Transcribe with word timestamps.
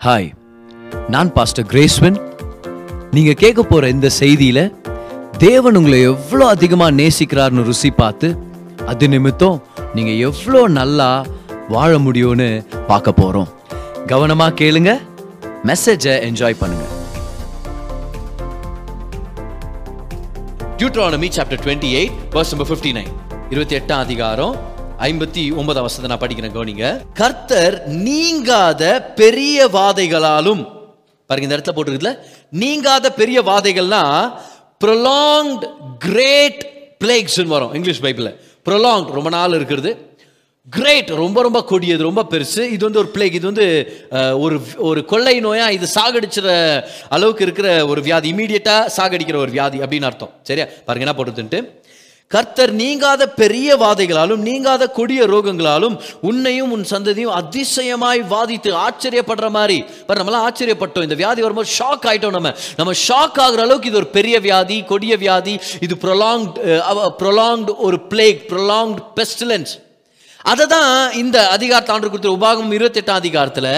Hi 0.00 0.28
நான் 1.08 1.32
pastor 1.32 1.66
கிரேஸ்வன் 1.66 2.18
நீங்க 3.10 3.32
கேட்க 3.32 3.62
போற 3.62 3.88
இந்த 3.88 4.10
செய்தியில 4.20 4.72
தேவன் 5.38 5.76
உங்களை 5.76 6.00
எவ்வளோ 6.00 6.46
அதிகமா 6.46 6.90
நேசிக்கிறார்னு 6.90 7.62
ருசி 7.62 7.90
பார்த்து 7.90 8.28
அது 8.86 9.08
நிமித்தம் 9.08 9.62
நீங்க 9.94 10.10
எவ்வளோ 10.10 10.66
நல்லா 10.66 11.26
வாழ 11.68 11.98
முடியும்னு 11.98 12.64
பார்க்க 12.86 13.10
போறோம். 13.10 13.48
கவனமா 14.06 14.48
கேளுங்க 14.60 15.00
மெசேஜை 15.64 16.14
என்ஜாய் 16.28 16.60
பண்ணுங்க. 16.60 16.86
Deuteronomy 20.78 21.30
chapter 21.36 21.62
twenty 21.66 21.90
eight 21.92 22.12
verse 22.30 22.52
number 22.52 22.70
fifty 22.70 22.92
nine 22.92 23.12
இருபத்தி 23.50 23.76
எட்டாம் 23.76 23.98
அதிகாரம் 23.98 24.56
ஐம்பத்தி 25.06 25.42
ஒன்பதாம் 25.60 25.84
வசத்தை 25.86 26.08
நான் 26.10 26.22
படிக்கிறேன் 26.22 26.54
கவனிங்க. 26.56 26.86
கர்த்தர் 27.20 27.74
நீங்காத 28.08 28.82
பெரிய 29.20 29.68
வாதைகளாலும் 29.76 30.62
பாருங்க 31.28 31.46
இந்த 31.46 31.56
இடத்துல 31.56 31.74
போட்டுருக்குதுல 31.76 32.12
நீங்காத 32.62 33.12
பெரிய 33.20 33.38
வாதைகள்னா 33.48 34.02
ப்ரொலாங்ட் 34.84 35.64
கிரேட் 36.06 36.60
பிளேக்ஸ்னு 37.04 37.54
வரும் 37.54 37.74
இங்கிலீஷ் 37.78 38.02
பைபிளில். 38.04 38.36
ப்ரொலாங் 38.68 39.08
ரொம்ப 39.16 39.28
நாள் 39.38 39.58
இருக்கிறது. 39.60 39.92
கிரேட் 40.68 41.10
ரொம்ப 41.22 41.38
ரொம்ப 41.46 41.60
கொடியது 41.70 42.02
ரொம்ப 42.08 42.22
பெருசு. 42.32 42.62
இது 42.74 42.82
வந்து 42.86 43.02
ஒரு 43.02 43.10
பிளேக் 43.14 43.36
இது 43.38 43.46
வந்து 43.52 43.66
ஒரு 44.44 44.56
ஒரு 44.88 45.00
கொள்ளை 45.12 45.36
நோயாக 45.46 45.76
இது 45.76 45.86
சாகடிச்சிற 45.96 46.48
அளவுக்கு 47.16 47.44
இருக்கிற 47.46 47.68
ஒரு 47.92 48.00
வியாதி 48.08 48.28
இமீடியட்டாக 48.34 48.90
சாகடிக்கிற 48.96 49.38
ஒரு 49.44 49.52
வியாதி 49.56 49.78
அப்படின்னு 49.84 50.08
அர்த்தம். 50.10 50.34
சரியா? 50.48 50.66
பாருங்க 50.86 51.06
என்ன 51.06 51.16
போட்டுட்டு 51.18 51.60
கர்த்தர் 52.34 52.72
நீங்காத 52.72 53.22
பெரிய 53.28 53.76
வாதைகளாலும் 53.76 54.42
நீங்காத 54.48 54.86
கொடிய 54.98 55.22
ரோகங்களாலும் 55.26 55.96
உன்னையும் 56.20 56.70
உன் 56.70 56.84
சந்ததியும் 56.90 57.34
அதிசயமாய் 57.40 58.20
வாதித்து 58.34 58.70
ஆச்சரியப்படுற 58.82 59.50
மாதிரி. 59.56 59.84
பாரு 60.06 60.22
நம்மளாம் 60.22 60.46
ஆச்சரியப்பட்டோம். 60.48 61.06
இந்த 61.08 61.14
வியாதி 61.22 61.40
வரும்போது 61.40 61.70
ஷாக் 61.78 62.06
ஆயிட்டோம் 62.10 62.36
நம்ம. 62.36 62.54
நம்ம 62.76 62.92
ஷாக் 63.08 63.42
ஆகுற 63.46 63.64
அளவுக்கு 63.66 63.88
இது 63.88 63.96
ஒரு 63.96 64.06
பெரிய 64.06 64.40
வியாதி 64.40 64.82
கொடிய 64.82 65.16
வியாதி. 65.16 65.58
இது 65.80 65.96
ப்ரொலாங்ட் 66.04 66.56
ப்ரொலாங்ட் 67.22 67.76
ஒரு 67.76 68.00
பிளேக் 68.00 68.42
ப்ரொலாங்ட் 68.52 69.00
பெஸ்டிலன்ஸ் 69.20 69.72
அதை 70.44 70.66
தான் 70.66 70.90
இந்த 71.12 71.48
அதிகாரத்தை 71.48 71.94
ஆண்டு 71.94 72.08
கொடுத்த 72.08 72.28
உபாகம் 72.28 72.72
இருபத்தெட்டாம் 72.72 73.14
அதிகாரத்தில் 73.14 73.68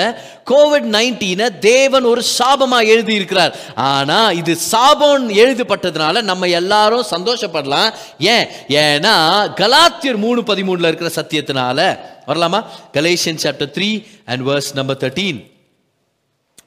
கோவிட் 0.46 0.88
நைன்டீனை 0.94 1.58
தேவன் 1.58 2.04
ஒரு 2.04 2.22
சாபமாக 2.38 2.86
எழுதி 2.86 3.14
இருக்கிறார் 3.14 3.54
ஆனால் 3.76 4.36
இது 4.36 4.56
சாபம் 4.56 5.28
எழுதப்பட்டதுனால 5.34 6.22
நம்ம 6.22 6.48
எல்லாரும் 6.48 7.06
சந்தோஷப்படலாம். 7.10 7.88
ஏன்? 8.18 8.46
ஏன்னா 8.68 9.14
கலாத்தியர் 9.54 10.16
மூணு 10.16 10.42
பதிமூணுல 10.42 10.86
இருக்கிற 10.86 11.10
சத்தியத்தினால 11.14 11.78
வரலாமா? 12.26 12.60
Galatians 12.92 13.42
chapter 13.42 13.72
three 13.76 13.90
and 14.24 14.44
verse 14.48 14.70
number 14.74 14.96
thirteen 14.96 15.40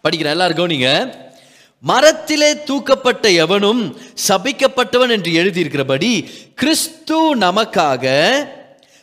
படிக்கிறேன் 0.03 0.31
எல்லாருக்கும் 0.31 0.67
நீங்கள் 0.67 1.23
மரத்திலே 1.83 2.51
தூக்கப்பட்ட 2.67 3.33
எவனும் 3.35 3.81
சபிக்கப்பட்டவன் 4.27 5.09
என்று 5.09 5.31
எழுதியிருக்கிறபடி 5.31 6.11
கிறிஸ்து 6.55 7.17
நமக்காக 7.35 8.05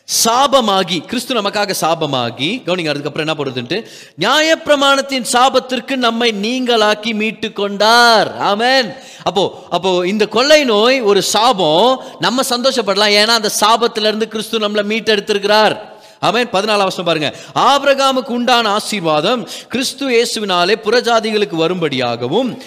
சாபமாகி 0.07 1.05
கிறிஸ்து 1.05 1.41
நமக்காக 1.41 1.73
சாபமாகி 1.81 2.49
கவனிங்க 2.65 2.91
அதுக்கப்புறம் 2.93 3.27
என்ன 3.27 3.35
போடுதுன்ட்டு 3.37 3.77
நியாயப்பிரமாணத்தின் 4.19 5.25
சாபத்திற்கு 5.31 5.95
நம்மை 5.95 6.33
நீங்களாக்கி 6.41 7.13
மீட்டு 7.13 7.53
கொண்டார். 7.53 8.57
ஆமேன். 8.57 8.93
அப்போ 9.23 9.67
அப்போ 9.69 10.07
இந்த 10.07 10.27
கொள்ளை 10.27 10.63
நோய் 10.63 11.01
ஒரு 11.01 11.21
சாபம் 11.21 12.01
நம்ம 12.19 12.41
சந்தோஷப்படலாம். 12.49 13.15
ஏன்னா 13.21 13.35
அந்த 13.39 13.51
சாபத்திலிருந்து 13.61 14.23
கிறிஸ்து 14.23 14.59
நம்மளை 14.59 14.85
மீட்டெடுத்திருக்கிறார். 14.93 15.77
அவன் 16.19 16.47
பதினாலாம் 16.47 16.87
வருஷம் 16.87 17.05
பாருங்க. 17.05 17.35
ஆபிரகாமுக்கு 17.55 18.31
உண்டான 18.37 18.69
ஆசீர்வாதம் 18.69 19.47
கிறிஸ்து 19.69 20.07
இயேசுவினாலே 20.09 20.75
புறஜாதிகளுக்கு 20.83 21.57
வரும்படியாகவும் 21.63 22.61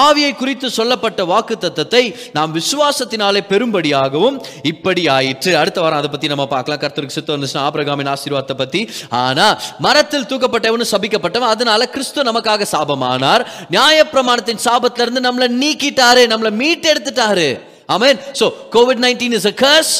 ஆவியை 0.00 0.32
குறித்து 0.40 0.66
சொல்லப்பட்ட 0.76 1.24
வாக்கு 1.30 1.54
தத்தத்தை 1.60 2.02
நாம் 2.36 2.52
விசுவாசத்தினாலே 2.58 3.40
பெரும்படியாகவும் 3.50 4.36
இப்படி 4.70 5.02
ஆயிற்று 5.16 5.52
அடுத்த 5.60 5.80
வாரம் 5.80 6.00
அதை 6.00 6.10
பத்தி 6.10 6.30
நம்ம 6.32 6.46
பார்க்கலாம். 6.54 6.82
கர்த்தருக்கு 6.84 7.16
சித்தம் 7.16 7.34
இருந்துச்சுன்னா 7.36 7.64
ஆபிரகாமின் 7.68 8.12
ஆசீர்வாதத்தை 8.14 8.56
பத்தி. 8.62 8.82
ஆனா 9.22 9.46
மரத்தில் 9.86 10.28
தூக்கப்பட்டவனு 10.30 10.86
சபிக்கப்பட்டவன் 10.92 11.52
அதனால 11.56 11.88
கிறிஸ்து 11.96 12.28
நமக்காக 12.30 12.66
சாபமானார். 12.74 13.44
நியாயப்பிரமாணத்தின் 13.76 14.64
சாபத்துல 14.66 15.06
இருந்து 15.06 15.26
நம்மளை 15.28 15.50
நீக்கிட்டாரு 15.62 16.24
நம்மளை 16.34 16.52
மீட்டெடுத்துட்டாரு. 16.62 17.48
Amen 17.94 18.18
so 18.40 18.48
COVID 18.76 19.02
nineteen 19.06 19.36
is 19.40 19.50
a 19.52 19.54
curse 19.64 19.94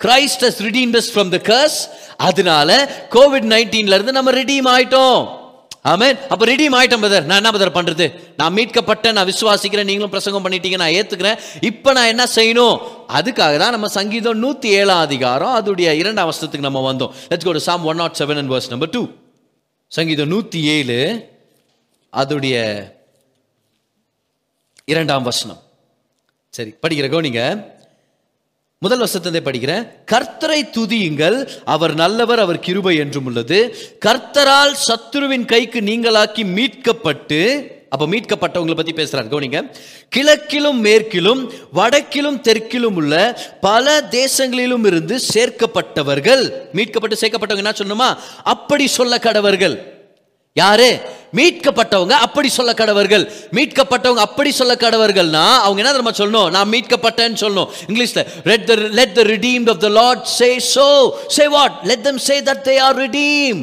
Christ 0.00 0.42
has 0.46 0.60
redeemed 0.66 0.96
us 1.00 1.10
from 1.14 1.30
the 1.34 1.42
curse 1.50 1.78
அதனால 2.28 2.70
கோவிட் 3.14 3.48
நைன்டீன்ல 3.54 3.96
இருந்து 3.98 4.18
நம்ம 4.18 4.30
ரிடீம் 4.40 4.68
ஆயிட்டோம். 4.74 5.20
ஆமேன். 5.84 6.16
அப்போ 6.32 6.44
ரெடியும் 6.50 6.76
ஆயிட்டேன் 6.78 7.04
பதர் 7.04 7.26
நான் 7.28 7.40
என்ன 7.40 7.50
பதர் 7.56 7.74
பண்ணுறது 7.76 8.06
நான் 8.40 8.54
மீட்கப்பட்டேன் 8.56 9.16
நான் 9.18 9.28
விசுவாசிக்கிறேன் 9.30 9.88
நீங்களும் 9.90 10.12
பிரசங்கம் 10.14 10.44
பண்ணிட்டீங்க 10.46 10.78
நான் 10.82 10.94
ஏற்றுக்கிறேன் 10.98 11.38
இப்போ 11.70 11.92
நான் 11.98 12.10
என்ன 12.12 12.24
செய்யணும்? 12.36 12.76
அதுக்காக 13.18 13.54
தான் 13.62 13.74
நம்ம 13.76 13.88
சங்கீதம் 13.98 14.42
நூற்றி 14.44 14.70
ஏழாம் 14.80 15.04
அதிகாரம் 15.06 15.54
அதோடைய 15.60 15.94
இரண்டாம் 16.02 16.28
வருஷத்துக்கு 16.30 16.68
நம்ம 16.68 16.82
வந்தோம். 16.90 17.14
Let's 17.30 17.48
go 17.48 17.54
to 17.58 17.64
Psalm 17.68 17.86
one 17.92 18.00
naught 18.02 18.18
seven 18.20 18.40
and 18.42 18.52
verse 18.54 18.70
number 18.74 18.92
two 18.96 19.02
சங்கீதம் 19.92 20.32
நூற்றி 20.34 20.60
ஏழு 20.76 20.98
அதோடைய 22.12 22.56
இரண்டாம் 24.92 25.26
வசனம். 25.30 25.60
சரி 26.54 26.70
படிக்கிறக்கோ 26.82 27.20
நீங்கள் 27.28 27.58
முதல் 28.84 28.98
வசத்தை 28.98 29.40
படிக்கிறேன். 29.40 29.86
கர்த்தரை 30.12 30.58
துதியுங்கள் 30.74 31.48
அவர் 31.64 31.94
நல்லவர் 31.94 32.38
அவர் 32.38 32.58
கிருபை 32.58 32.96
என்றும் 32.96 33.26
உள்ளது. 33.26 33.58
கர்த்தரால் 34.06 34.74
சத்துருவின் 34.88 35.44
கைக்கு 35.44 35.80
நீங்களாக்கி 35.80 36.44
மீட்கப்பட்டு 36.58 37.40
அப்ப 37.90 38.06
மீட்கப்பட்டவங்களை 38.06 38.76
பத்தி 38.76 38.92
பேசுறாரு 38.92 39.28
கவனிங்க. 39.32 39.60
கிழக்கிலும் 40.16 40.80
மேற்கிலும் 40.86 41.52
வடக்கிலும் 41.74 42.40
தெற்கிலும் 42.48 42.98
உள்ள 43.02 43.42
பல 43.60 44.00
தேசங்களிலும் 44.10 44.86
இருந்து 44.86 45.18
சேர்க்கப்பட்டவர்கள். 45.34 46.52
மீட்கப்பட்டு 46.72 47.20
சேர்க்கப்பட்டவங்க 47.20 47.64
என்ன 47.66 47.70
சொன்னோமா 47.70 48.16
அப்படி 48.44 48.86
சொல்ல 48.86 49.16
கடவர்கள். 49.16 49.76
யாரு? 50.64 50.90
மீட்கப்பட்டவங்க 51.38 52.14
அப்படி 52.26 52.48
சொல்ல 52.56 52.70
கடவர்கள். 52.78 53.24
மீட்கப்பட்டவங்க 53.56 54.22
அப்படி 54.28 54.50
சொல்ல 54.58 54.74
கடவர்கள்னா 54.82 55.42
அவங்க 55.64 55.80
என்ன 55.82 55.90
தெரியுமா 55.94 56.14
சொல்லணும்? 56.20 56.48
நான் 56.54 56.70
மீட்கப்பட்டேன்னு 56.74 57.40
சொல்லணும். 57.42 57.68
இங்கிலீஷ்ல 57.88 58.22
let 58.50 58.64
the 58.70 58.74
let 58.98 59.16
the 59.18 59.24
redeem 59.32 59.66
of 59.72 59.82
the 59.84 59.90
Lord 59.98 60.22
say 60.38 60.48
so 60.74 60.86
say 61.36 61.46
what 61.56 61.74
let 61.90 62.06
them 62.08 62.22
say 62.28 62.36
that 62.48 62.64
they 62.70 62.76
are 62.86 62.96
redeem 63.04 63.60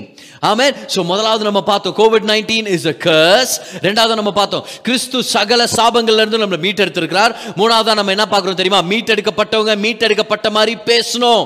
amen 0.52 0.76
so 0.94 1.00
முதலாவது 1.12 1.44
நம்ம 1.48 1.62
பார்த்தோம் 1.72 1.96
COVID 2.00 2.26
nineteen 2.32 2.68
is 2.76 2.88
a 2.94 2.96
curse 3.08 3.54
ரெண்டாவது 3.86 4.20
நம்ம 4.22 4.34
பார்த்தோம் 4.40 4.66
கிறிஸ்து 4.88 5.20
சகல 5.36 5.68
சாபங்கள்ல 5.78 6.24
இருந்து 6.24 6.42
நம்மளை 6.44 6.62
மீட்டெடுத்திருக்கிறார். 6.68 7.36
மூணாவதாக 7.60 7.98
நம்ம 8.00 8.14
என்ன 8.16 8.28
பார்க்குறோம் 8.34 8.62
தெரியுமா? 8.62 8.82
மீட்டெடுக்கப்பட்டவங்க 8.94 9.76
மீட்டெடுக்கப்பட்ட 9.86 10.50
மாதிரி 10.58 10.76
பேசணும். 10.92 11.44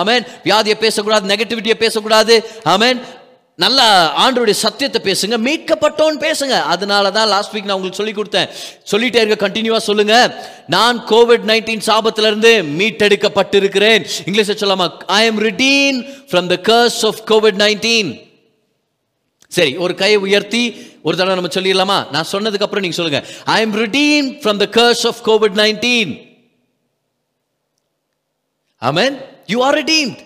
ஆமேன் 0.00 0.24
வியாதியை 0.46 0.76
பேசக்கூடாது 0.82 1.30
நெகட்டிவிட்டியை 1.34 1.76
பேசக்கூடாது. 1.84 2.34
ஆமேன் 2.74 2.98
நல்ல 3.62 3.80
ஆண்டருடைய 4.22 4.56
சத்தியத்தை 4.64 4.98
பேசுங்க 5.06 5.36
மீட்கப்பட்டோன்னு 5.46 6.18
பேசுங்க. 6.26 6.56
அதனால 6.72 7.10
தான் 7.16 7.28
லாஸ்ட் 7.32 7.52
வீக் 7.54 7.68
நான் 7.68 7.76
உங்களுக்கு 7.78 8.00
சொல்லி 8.00 8.14
கொடுத்தேன். 8.18 8.50
சொல்லிட்டே 8.90 9.20
இருக்க 9.22 9.36
கண்டினியூவா 9.46 9.80
சொல்லுங்க. 9.88 10.16
நான் 10.74 10.98
கோவிட் 11.12 11.44
நைன்டீன் 11.50 11.82
சாபத்துல 11.88 12.30
இருந்து 12.30 12.52
மீட்டெடுக்கப்பட்டிருக்கிறேன். 12.80 14.04
இங்கிலீஷ்ல 14.26 14.56
சொல்லாமா 14.62 14.86
I 15.06 15.20
am 15.30 15.40
redeemed 15.48 15.98
from 16.30 16.50
the 16.54 16.58
curse 16.70 17.00
of 17.10 17.20
COVID 17.32 17.58
nineteen 17.64 18.12
சரி 19.58 19.74
ஒரு 19.76 19.94
கையை 19.94 20.20
உயர்த்தி 20.26 20.62
ஒரு 21.02 21.16
தடவை 21.16 21.36
நம்ம 21.38 21.52
சொல்லிடலாமா? 21.58 21.98
நான் 22.14 22.30
சொன்னதுக்கு 22.32 22.66
அப்புறம் 22.66 22.84
நீங்க 22.86 22.98
சொல்லுங்க. 23.00 23.20
I 23.44 23.58
am 23.66 23.76
redeemed 23.84 24.30
from 24.44 24.62
the 24.64 24.68
curse 24.78 25.04
of 25.10 25.20
COVID 25.28 25.58
nineteen 25.64 26.14
amen 28.78 29.16
you 29.46 29.60
are 29.68 29.78
redeemed. 29.82 30.18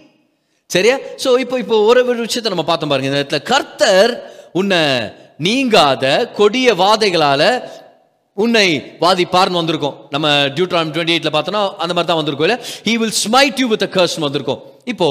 சரியா? 0.75 0.97
ஸோ 1.23 1.29
இப்போ 1.45 1.57
இப்போ 1.65 1.77
ஒரு 1.91 2.01
ஒரு 2.11 2.21
விஷயத்தை 2.27 2.51
நம்ம 2.55 2.67
பார்த்தோம் 2.71 2.93
பாருங்க. 2.93 3.11
இந்த 3.11 3.21
இடத்துல 3.23 3.43
கர்த்தர் 3.53 4.13
உன்னை 4.61 4.81
நீங்காத 5.47 6.05
கொடிய 6.39 6.69
வாதைகளால் 6.83 7.49
உன்னை 8.43 8.67
வாதிப்பார்னு 9.05 9.61
வந்திருக்கோம். 9.61 9.97
நம்ம 10.15 10.29
டியூட்ராம் 10.57 10.93
டுவெண்ட்டி 10.95 11.15
எயிட்ல 11.15 11.31
பார்த்தோன்னா 11.35 11.63
அந்த 11.83 11.93
மாதிரி 11.95 12.09
தான் 12.11 12.21
வந்திருக்கோம் 12.21 12.49
இல்லை 12.49 12.59
he 12.89 12.95
will 13.01 13.17
smite 13.25 13.61
you 13.63 13.67
with 13.73 13.85
curse 13.97 14.17
வந்திருக்கோம். 14.27 14.61
இப்போ 14.87 15.09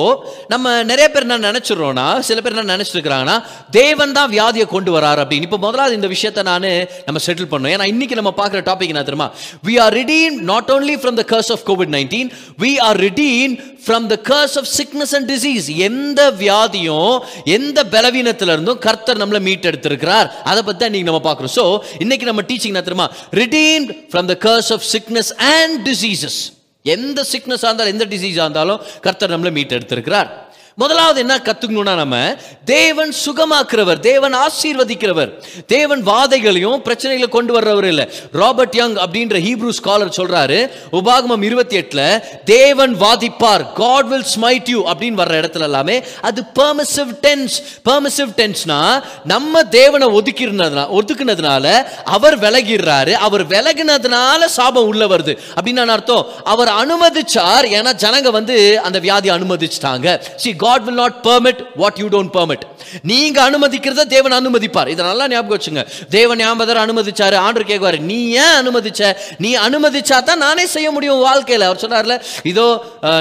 நம்ம 0.52 0.72
நிறைய 0.90 1.06
பேர் 1.12 1.26
என்ன 1.26 1.36
நினைச்சிடுறோம்னா 1.50 2.06
சில 2.28 2.42
பேர் 2.42 2.56
என்ன 2.56 2.76
நினைச்சிட்டு 2.76 3.36
தேவன் 3.78 4.16
தான் 4.18 4.32
வியாதியை 4.34 4.66
கொண்டு 4.74 4.92
வராரு 4.96 5.20
அப்படின்னு. 5.24 5.48
இப்போ 5.48 5.60
முதலாவது 5.66 5.98
இந்த 6.00 6.08
விஷயத்தை 6.14 6.42
நான் 6.50 6.68
நம்ம 7.08 7.22
செட்டில் 7.26 7.50
பண்ணோம் 7.54 7.74
ஏன்னா 7.76 7.88
இன்னைக்கு 7.94 8.18
நம்ம 8.20 8.34
பார்க்குற 8.40 8.62
டாபிக் 8.70 8.92
என்ன 8.94 9.04
தெரியுமா? 9.10 9.28
We 9.68 9.76
are 9.84 9.96
redeem 10.00 10.36
not 10.52 10.72
only 10.76 10.96
from 11.04 11.18
the 11.22 11.26
curse 11.32 11.52
of 11.56 11.66
COVID 11.70 11.94
nineteen 11.98 12.32
we 12.64 12.72
are 12.88 13.02
redeem 13.08 13.56
from 13.88 14.08
the 14.14 14.20
curse 14.32 14.58
of 14.62 14.70
sickness 14.80 15.16
and 15.18 15.32
disease 15.34 15.68
எந்த 15.90 16.22
வியாதியும் 16.44 17.16
எந்த 17.58 17.88
பலவீனத்திலிருந்தும் 17.96 18.82
கர்த்தர் 18.88 19.22
நம்மளை 19.24 19.42
மீட்டெடுத்திருக்கிறார். 19.50 20.30
அதை 20.52 20.62
பற்றி 20.64 20.80
தான் 20.80 20.90
இன்னைக்கு 20.94 21.12
நம்ம 21.12 21.26
பார்க்குறோம். 21.30 21.56
ஸோ 21.60 21.66
இன்னைக்கு 22.06 22.28
நம்ம 22.32 22.44
டீச்சிங் 22.50 22.74
என்ன 22.76 22.88
தெரியுமா? 22.90 23.10
Redeem 23.42 23.86
from 24.14 24.30
the 24.34 24.38
curse 24.48 24.72
of 24.78 24.88
sickness 24.96 25.32
and 25.56 25.78
diseases 25.92 26.42
எந்த 26.84 27.26
சிக்னஸாக 27.32 27.70
இருந்தாலும் 27.70 27.94
எந்த 27.94 28.06
டிசீஸாக 28.06 28.48
இருந்தாலும் 28.48 28.82
கர்த்தர் 29.02 29.40
நம்மளை 29.40 29.52
மீட்டெடுத்திருக்கிறார். 29.58 30.50
முதலாவது 30.76 31.20
என்ன 31.20 31.38
கத்துக்கணும்னா 31.38 31.96
நம்ம 31.96 32.36
தேவன் 32.66 33.14
சுகமாக்குறவர் 33.26 34.00
தேவன் 34.00 34.34
ஆசீர்வதிக்கிறவர். 34.36 35.32
தேவன் 35.68 36.08
வாதைகளையும் 36.08 36.82
பிரச்சனைகளை 36.84 37.30
கொண்டு 37.30 37.54
வர்றவர் 37.54 37.86
இல்லை. 37.86 38.10
ராபர்ட் 38.32 38.76
யங் 38.76 38.96
அப்படின்ற 38.96 39.36
ஹீப்ரூ 39.48 39.72
ஸ்காலர் 39.84 40.12
சொல்றாரு 40.18 40.70
உபாகமம் 40.92 41.44
இருபத்தி 41.44 41.78
எட்டுல 41.78 42.24
தேவன் 42.44 42.96
வாதிப்பார் 43.02 43.74
காட் 43.74 44.08
வில் 44.08 44.26
ஸ்மைட் 44.36 44.70
யூ 44.70 44.86
அப்படின்னு 44.86 45.20
வர்ற 45.22 45.36
இடத்துல 45.42 45.62
எல்லாமே 45.62 46.04
அது 46.22 46.44
பெர்மிசிவ் 46.56 47.12
டென்ஸ் 47.22 47.58
பெர்மிசிவ் 47.90 48.32
டென்ஸ்னா 48.38 49.04
நம்ம 49.24 49.64
தேவனை 49.64 50.08
ஒதுக்கிருந்ததுனா 50.08 50.98
ஒதுக்குனதுனால 51.00 51.86
அவர் 52.04 52.40
விலகிடுறாரு. 52.40 53.12
அவர் 53.12 53.48
விலகினதுனால 53.48 54.46
சாபம் 54.46 54.86
உள்ள 54.86 55.08
வருது. 55.08 55.38
அப்படின்னு 55.62 55.86
அர்த்தம்? 55.86 56.28
அவர் 56.44 56.68
அனுமதிச்சார் 56.68 57.66
ஏன்னா 57.80 57.94
ஜனங்க 57.94 58.30
வந்து 58.30 58.80
அந்த 58.80 59.00
வியாதி 59.00 59.30
அனுமதிச்சிட்டாங்க. 59.30 60.20
See 60.36 60.56
God 60.64 60.84
will 60.88 61.00
not 61.02 61.18
permit 61.28 61.62
what 61.82 62.00
you 62.02 62.08
don't 62.16 62.34
permit 62.38 62.64
நீங்க 63.12 63.38
அனுமதிக்கிறத 63.50 64.04
தேவன் 64.14 64.36
அனுமதிப்பார். 64.40 64.90
இதை 64.94 65.02
நல்லா 65.10 65.26
ஞாபகம் 65.34 65.56
வச்சுங்க. 65.58 65.84
தேவன் 66.16 66.40
ஞாபகர் 66.44 66.82
அனுமதிச்சாரு. 66.86 67.38
ஆண்டு 67.46 67.68
கேட்குவாரு 67.72 68.00
நீ 68.12 68.20
ஏன் 68.44 68.56
அனுமதிச்ச? 68.62 69.02
நீ 69.44 69.52
அனுமதிச்சா 69.68 70.18
தான் 70.30 70.44
நானே 70.46 70.66
செய்ய 70.76 70.88
முடியும் 70.96 71.22
வாழ்க்கையில். 71.28 71.68
அவர் 71.68 71.84
சொன்னார்ல 71.84 72.18
இதோ 72.52 72.66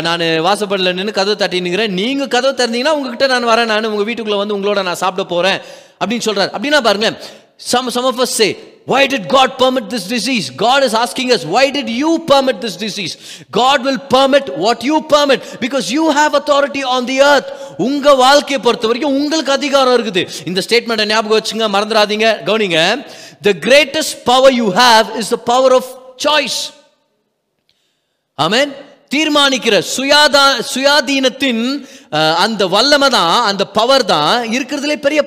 நான் 0.06 0.24
வாசப்படல 0.48 0.94
நின்று 1.00 1.18
கதவு 1.20 1.40
தட்டி 1.42 1.60
நிற்கிறேன் 1.66 1.94
நீங்க 2.00 2.26
கதவு 2.36 2.58
திறந்தீங்கன்னா 2.60 2.96
உங்ககிட்ட 2.98 3.28
நான் 3.34 3.50
வரேன். 3.52 3.70
நான் 3.72 3.92
உங்க 3.92 4.06
வீட்டுக்குள்ள 4.08 4.40
வந்து 4.42 4.56
உங்களோட 4.58 4.82
நான் 4.88 5.02
சாப்பிட 5.04 5.26
போறேன். 5.34 5.60
அப்படின்னு 6.02 6.26
சொல்றாரு. 6.28 6.50
அப்படின்னா 6.56 6.80
பாருங்க 6.88 7.08
Some, 7.60 7.90
some 7.90 8.06
of 8.06 8.18
us 8.18 8.30
say, 8.32 8.50
why 8.86 9.06
did 9.06 9.28
God 9.28 9.58
permit 9.58 9.90
this 9.90 10.08
disease? 10.08 10.48
God 10.48 10.82
is 10.82 10.94
asking 10.94 11.30
us, 11.30 11.44
why 11.44 11.70
did 11.70 11.88
you 11.90 12.10
permit 12.20 12.60
this 12.60 12.76
disease? 12.76 13.14
God 13.50 13.84
will 13.84 13.98
permit 13.98 14.48
what 14.56 14.82
you 14.82 15.02
permit 15.04 15.58
because 15.60 15.92
you 15.92 16.10
have 16.10 16.34
authority 16.34 16.82
on 16.94 17.04
the 17.06 17.18
earth. 17.22 17.48
உங்க 17.78 18.14
வாழ்க்கையை 18.14 18.60
பொறுத்த 18.60 18.88
வரைக்கும் 18.90 19.16
உங்களுக்கு 19.18 19.52
அதிகாரம் 19.52 19.96
இருக்குது 19.96 20.22
இந்த 20.50 20.62
ஸ்டேட்மெண்ட்டை 20.66 21.06
ஞாபகம் 21.12 21.38
வச்சுங்க 21.38 21.68
மறந்துடாதீங்க 21.76 22.28
கவனிங்க 22.48 22.80
the 23.48 23.52
greatest 23.66 24.16
power 24.30 24.56
you 24.60 24.68
have 24.82 25.10
is 25.22 25.32
the 25.34 25.38
power 25.52 25.74
of 25.78 25.90
choice 26.26 26.58
amen 28.38 28.72
தீர்மானிக்கிற 29.14 29.76
சுயாதா 29.94 30.46
சுயாதீனத்தின் 30.72 31.62
அந்த 32.44 32.62
வல்லமை 32.74 33.08
தான் 33.18 33.36
அந்த 33.50 33.64
பவர் 33.78 34.04
தான் 34.14 34.34
இருக்கிறதுலே 34.56 34.98
பெரிய 35.06 35.22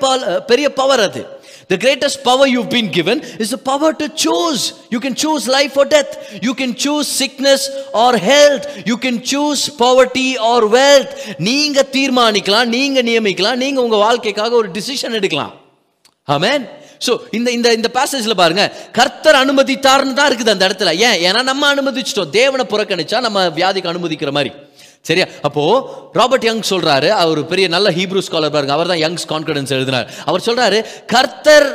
பெரிய 0.51 0.67
பவர் 0.81 1.03
அது 1.07 1.23
The 1.73 1.79
greatest 1.79 2.23
power 2.23 2.45
you've 2.45 2.69
been 2.69 2.89
given 2.91 3.17
is 3.39 3.49
the 3.49 3.57
power 3.59 3.91
to 3.93 4.07
choose. 4.15 4.61
You 4.91 4.99
can 4.99 5.15
choose 5.15 5.47
life 5.49 5.75
or 5.75 5.85
death. 5.87 6.11
You 6.39 6.53
can 6.53 6.75
choose 6.75 7.07
sickness 7.21 7.61
or 7.95 8.11
health. 8.25 8.63
You 8.85 8.97
can 8.97 9.15
choose 9.23 9.61
poverty 9.77 10.29
or 10.49 10.59
wealth. 10.69 11.11
நீங்க 11.39 11.85
தீர்மானிக்கலாம் 11.95 12.69
நீங்க 12.69 13.01
நியமிக்கலாம் 13.09 13.59
நீங்க 13.63 13.81
உங்க 13.81 13.99
வாழ்க்கைக்காக 14.03 14.55
ஒரு 14.55 14.69
டிசிஷன் 14.77 15.17
எடுக்கலாம் 15.19 15.53
ஆமென் 16.27 16.65
so 17.05 17.13
இந்த 17.37 17.49
இந்த 17.51 17.69
இந்த 17.73 17.89
பேசேஜ்ல 17.97 18.35
பாருங்க 18.41 18.65
கர்த்தர் 18.97 19.41
அனுமதித்தார்னு 19.41 20.17
தான் 20.19 20.29
இருக்குது 20.29 20.53
அந்த 20.55 20.65
இடத்துல 20.69 20.93
ஏன் 21.07 21.17
ஏன்னா 21.27 21.41
நம்ம 21.51 21.73
அனுமதிச்சிட்டோம் 21.73 22.33
தேவனை 22.39 22.65
புறக்கணிச்சா 22.73 23.19
நம்ம 23.27 23.47
வியாதிக்கு 23.57 23.91
அனுமதிக்கிற 23.93 24.33
மாதிரி 24.37 24.51
சரியா? 25.05 25.25
அப்போ 25.41 25.63
ராபர்ட் 26.13 26.45
யங் 26.47 26.61
சொல்றாரு 26.69 27.09
அவர் 27.21 27.39
பெரிய 27.45 27.67
நல்ல 27.67 27.87
ஹீப்ரூ 27.91 28.21
ஸ்காலர் 28.27 28.53
பாருங்க 28.55 28.73
அவர் 28.73 28.91
தான் 28.91 29.01
யங்ஸ் 29.05 29.25
கான்ஃபிடன்ஸ் 29.29 29.73
எழுதினார். 29.77 30.07
அவர் 30.25 30.45
சொல்றாரு 30.45 30.79
கர்த்தர் 31.05 31.67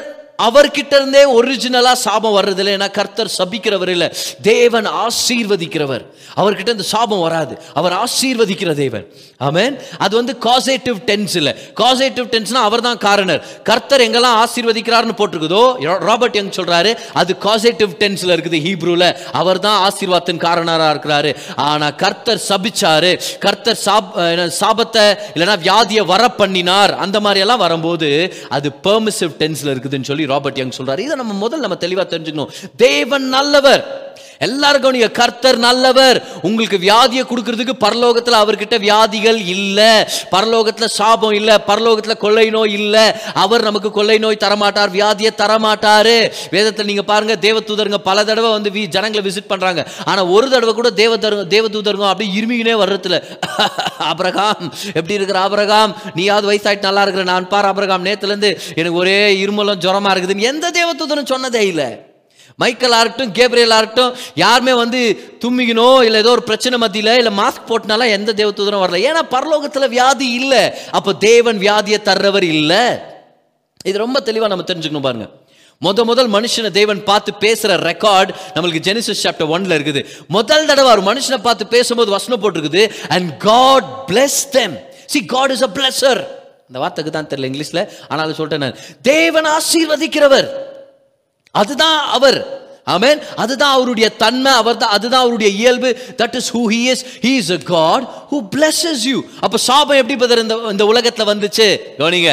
அவர்கிட்ட 0.46 0.93
இருந்தே 1.00 1.23
ஒரிஜினலா 1.38 1.93
சாபம் 2.06 2.37
வர்றது 2.38 2.61
இல்லை 2.62 2.73
ஏன்னா 2.79 2.88
கர்த்தர் 2.99 3.31
சபிக்கிறவர் 3.38 3.90
இல்லை. 3.94 4.08
தேவன் 4.50 4.88
ஆசீர்வதிக்கிறவர். 5.05 6.05
அவர்கிட்ட 6.40 6.70
இந்த 6.76 6.87
சாபம் 6.94 7.23
வராது. 7.26 7.55
அவர் 7.79 7.94
ஆசீர்வதிக்கிற 8.02 8.73
தேவன். 8.82 9.06
ஆமேன் 9.49 9.75
அது 10.05 10.14
வந்து 10.20 10.35
காசேட்டிவ் 10.46 10.99
டென்ஸ் 11.08 11.35
இல்லை. 11.40 11.52
காசேட்டிவ் 11.81 12.29
டென்ஸ்னா 12.35 12.62
அவர் 12.69 12.85
தான் 12.88 13.00
காரணர். 13.06 13.40
கர்த்தர் 13.70 14.05
எங்கெல்லாம் 14.06 14.38
ஆசீர்வதிக்கிறார்னு 14.44 15.17
போட்டிருக்குதோ 15.20 15.64
ராபர்ட் 16.08 16.38
யங் 16.40 16.52
சொல்றாரு 16.58 16.93
அது 17.23 17.35
காசேட்டிவ் 17.46 17.93
டென்ஸ்ல 18.02 18.37
இருக்குது 18.37 18.61
ஹீப்ரூல 18.67 19.11
அவர் 19.40 19.62
தான் 19.67 19.79
ஆசீர்வாதத்தின் 19.88 20.43
காரணராக 20.46 20.93
இருக்கிறாரு. 20.94 21.32
ஆனா 21.69 21.88
கர்த்தர் 22.05 22.43
சபிச்சாரு. 22.49 23.12
கர்த்தர் 23.46 23.81
சாப் 23.87 24.11
என்ன, 24.31 24.49
சாபத்தை 24.62 25.05
இல்லைன்னா 25.35 25.58
வியாதியை 25.67 26.05
வர 26.12 26.23
பண்ணினார் 26.40 26.94
அந்த 27.05 27.17
மாதிரி 27.26 27.43
எல்லாம் 27.46 27.62
வரும்போது 27.67 28.11
அது 28.58 28.70
பெர்மிசிவ் 28.88 29.38
டென்ஸ்ல 29.43 29.73
இருக்குதுன்னு 29.75 30.11
சொல்லி 30.12 30.26
ராபர்ட் 30.28 30.56
யங் 30.56 30.76
சொல்றாரு. 30.78 30.98
இதை 30.98 31.16
நம்ம 31.16 31.48
முதல்ல 31.48 31.58
நம்ம 31.58 31.76
தெளிவா 31.80 32.06
தெரிஞ்சுக்கணும். 32.06 32.48
தேவன் 32.76 33.22
நல்லவர். 33.22 34.07
எல்லாருக்கும் 34.38 34.90
நீங்க 34.90 35.08
கர்த்தர் 35.08 35.58
நல்லவர். 35.58 36.26
உங்களுக்கு 36.42 36.76
வியாதியை 36.76 37.24
கொடுக்கறதுக்கு 37.24 37.70
பரலோகத்தில் 37.80 38.34
அவர்கிட்ட 38.34 38.80
வியாதிகள் 38.80 39.40
இல்லை. 39.40 40.04
பரலோகத்தில் 40.32 40.84
சாபம் 40.84 41.32
இல்லை. 41.32 41.54
பரலோகத்தில் 41.66 42.16
கொள்ளை 42.16 42.50
நோய் 42.50 42.72
இல்லை. 42.72 43.12
அவர் 43.34 43.62
நமக்கு 43.62 43.90
கொள்ளை 43.90 44.18
நோய் 44.18 44.36
தரமாட்டார் 44.40 44.90
வியாதியை 44.90 45.30
தரமாட்டாரு. 45.36 46.32
வேதத்தில் 46.50 46.84
நீங்க 46.84 47.02
பாருங்க 47.02 47.36
தேவதூதருங்க 47.40 47.94
பல 47.94 48.24
தடவை 48.24 48.50
வந்து 48.50 48.70
வி- 48.70 48.86
ஜனங்களை 48.86 49.30
விசிட் 49.30 49.46
பண்றாங்க. 49.46 49.86
ஆனால் 50.04 50.24
ஒரு 50.24 50.48
தடவை 50.48 50.74
கூட 50.74 50.90
தேவதருங்க 50.90 51.46
தேவதூதருங்க 51.48 52.08
அப்படியே 52.08 52.40
இருமிகினே 52.40 52.76
வர்றதுல. 52.76 53.22
அபரகாம் 53.98 54.72
எப்படி 54.86 55.14
இருக்கிற 55.14 55.40
அபரகாம்? 55.40 55.94
நீயாவது 56.14 56.52
வயசாயிட்டு 56.52 56.82
நல்லா 56.82 57.02
இருக்கிற 57.02 57.24
நான் 57.24 57.48
பார் 57.48 57.64
அபரகாம். 57.64 58.04
நேற்றுலேருந்து 58.04 58.60
எனக்கு 58.74 58.98
ஒரே 58.98 59.44
இருமலும் 59.44 59.80
ஜுரமா 59.80 60.10
இருக்குதுன்னு 60.12 60.38
எந்த 60.38 60.70
தேவதூதரும் 60.70 61.34
சொன்னதே 61.34 61.60
இல்லை. 61.60 62.07
மைக்கேல் 62.62 62.96
ஆகட்டும் 62.99 63.32
கேப்ரியல் 63.38 63.75
ஆகட்டும் 63.78 64.14
யாருமே 64.34 64.72
வந்து 64.82 65.00
தும்மிக்கணும் 65.43 66.02
இல்லை 66.06 66.20
ஏதோ 66.25 66.31
ஒரு 66.31 66.43
பிரச்சனை 66.43 66.78
மத்தியில் 66.84 67.12
இல்லை 67.20 67.32
மாஸ்க் 67.40 67.69
போட்டனால 67.70 68.08
எந்த 68.16 68.31
தேவதூதரும் 68.40 68.84
வரல. 68.84 69.00
ஏன்னா 69.08 69.22
பரலோகத்தில் 69.34 69.93
வியாதி 69.96 70.28
இல்லை. 70.40 70.62
அப்போ 70.90 71.12
தேவன் 71.12 71.58
வியாதியை 71.58 72.00
தர்றவர் 72.10 72.43
இல்லை. 72.43 72.82
இது 73.84 73.99
ரொம்ப 73.99 74.20
தெளிவாக 74.20 74.50
நம்ம 74.55 74.64
தெரிஞ்சுக்கணும் 74.70 75.08
பாருங்க. 75.08 75.28
முத 75.82 76.05
முதல் 76.05 76.31
மனுஷனை 76.31 76.70
தேவன் 76.70 77.00
பார்த்து 77.05 77.34
பேசுகிற 77.34 77.75
ரெக்கார்ட் 77.90 78.31
நம்மளுக்கு 78.55 78.84
ஜெனிசஸ் 78.88 79.22
சாப்டர் 79.25 79.50
ஒன்ல 79.54 79.76
இருக்குது. 79.78 80.00
முதல் 80.37 80.66
தடவை 80.66 80.90
ஒரு 80.96 81.02
மனுஷனை 81.11 81.38
பார்த்து 81.43 81.66
பேசும்போது 81.66 82.11
வசனம் 82.16 82.43
போட்டிருக்குது. 82.43 82.82
And 83.08 83.31
God 83.37 83.88
bless 84.11 84.40
them 84.50 84.75
see 85.06 85.25
God 85.34 85.50
is 85.50 85.62
a 85.62 85.70
blesser 85.76 86.20
இந்த 86.69 86.78
வார்த்தைக்கு 86.84 87.12
தான் 87.12 87.28
தெரியல 87.32 87.50
இங்கிலீஷில். 87.50 87.82
ஆனாலும் 88.08 88.38
சொல்லிட்டேன் 88.38 88.64
நான். 88.66 88.81
தேவன் 89.02 89.46
ஆசீர்வதிக்கிறவர். 89.58 90.49
அதுதான் 91.62 91.99
அவர். 92.19 92.40
ஆமேன் 92.93 93.19
அதுதான் 93.43 93.72
அவருடைய 93.76 94.06
தன்மை 94.20 94.52
அவர் 94.52 94.78
தான் 94.82 94.93
அதுதான் 94.96 95.25
அவருடைய 95.25 95.49
இயல்பு. 95.58 95.88
That 96.20 96.37
is 96.37 96.49
who 96.56 96.62
he 96.75 96.78
is 96.93 97.02
he 97.25 97.32
is 97.40 97.50
a 97.50 97.58
God 97.70 98.05
who 98.31 98.37
blesses 98.55 99.02
you 99.10 99.19
அப்ப 99.40 99.58
சாபம் 99.58 99.96
எப்படி 99.96 100.16
பதர் 100.16 100.43
இந்த 100.44 100.55
இந்த 100.70 100.84
உலகத்துல 100.84 101.25
வந்துச்சு? 101.31 101.66
கவனிங்க. 101.99 102.32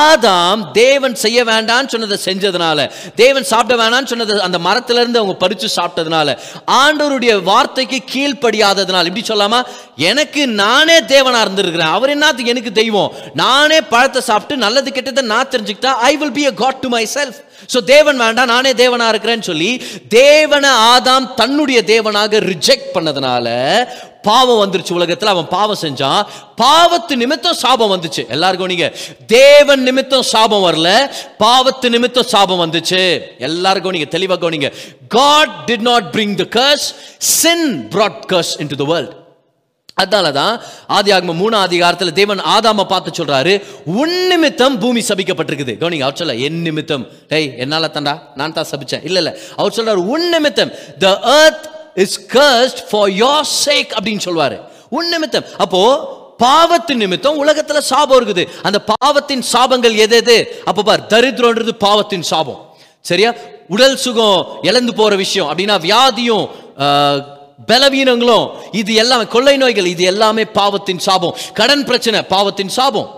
ஆதாம் 0.00 0.62
தேவன் 0.72 1.14
செய்ய 1.14 1.38
வேண்டாம்னு 1.44 1.92
சொன்னதை 1.94 2.18
செஞ்சதுனால 2.24 2.78
தேவன் 3.22 3.48
சாப்பிட 3.52 3.76
வேணாம்னு 3.82 4.10
சொன்னது 4.12 4.42
அந்த 4.48 4.58
மரத்துல 4.58 5.02
இருந்து 5.02 5.18
அவங்க 5.18 5.36
பறிச்சு 5.46 5.70
சாப்பிட்டதுனால 5.78 6.36
ஆண்டவருடைய 6.82 7.42
வார்த்தைக்கு 7.42 8.00
கீழ்ப்படியாததுனால 8.12 9.10
இப்படி 9.12 9.26
சொல்லாமா? 9.32 9.62
எனக்கு 10.10 10.44
நானே 10.62 10.98
தேவனா 11.14 11.40
இருந்திருக்கிறேன். 11.46 11.94
அவர் 11.96 12.14
என்னத்துக்கு 12.16 12.54
எனக்கு 12.56 12.74
தெய்வம். 12.82 13.10
நானே 13.34 13.80
பழத்தை 13.94 14.22
சாப்பிட்டு 14.30 14.62
நல்லது 14.66 14.90
கெட்டதை 14.90 15.24
நான் 15.34 15.52
தெரிஞ்சுக்கிட்டா 15.56 15.94
I 16.10 16.14
will 16.16 16.38
be 16.40 16.46
a 16.50 16.54
God 16.64 16.84
to 16.84 16.88
myself 17.16 17.40
so 17.72 17.78
தேவன் 17.94 18.20
வேண்டாம் 18.24 18.52
நானே 18.54 18.72
தேவனாக 18.82 19.12
இருக்கிறேன்னு 19.12 19.48
சொல்லி 19.50 19.70
தேவனை 20.18 20.70
ஆதாம் 20.92 21.30
தன்னுடைய 21.40 21.80
தேவனாக 21.92 22.42
ரிஜெக்ட் 22.52 22.92
பண்ணதுனால 22.96 23.48
பாவம் 24.28 24.60
வந்துருச்சு 24.60 24.92
உலகத்தில். 24.98 25.32
அவன் 25.32 25.48
பாவம் 25.54 25.80
செஞ்சான். 25.82 26.22
பாவத்து 26.62 27.14
நிமித்தம் 27.22 27.58
சாபம் 27.64 27.92
வந்துச்சு. 27.92 28.22
எல்லாருக்கும் 28.34 28.70
நீங்க 28.72 28.88
தேவன் 29.34 29.82
நிமித்தம் 29.88 30.26
சாபம் 30.32 30.64
வரல 30.66 30.90
பாவத்து 31.44 31.88
நிமித்தம் 31.94 32.30
சாபம் 32.32 32.62
வந்துச்சு. 32.64 33.02
எல்லாருக்கும் 33.48 33.94
நீங்க 33.96 34.08
தெளிவாக 34.16 34.40
கவனிங்க. 34.42 34.70
Did 35.68 35.86
not 35.90 36.08
bring 36.16 36.34
the 36.42 36.46
curse 36.58 36.88
sin 37.18 37.68
brought 37.94 38.20
curse 38.32 38.52
into 38.72 38.78
the 38.82 38.88
world 38.92 39.14
அதனால 40.02 40.30
தான் 40.38 40.54
ஆதி 40.96 41.10
ஆகம 41.16 41.34
மூணாம் 41.42 41.62
அதிகாரத்தில் 41.66 42.16
தேவன் 42.18 42.40
ஆதாம 42.54 42.84
பார்த்து 42.90 43.10
சொல்றாரு 43.18 43.52
உன் 44.00 44.16
நிமித்தம் 44.30 44.74
பூமி 44.82 45.02
சபிக்கப்பட்டிருக்குது. 45.08 45.74
கவனிங்க 45.80 46.04
அவர் 46.06 46.18
சொல்ல 46.20 46.34
என் 46.46 46.58
நிமித்தம். 46.66 47.04
டேய் 47.30 47.48
என்னால 47.64 47.88
தான்டா 47.94 48.14
நான் 48.38 48.54
தான் 48.58 48.68
சபிச்சேன். 48.72 49.04
இல்ல 49.08 49.18
இல்ல 49.22 49.30
அவர் 49.58 49.76
சொல்றாரு 49.76 50.02
உன் 50.14 50.26
நிமித்தம் 50.34 50.72
the 51.04 51.12
earth 51.36 51.64
is 52.04 52.16
cursed 52.34 52.82
for 52.90 53.12
your 53.22 53.46
sake 53.64 53.94
அப்படின்னு 53.98 54.24
சொல்வாரு. 54.28 54.58
உன் 54.98 55.08
நிமித்தம். 55.14 55.46
அப்போ 55.64 55.80
பாவத்தின் 56.44 57.00
நிமித்தம் 57.04 57.38
உலகத்துல 57.44 57.82
சாபம் 57.92 58.18
இருக்குது. 58.20 58.44
அந்த 58.68 58.78
பாவத்தின் 58.92 59.44
சாபங்கள் 59.52 59.96
எது 60.04 60.18
எது? 60.22 60.36
அப்போ 60.70 60.84
பார் 60.88 61.06
தரித்திரன்றது 61.14 61.74
பாவத்தின் 61.86 62.26
சாபம். 62.32 62.60
சரியா? 63.10 63.32
உடல் 63.74 63.96
சுகம் 64.04 64.40
இழந்து 64.68 64.92
போற 65.00 65.12
விஷயம் 65.24 65.48
அப்படின்னா 65.50 65.78
வியாதியும் 65.86 66.44
பலவீனங்களும் 67.68 68.48
இது 68.72 68.94
எல்லாமே 68.94 69.24
கொள்ளை 69.24 69.56
நோய்கள் 69.56 69.86
இது 69.86 70.04
எல்லாமே 70.04 70.44
பாவத்தின் 70.44 70.98
சாபம். 70.98 71.36
கடன் 71.54 71.84
பிரச்சனை 71.84 72.22
பாவத்தின் 72.22 72.68
சாபம். 72.68 73.08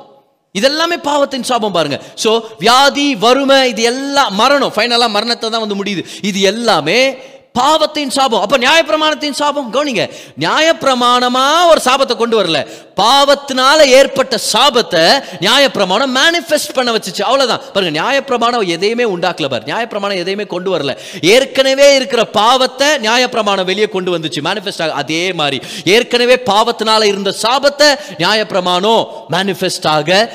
இதெல்லாமே 0.55 0.97
பாவத்தின் 1.03 1.43
சாபம் 1.43 1.73
பாருங்க. 1.73 2.01
சோ 2.25 2.31
வியாதி 2.59 3.15
வறுமை 3.15 3.69
இது 3.69 3.83
எல்லாம் 3.83 4.35
மரணம். 4.35 4.73
ஃபைனலா 4.77 5.09
மரணத்தை 5.17 5.51
தான் 5.51 5.65
வந்து 5.65 5.85
முடியுது. 5.85 6.05
இது 6.23 6.41
எல்லாமே 6.41 7.17
பாவத்தின் 7.59 8.11
சாபம். 8.11 8.41
அப்ப 8.41 8.59
நியாயப்பிரமாணத்தின் 8.59 9.39
சாபம்? 9.41 9.73
கவனிங்க 9.75 10.03
நியாயப்பிரமாணமா 10.41 11.47
ஒரு 11.69 11.81
சாபத்தை 11.85 12.17
கொண்டு 12.17 12.45
வரல. 12.45 12.59
பாவத்தினால 12.97 13.81
ஏற்பட்ட 13.81 14.39
சாபத்தை 14.53 15.05
நியாயப்பிரமாணம் 15.41 16.15
மேனிஃபெஸ்ட் 16.15 16.75
பண்ண 16.75 16.93
வச்சுச்சு. 16.93 17.23
அவ்வளவுதான். 17.23 17.61
பாருங்க 17.73 18.01
நியாயப்பிரமாணம் 18.01 18.67
எதையுமே 18.67 19.05
உண்டாக்கல 19.05 19.49
பாரு. 19.49 19.65
நியாயப்பிரமாணம் 19.67 20.23
எதையுமே 20.23 20.47
கொண்டு 20.47 20.79
வரல. 20.79 20.97
ஏற்கனவே 21.23 21.95
இருக்கிற 21.95 22.25
பாவத்தை 22.25 22.89
நியாயப்பிரமாணம் 22.89 23.65
வெளியே 23.65 23.89
கொண்டு 23.89 24.19
வந்துச்சு. 24.19 24.41
மேனிஃபெஸ்ட் 24.45 24.83
ஆக 24.83 24.93
அதே 24.93 25.33
மாதிரி. 25.33 25.61
ஏற்கனவே 25.85 26.35
பாவத்தினால 26.35 27.05
இருந்த 27.05 27.35
சாபத்தை 27.43 27.89
நியாயப்பிரமாணம் 28.19 29.07
மேனிஃபெஸ்ட் 29.31 29.87
ஆக 29.87 30.33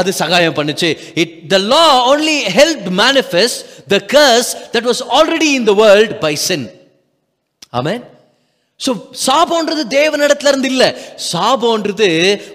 அது 0.00 0.10
சகாயம் 0.22 0.56
பண்ணுச்சு. 0.58 0.90
It 1.24 1.34
the 1.54 1.58
law 1.74 1.84
only 2.12 2.38
help 2.58 2.88
manifest 3.02 3.60
the 3.94 3.98
curse 4.14 4.50
that 4.76 4.88
was 4.92 5.02
already 5.18 5.50
in 5.58 5.68
the 5.72 5.74
world 5.84 6.14
by 6.24 6.34
sin 6.48 6.66
amen 7.80 8.02
so 8.84 8.92
சாபம்ன்றது 9.24 9.82
தேவனிடத்துல 9.98 10.50
இருந்து 10.52 10.68
இல்லை. 10.72 10.86
சாபம்ன்றது 11.32 12.06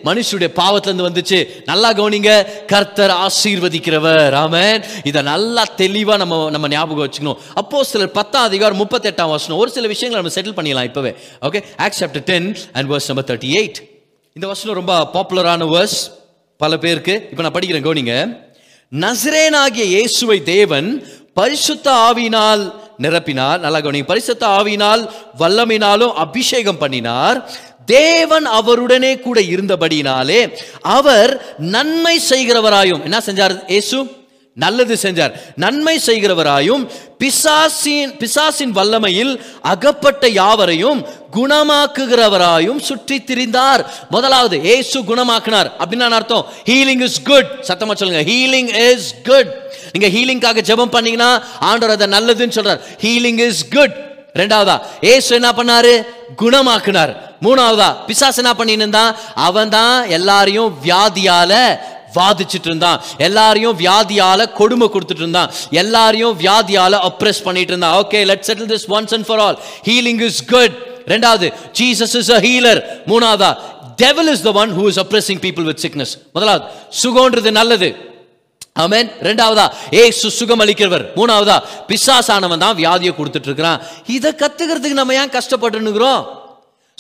மனுஷனுடைய 0.08 0.50
பாவத்திலேருந்து 0.58 1.06
வந்துச்சு. 1.08 1.40
நல்லா 1.70 1.90
கவனிங்க. 2.00 2.32
கர்த்தர் 2.72 3.14
ஆசீர்வதிக்கிறவர். 3.26 4.34
ஆமன் 4.42 4.84
இதை 5.10 5.22
நல்லா 5.30 5.64
தெளிவாக 5.82 6.18
நம்ம 6.24 6.40
நம்ம 6.56 6.70
ஞாபகம் 6.76 7.06
வச்சுக்கணும். 7.06 7.40
அப்போ 7.62 7.84
சிலர் 7.92 8.12
பத்தாம் 8.20 8.48
அதிகாரம் 8.50 8.82
முப்பத்தெட்டாம் 8.84 9.34
வசனம். 9.36 9.60
ஒரு 9.64 9.72
சில 9.76 9.88
விஷயங்களை 9.94 10.20
நம்ம 10.22 10.34
செட்டில் 10.38 10.58
பண்ணிடலாம் 10.58 10.90
இப்போவே. 10.90 11.14
Okay 11.50 11.62
act 11.86 12.00
chapter 12.02 12.26
ten 12.32 12.50
and 12.78 12.90
verse 12.94 13.10
number 13.12 13.30
thirty 13.32 13.52
eight 13.62 13.80
இந்த 14.36 14.48
வசனம் 14.54 14.80
ரொம்ப 14.82 14.96
பாப்புலரான 15.16 15.70
வேர்ஸ் 15.76 16.00
பல 16.58 16.78
பேருக்கு. 16.78 17.14
இப்போ 17.32 17.42
நான் 17.44 17.56
படிக்கிறேன் 17.58 17.88
கவனிங்க. 17.88 18.14
நசரேனாகிய 19.04 19.84
இயேசுவை 19.96 20.44
தேவன் 20.44 20.88
பரிசுத்த 21.34 21.88
ஆவினால் 21.92 22.64
நிரப்பினார். 23.02 23.60
நல்லா 23.60 23.80
கவனிங்க. 23.80 24.12
பரிசுத்த 24.12 24.44
ஆவினால் 24.48 25.02
வல்லமினாலும் 25.40 26.14
அபிஷேகம் 26.26 26.78
பண்ணினார். 26.78 27.38
தேவன் 27.86 28.46
அவருடனே 28.60 29.20
கூட 29.20 29.40
இருந்தபடியினாலே 29.42 30.40
அவர் 30.82 31.58
நன்மை 31.58 32.20
செய்கிறவராயும் 32.30 33.04
என்ன 33.04 33.20
செஞ்சார் 33.28 33.56
இயேசு? 33.68 33.98
நல்லது 34.64 34.96
செஞ்சார். 35.02 35.34
நன்மை 35.56 35.96
செய்கிறவராயும் 36.06 36.84
பிசாசின் 37.18 38.12
பிசாசின் 38.18 38.74
வல்லமையில் 38.78 39.34
அகப்பட்ட 39.62 40.28
யாவரையும் 40.28 41.06
குணமாக்குகிறவராயும் 41.36 42.80
சுற்றி 42.80 43.18
திரிந்தார். 43.18 43.82
முதலாவது 44.10 44.64
ஏசு 44.76 45.02
குணமாக்குனார். 45.02 45.70
அப்படின்னு 45.80 46.10
அர்த்தம். 46.10 46.46
ஹீலிங் 46.66 47.04
இஸ் 47.08 47.22
குட் 47.22 47.50
சத்தமா 47.68 47.96
சொல்லுங்க. 47.96 48.32
ஹீலிங் 48.32 48.92
இஸ் 48.92 49.14
குட் 49.24 49.52
நீங்க 49.92 50.08
ஹீலிங்காக 50.18 50.58
ஜெபம் 50.70 50.94
பண்ணீங்கன்னா 50.96 51.44
ஆண்டவர் 51.60 51.96
அதை 51.96 52.20
நல்லதுன்னு 52.20 52.58
சொல்றார். 52.58 52.82
ஹீலிங் 53.02 53.40
இஸ் 53.48 53.68
குட் 53.70 53.96
ரெண்டாவதா 54.36 54.80
ஏசு 55.02 55.36
என்ன 55.36 55.50
பண்ணாரு? 55.50 55.94
குணமாக்குனார். 56.42 57.14
மூணாவதா 57.42 57.90
பிசாசு 58.08 58.44
என்ன 58.44 58.54
பண்ணின்னு 58.60 59.16
அவன் 59.36 59.70
தான் 59.70 60.10
எல்லாரையும் 60.10 60.78
வியாதியால 60.86 61.54
வாதிச்சிட்டு 62.20 62.70
இருந்தான். 62.72 63.00
எல்லாரையும் 63.28 63.78
வியாதியால 63.84 64.50
கொடுமை 64.60 64.90
கொடுத்துட்டு 64.96 65.24
இருந்தான். 65.26 65.52
எல்லாரையும் 65.82 66.36
வியாதியால 66.44 66.94
அப்ரெஸ் 67.10 67.42
பண்ணிட்டு 67.48 67.74
இருந்தான். 67.74 67.96
Okay 68.02 68.22
let 68.32 68.46
settle 68.50 68.70
this 68.74 68.88
once 68.98 69.16
and 69.18 69.28
for 69.30 69.44
all 69.46 69.58
healing 69.90 70.22
is 70.30 70.42
good 70.54 70.76
ரெண்டாவது 71.14 71.48
ஜீசஸ் 71.80 72.16
இஸ் 72.22 72.32
அ 72.38 72.40
ஹீலர் 72.48 72.82
மூணாவதா 73.12 73.52
devil 74.04 74.30
is 74.34 74.44
the 74.48 74.52
one 74.62 74.74
who 74.80 74.84
is 74.92 75.00
oppressing 75.04 75.42
people 75.46 75.66
with 75.70 75.82
sickness 75.86 76.14
முதலாவது 76.36 76.66
சுகம்ன்றது 77.04 77.52
நல்லது. 77.60 77.90
ஆமேன் 78.84 79.08
ரெண்டாவதா 79.28 79.64
ஏ 80.00 80.02
சுகம் 80.40 80.62
அளிக்கிறவர். 80.64 81.04
மூணாவதா 81.20 81.56
பிசாசானவன் 81.88 82.62
தான் 82.64 82.76
வியாதியை 82.82 83.14
கொடுத்துட்டு 83.20 83.50
இருக்கிறான். 83.50 83.80
இதை 84.18 84.32
கத்துக்கிறதுக்கு 84.42 85.00
நம்ம 85.02 85.16
ஏன் 85.22 85.34
கஷ்டப்பட்டுனுக்குறோம் 85.38 86.22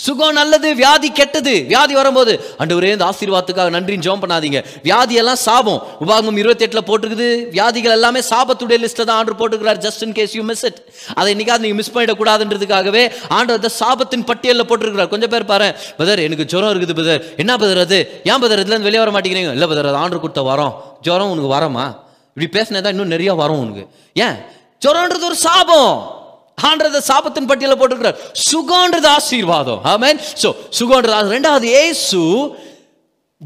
சுகம் 0.06 0.36
நல்லது 0.38 0.76
வியாதி 0.80 1.10
கெட்டது. 1.10 1.54
வியாதி 1.70 1.94
வரும்போது 1.94 2.34
ஆண்டவரே 2.60 2.90
இந்த 2.96 3.06
ஆசீர்வாதத்துக்காக 3.12 3.72
நன்றின்னு 3.76 4.06
ஜோம் 4.08 4.22
பண்ணாதீங்க. 4.24 4.60
வியாதி 4.84 5.16
எல்லாம் 5.22 5.36
சாபம். 5.36 5.80
உபாகமம் 6.04 6.38
இருபத்தி 6.42 6.66
எட்டுல 6.66 6.82
போட்டிருக்குது. 6.90 7.50
வியாதிகள் 7.56 7.92
எல்லாமே 7.92 8.20
சாபத்துடைய 8.20 8.78
லிஸ்ட்ல 8.84 9.06
தான் 9.10 9.18
ஆண்டு 9.20 9.34
போட்டுக்கிறார் 9.40 9.80
just 9.86 10.04
in 10.08 10.12
case 10.12 10.36
you 10.36 10.44
miss 10.44 10.64
it 10.64 10.80
அதை 11.16 11.36
இன்னைக்காவது 11.36 11.58
நீங்க 11.58 11.76
மிஸ் 11.76 11.92
பண்ணிடக்கூடாதுன்றதுக்காகவே 11.96 13.12
ஆண்டு 13.30 13.54
அந்த 13.54 13.70
சாபத்தின் 13.80 14.26
பட்டியலில் 14.26 14.68
போட்டிருக்கிறார். 14.72 15.08
கொஞ்சம் 15.08 15.30
பேர் 15.30 15.46
பாரு 15.46 15.76
பதர் 15.98 16.20
எனக்கு 16.20 16.46
ஜுரம் 16.46 16.74
இருக்குது 16.74 16.94
பதர் 16.94 17.36
என்ன 17.38 17.58
பதர் 17.58 17.78
அது? 17.78 18.22
ஏன் 18.24 18.40
பதர் 18.40 18.62
இதுலருந்து 18.66 18.90
வெளியே 18.90 19.04
வர 19.04 19.20
மாட்டேங்கிறீங்க? 19.20 19.52
இல்லை 19.52 19.68
பதர் 19.68 19.86
அது 19.86 19.96
ஆண்டு 19.96 20.20
கொடுத்த 20.20 20.42
வரோம். 20.42 20.74
ஜுரம் 21.02 21.30
உனக்கு 21.30 21.52
வரமா? 21.58 21.88
இப்படி 22.36 22.50
பேசினதான் 22.58 22.96
இன்னும் 22.98 23.08
நிறைய 23.08 23.34
வரும் 23.34 23.60
உனக்கு. 23.60 23.86
ஏன்? 24.14 24.38
ஜுரம்ன்றது 24.86 25.30
ஒரு 25.32 25.36
சாபம். 25.36 26.16
ஆண்டத 26.62 27.02
சாபத்தின் 27.08 27.50
பட்டியல 27.50 27.74
போட்டிருக்கிறார். 27.80 28.18
சுகம்ன்றது 28.52 29.06
ஆசீர்வாதம். 29.06 29.82
ஆமேன் 29.84 30.20
சோ 30.42 30.56
சுகம்ன்றது 30.80 31.34
ரெண்டாவது 31.36 31.64
ஏசு 31.64 32.20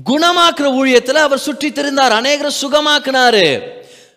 குணமாக்குற 0.09 0.67
ஊழியத்துல 0.79 1.13
அவர் 1.13 1.39
சுற்றி 1.39 1.69
திரிந்தார். 1.69 2.13
அநேகரை 2.19 2.51
சுகமாக்குனாரு. 2.61 3.61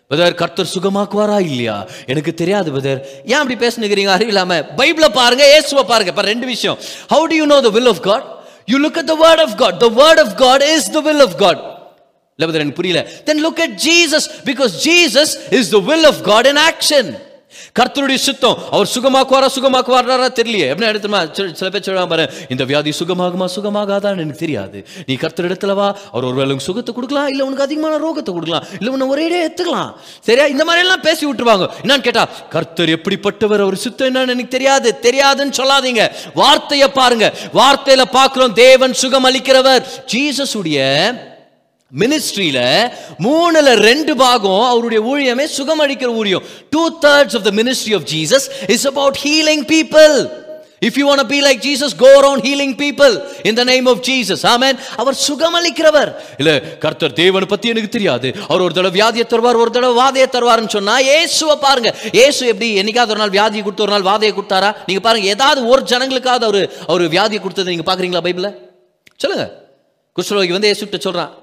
பதர் 0.07 0.33
கர்த்தர் 0.33 0.71
சுகமாக்குவாரா 0.73 1.39
இல்லையா? 1.39 1.87
எனக்கு 2.05 2.33
தெரியாது 2.33 2.71
பதர் 2.71 3.23
ஏன் 3.25 3.37
அப்படி 3.37 3.67
பேசுனுக்கிறீங்க? 3.67 4.11
அறிவில்லாம. 4.17 4.63
பைபிள 4.77 5.09
பாருங்க 5.13 5.43
ஏசுவை 5.55 5.83
பாருங்க. 5.83 6.11
இப்ப 6.11 6.21
ரெண்டு 6.21 6.45
விஷயம். 6.45 6.77
How 7.09 7.23
do 7.23 7.35
you 7.35 7.45
know 7.45 7.61
the 7.61 7.69
will 7.69 7.87
of 7.87 8.01
God 8.01 8.25
you 8.65 8.79
look 8.79 8.97
at 8.97 9.05
the 9.05 9.17
word 9.23 9.41
of 9.41 9.57
God 9.57 9.79
the 9.79 9.89
word 9.89 10.19
of 10.19 10.37
God 10.37 10.61
is 10.61 10.91
the 10.91 10.99
will 10.99 11.19
of 11.19 11.37
God 11.37 11.57
இல்ல 12.39 12.51
பதர் 12.51 12.63
எனக்கு 12.63 12.79
புரியல. 12.81 13.01
Then 13.23 13.45
look 13.47 13.61
at 13.61 13.81
Jesus 13.87 14.27
because 14.45 14.73
Jesus 14.85 15.53
is 15.53 15.69
the 15.69 15.77
will 15.77 16.05
of 16.05 16.23
God 16.23 16.45
in 16.45 16.57
action 16.57 17.19
கர்த்தருடைய 17.79 18.19
சுத்தம் 18.27 18.57
அவர் 18.75 18.89
சுகமாக்குவாரா 18.95 19.49
சுகமாக்குவாரா 19.57 20.29
தெரியலையே. 20.39 20.67
எப்படி 20.73 20.89
எடுத்துமா 20.91 21.19
சில 21.59 21.69
பேர் 21.73 21.85
சொல்லுவாங்க 21.87 22.11
பாரு 22.13 22.25
இந்த 22.53 22.63
வியாதி 22.71 22.93
சுகமாகுமா 22.99 23.47
சுகமாகாதான்னு 23.55 24.23
எனக்கு 24.25 24.43
தெரியாது. 24.45 24.77
நீ 25.07 25.15
கர்த்தர் 25.23 25.47
இடத்துல 25.49 25.75
வா 25.79 25.87
அவர் 26.13 26.27
ஒருவேளை 26.29 26.49
உனக்கு 26.51 26.69
சுகத்தை 26.69 26.93
கொடுக்கலாம் 26.95 27.29
இல்ல 27.33 27.45
உனக்கு 27.47 27.67
அதிகமான 27.67 27.99
ரோகத்தை 28.05 28.33
கொடுக்கலாம் 28.37 28.65
இல்ல 28.79 28.93
உன்னை 28.95 29.07
ஒரே 29.13 29.27
எடுத்துக்கலாம் 29.45 29.91
சரியா? 30.27 30.47
இந்த 30.55 30.63
மாதிரி 30.69 30.83
எல்லாம் 30.85 31.03
பேசி 31.07 31.23
விட்டுருவாங்க. 31.27 31.67
என்னன்னு 31.83 32.07
கேட்டா 32.07 32.25
கர்த்தர் 32.55 32.93
எப்படிப்பட்டவர் 32.97 33.63
அவர் 33.65 33.83
சுத்தம் 33.85 34.09
என்னன்னு 34.09 34.35
எனக்கு 34.35 34.55
தெரியாது 34.57 34.91
தெரியாதுன்னு 35.07 35.57
சொல்லாதீங்க. 35.61 36.03
வார்த்தையை 36.41 36.89
பாருங்க. 36.99 37.27
வார்த்தையில 37.59 38.03
பார்க்கிறோம் 38.17 38.57
தேவன் 38.63 38.99
சுகம் 39.03 39.27
அளிக்கிறவர் 39.29 39.85
ஜீசஸ் 40.13 40.57
உடைய 40.61 40.83
மினிஸ்ட்ரியில 41.93 42.59
மூணுல 43.25 43.73
ரெண்டு 43.87 44.13
பாகம் 44.21 44.63
அவருடைய 44.69 45.01
ஊழியமே 45.11 45.45
சுகம் 45.57 45.81
அளிக்கிற 45.83 46.09
ஊழியம். 46.21 46.43
Two 46.73 46.83
thirds 47.05 47.35
of 47.37 47.45
the 47.49 47.51
ministry 47.59 47.93
of 47.97 48.07
Jesus 48.13 48.47
is 48.75 48.87
about 48.91 49.19
healing 49.25 49.63
people 49.73 50.15
if 50.87 50.97
you 50.99 51.05
want 51.09 51.27
be 51.33 51.39
like 51.45 51.61
Jesus 51.67 51.93
go 52.01 52.09
around 52.21 52.43
healing 52.47 52.73
people 52.81 53.13
in 53.49 53.57
the 53.59 53.63
name 53.71 53.87
of 53.91 54.01
Jesus 54.07 54.43
amen 54.53 54.79
அவர் 55.03 55.17
சுகமளிக்கிறவர். 55.27 56.11
இல்ல 56.41 56.51
கர்த்தர் 56.83 57.15
தேவனை 57.21 57.47
பத்தி 57.53 57.69
எனக்கு 57.73 57.93
தெரியாது. 57.97 58.27
அவர் 58.49 58.65
ஒரு 58.65 58.75
தடவை 58.79 58.93
வியாதியை 58.99 59.27
தருவார் 59.35 59.61
ஒரு 59.63 59.73
தடவை 59.77 59.95
வாதையை 60.01 60.27
தருவார்னு 60.35 60.75
சொன்னா 60.77 60.97
இயேசுவை 61.11 61.57
பாருங்க. 61.67 61.91
இயேசு 62.19 62.41
எப்படி 62.53 62.69
என்னைக்காவது 62.81 63.15
ஒரு 63.15 63.23
நாள் 63.23 63.35
வியாதியை 63.37 63.63
கொடுத்து 63.63 63.87
ஒரு 63.87 63.95
நாள் 63.95 64.09
வாதையை 64.11 64.33
கொடுத்தாரா? 64.39 64.71
நீங்க 64.89 65.03
பாருங்க 65.07 65.33
ஏதாவது 65.37 65.61
ஒரு 65.67 65.83
ஜனங்களுக்காவது 65.93 66.47
அவர் 66.51 66.61
அவர் 66.91 67.07
வியாதியை 67.15 67.41
கொடுத்தது 67.47 67.71
நீங்க 67.75 67.87
பாக்குறீங்களா 67.91 68.25
பைபிள 68.27 68.51
சொல்லுங்க. 69.23 69.47
குஷ்ரோகி 70.19 70.55
வந்து 70.57 70.69
இயேசுட்ட 70.69 70.99
சொல்றான். 71.07 71.33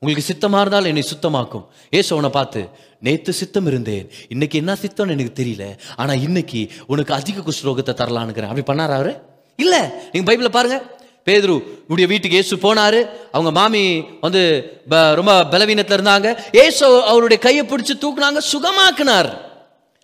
உங்களுக்கு 0.00 0.26
சித்தமாக 0.26 0.60
இருந்தால் 0.60 0.84
என்னை 0.84 1.02
சுத்தமாக்கும். 1.02 1.66
ஏசு 1.90 2.12
அவனை 2.12 2.30
பார்த்து 2.30 2.68
நேற்று 3.00 3.32
சித்தம் 3.32 3.66
இருந்தேன். 3.66 4.10
இன்னைக்கு 4.28 4.58
என்ன 4.58 4.76
சித்தம்னு 4.82 5.10
எனக்கு 5.10 5.42
தெரியல. 5.42 5.78
ஆனால் 5.96 6.20
இன்னைக்கு 6.20 6.68
உனக்கு 6.86 7.14
அதிக 7.14 7.40
குஷ்ரோகத்தை 7.40 7.94
தரலான்னுக்கிறேன். 7.94 8.48
அப்படி 8.48 8.80
பண்ணாரா 8.80 8.92
அவரு? 8.92 9.16
இல்லை. 9.56 9.80
நீங்கள் 10.12 10.36
பைபிளில் 10.36 10.48
பாருங்க. 10.48 10.82
பேதுரு 11.24 11.62
உடைய 11.88 12.08
வீட்டுக்கு 12.08 12.36
ஏசு 12.36 12.56
போனாரு. 12.56 13.08
அவங்க 13.32 13.50
மாமி 13.50 14.04
வந்து 14.20 14.70
ப- 14.88 15.14
ரொம்ப 15.14 15.46
பலவீனத்தில் 15.46 16.00
இருந்தாங்க. 16.00 16.38
ஏசு 16.52 17.02
அவருடைய 17.02 17.42
கையை 17.42 17.66
பிடிச்சி 17.66 17.98
தூக்குனாங்க 18.00 18.38
சுகமாக்குனார். 18.52 19.38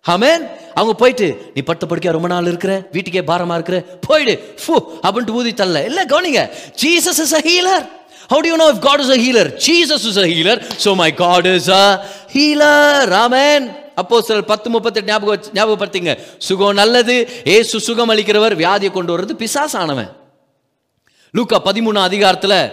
ஆமென். 0.02 0.46
அவங்க 0.74 0.94
போயிட்டு 0.94 1.50
நீ 1.54 1.60
பட்ட 1.60 1.86
படுக்கையா 1.86 2.10
ரொம்ப 2.10 2.28
நாள் 2.28 2.46
இருக்கிற? 2.46 2.88
வீட்டுக்கே 2.92 3.22
பாரமாக 3.22 3.54
இருக்கிற? 3.54 3.98
போயிடு. 4.00 4.54
ஃபு 4.66 4.82
அப்படின்ட்டு 5.02 5.30
ஊதி 5.30 5.54
தள்ள 5.54 5.84
இல்லை 5.84 6.04
கவனிங்க. 6.04 6.48
Jesus 6.82 7.20
is 7.20 7.34
a 7.34 7.38
healer. 7.38 8.03
How 8.30 8.40
do 8.42 8.48
you 8.50 8.58
know 8.60 8.70
if 8.74 8.80
god 8.88 9.00
is 9.04 9.10
a 9.16 9.18
healer? 9.24 9.46
Jesus 9.68 10.02
is 10.10 10.16
a 10.24 10.26
healer. 10.32 10.56
So 10.84 10.94
my 10.94 11.10
god 11.12 11.46
is 11.46 11.68
a 11.70 11.84
healer. 12.34 13.06
Amen. 13.24 13.62
அப்போ 13.94 14.22
சில 14.22 14.40
பத்து 14.40 14.70
முப்பத்தெட்டு 14.70 15.10
ஞாபகம் 15.10 15.52
ஞாபகப்படுத்திங்க. 15.54 16.18
சுகம் 16.38 16.72
நல்லது. 16.72 17.42
ஏசு 17.44 17.80
சுகம் 17.80 18.10
அளிக்கிறவர் 18.10 18.56
வியாதியை 18.62 18.90
கொண்டு 18.90 19.18
வர்றது 19.18 19.34
பிசாசானவன். 19.42 20.10
லூக்கா 21.30 21.62
பதிமூணு 21.64 22.00
அதிகாரத்தில் 22.08 22.72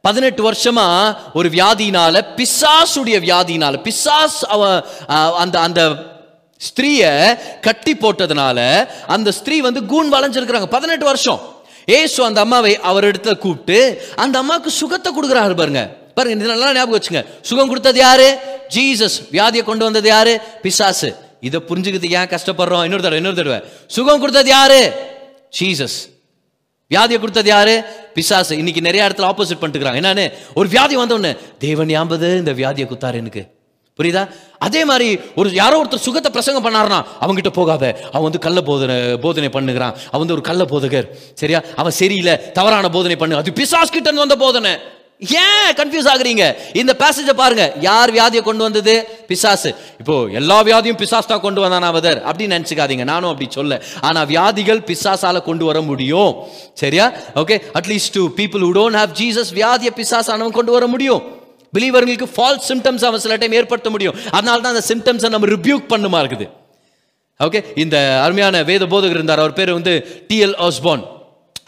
பதினெட்டு 0.00 0.42
வருஷமா 0.50 1.16
ஒரு 1.34 1.48
வியாதினால 1.48 2.22
பிசாசுடைய 2.36 3.16
வியாதினால 3.24 3.74
பிசாஸ் 3.88 4.38
அவ 4.48 4.84
அந்த 5.36 5.60
அந்த 5.60 5.80
ஸ்திரீய 6.68 7.02
கட்டி 7.60 7.92
போட்டதுனால 7.92 8.88
அந்த 9.06 9.32
ஸ்திரீ 9.32 9.60
வந்து 9.60 9.86
கூன் 9.86 10.12
வளைஞ்சிருக்கிறாங்க. 10.12 10.66
பதினெட்டு 10.66 11.04
வருஷம். 11.04 11.40
ஏசு 11.96 12.24
அந்த 12.24 12.40
அம்மாவை 12.40 12.80
அவர் 12.80 13.04
இடத்துல 13.04 13.38
கூப்பிட்டு 13.38 14.02
அந்த 14.16 14.38
அம்மாவுக்கு 14.38 14.70
சுகத்தை 14.70 15.12
கொடுக்குறாரு 15.12 15.56
பாருங்க. 15.56 15.96
பாருங்க 16.14 16.44
இது 16.44 16.48
நல்லா 16.48 16.72
ஞாபகம் 16.72 17.00
வச்சுங்க. 17.00 17.26
சுகம் 17.40 17.68
கொடுத்தது 17.68 17.98
யாரு? 17.98 18.36
ஜீசஸ். 18.74 19.16
வியாதியை 19.32 19.62
கொண்டு 19.62 19.84
வந்தது 19.84 20.08
யாரு? 20.08 20.40
பிசாசு. 20.62 21.14
இதை 21.40 21.60
புரிஞ்சுக்கிறது 21.68 22.10
ஏன் 22.10 22.28
கஷ்டப்படுறோம்? 22.28 22.82
இன்னொரு 22.82 23.02
தடவை 23.02 23.16
இன்னொரு 23.16 23.36
தடவை. 23.36 23.60
சுகம் 23.86 24.20
கொடுத்தது 24.20 24.48
யாரு? 24.48 24.92
ஜீசஸ். 25.60 25.98
வியாதியை 26.94 27.18
கொடுத்தது 27.18 27.48
யாரு? 27.48 27.84
பிசாசு. 28.14 28.56
இன்னைக்கு 28.56 28.80
நிறைய 28.80 29.08
இடத்துல 29.08 29.28
ஆப்போசிட் 29.30 29.60
பண்ணிட்டுக்கிறாங்க 29.60 30.00
என்னன்னு? 30.02 30.32
ஒரு 30.54 30.68
வியாதி 30.68 30.96
வந்த 30.96 31.36
தேவன் 31.58 31.88
யாம்பது 31.88 32.36
இந்த 32.36 32.52
வியாதியை 32.52 32.88
குத்தாரு 32.92 33.14
எனக்கு. 33.14 33.57
புரியுதா? 33.98 34.28
அதே 34.58 34.84
மாதிரி 34.84 35.20
ஒரு 35.36 35.52
யாரோ 35.52 35.82
ஒருத்தர் 35.82 36.04
சுகத்தை 36.06 36.30
பிரசங்கம் 36.30 36.66
பண்ணார்னா 36.66 37.04
அவங்ககிட்ட 37.20 37.48
போகாத. 37.48 38.00
அவன் 38.08 38.22
வந்து 38.22 38.38
கள்ள 38.38 38.60
போதனை 38.60 39.16
போதனை 39.16 39.48
பண்ணுகிறான். 39.48 39.94
அவன் 40.10 40.26
வந்து 40.26 40.32
ஒரு 40.32 40.42
கள்ள 40.42 40.64
போதகர். 40.64 41.08
சரியா? 41.34 41.62
அவன் 41.76 41.92
சரியில்லை. 41.92 42.52
தவறான 42.52 42.88
போதனை 42.88 43.16
பண்ணு. 43.16 43.36
அது 43.36 43.52
பிசாஸ் 43.54 43.92
கிட்ட 43.92 44.10
வந்த 44.10 44.36
போதனை. 44.36 44.78
ஏன் 45.20 45.70
கன்ஃபியூஸ் 45.74 46.08
ஆகுறீங்க? 46.08 46.56
இந்த 46.72 46.96
பேசேஜை 46.98 47.32
பாருங்க. 47.36 47.72
யார் 47.80 48.12
வியாதியை 48.12 48.42
கொண்டு 48.42 48.62
வந்தது? 48.62 49.08
பிசாசு. 49.26 49.74
இப்போ 49.98 50.26
எல்லா 50.32 50.62
வியாதியும் 50.62 50.96
பிசாஸ் 50.96 51.26
தான் 51.26 51.40
கொண்டு 51.40 51.60
வந்தான் 51.60 51.94
அவதர்? 51.94 52.20
அப்படின்னு 52.28 52.56
நினச்சிக்காதீங்க. 52.56 53.04
நானும் 53.04 53.30
அப்படி 53.30 53.50
சொல்ல. 53.50 53.82
ஆனா 54.00 54.22
வியாதிகள் 54.22 54.78
பிசாசால 54.78 55.42
கொண்டு 55.42 55.64
வர 55.64 55.80
முடியும். 55.80 56.34
சரியா? 56.74 57.12
Okay 57.34 57.60
at least 57.74 58.12
to 58.12 58.28
people 58.36 58.64
who 58.66 58.72
don't 58.78 58.98
have 59.00 59.12
Jesus 59.18 59.52
வியாதியை 59.54 59.90
பிசாசானவன் 59.96 60.50
கொண்டு 60.50 60.72
வர 60.72 60.86
முடியும். 60.86 61.36
பிலீவர்களுக்கு 61.76 62.28
ஃபால்ஸ் 62.36 62.66
சிம்டம்ஸ் 62.70 63.04
அவன் 63.08 63.22
சில 63.24 63.36
டைம் 63.42 63.58
ஏற்படுத்த 63.60 63.90
முடியும். 63.94 64.16
அதனால 64.36 64.58
தான் 64.64 64.74
அந்த 64.74 64.86
சிம்டம்ஸை 64.92 65.30
நம்ம 65.34 65.48
ரிபியூக் 65.56 65.84
பண்ணுமா 65.92 66.20
இருக்குது 66.24 66.48
ஓகே 67.46 67.60
இந்த 67.82 67.96
அருமையான 68.24 68.62
வேத 68.70 68.84
போதகர் 68.92 69.18
இருந்தார். 69.18 69.42
அவர் 69.42 69.58
பேர் 69.58 69.72
வந்து 69.78 69.92
டிஎல் 70.30 70.56
ஆஸ்பான் 70.66 71.04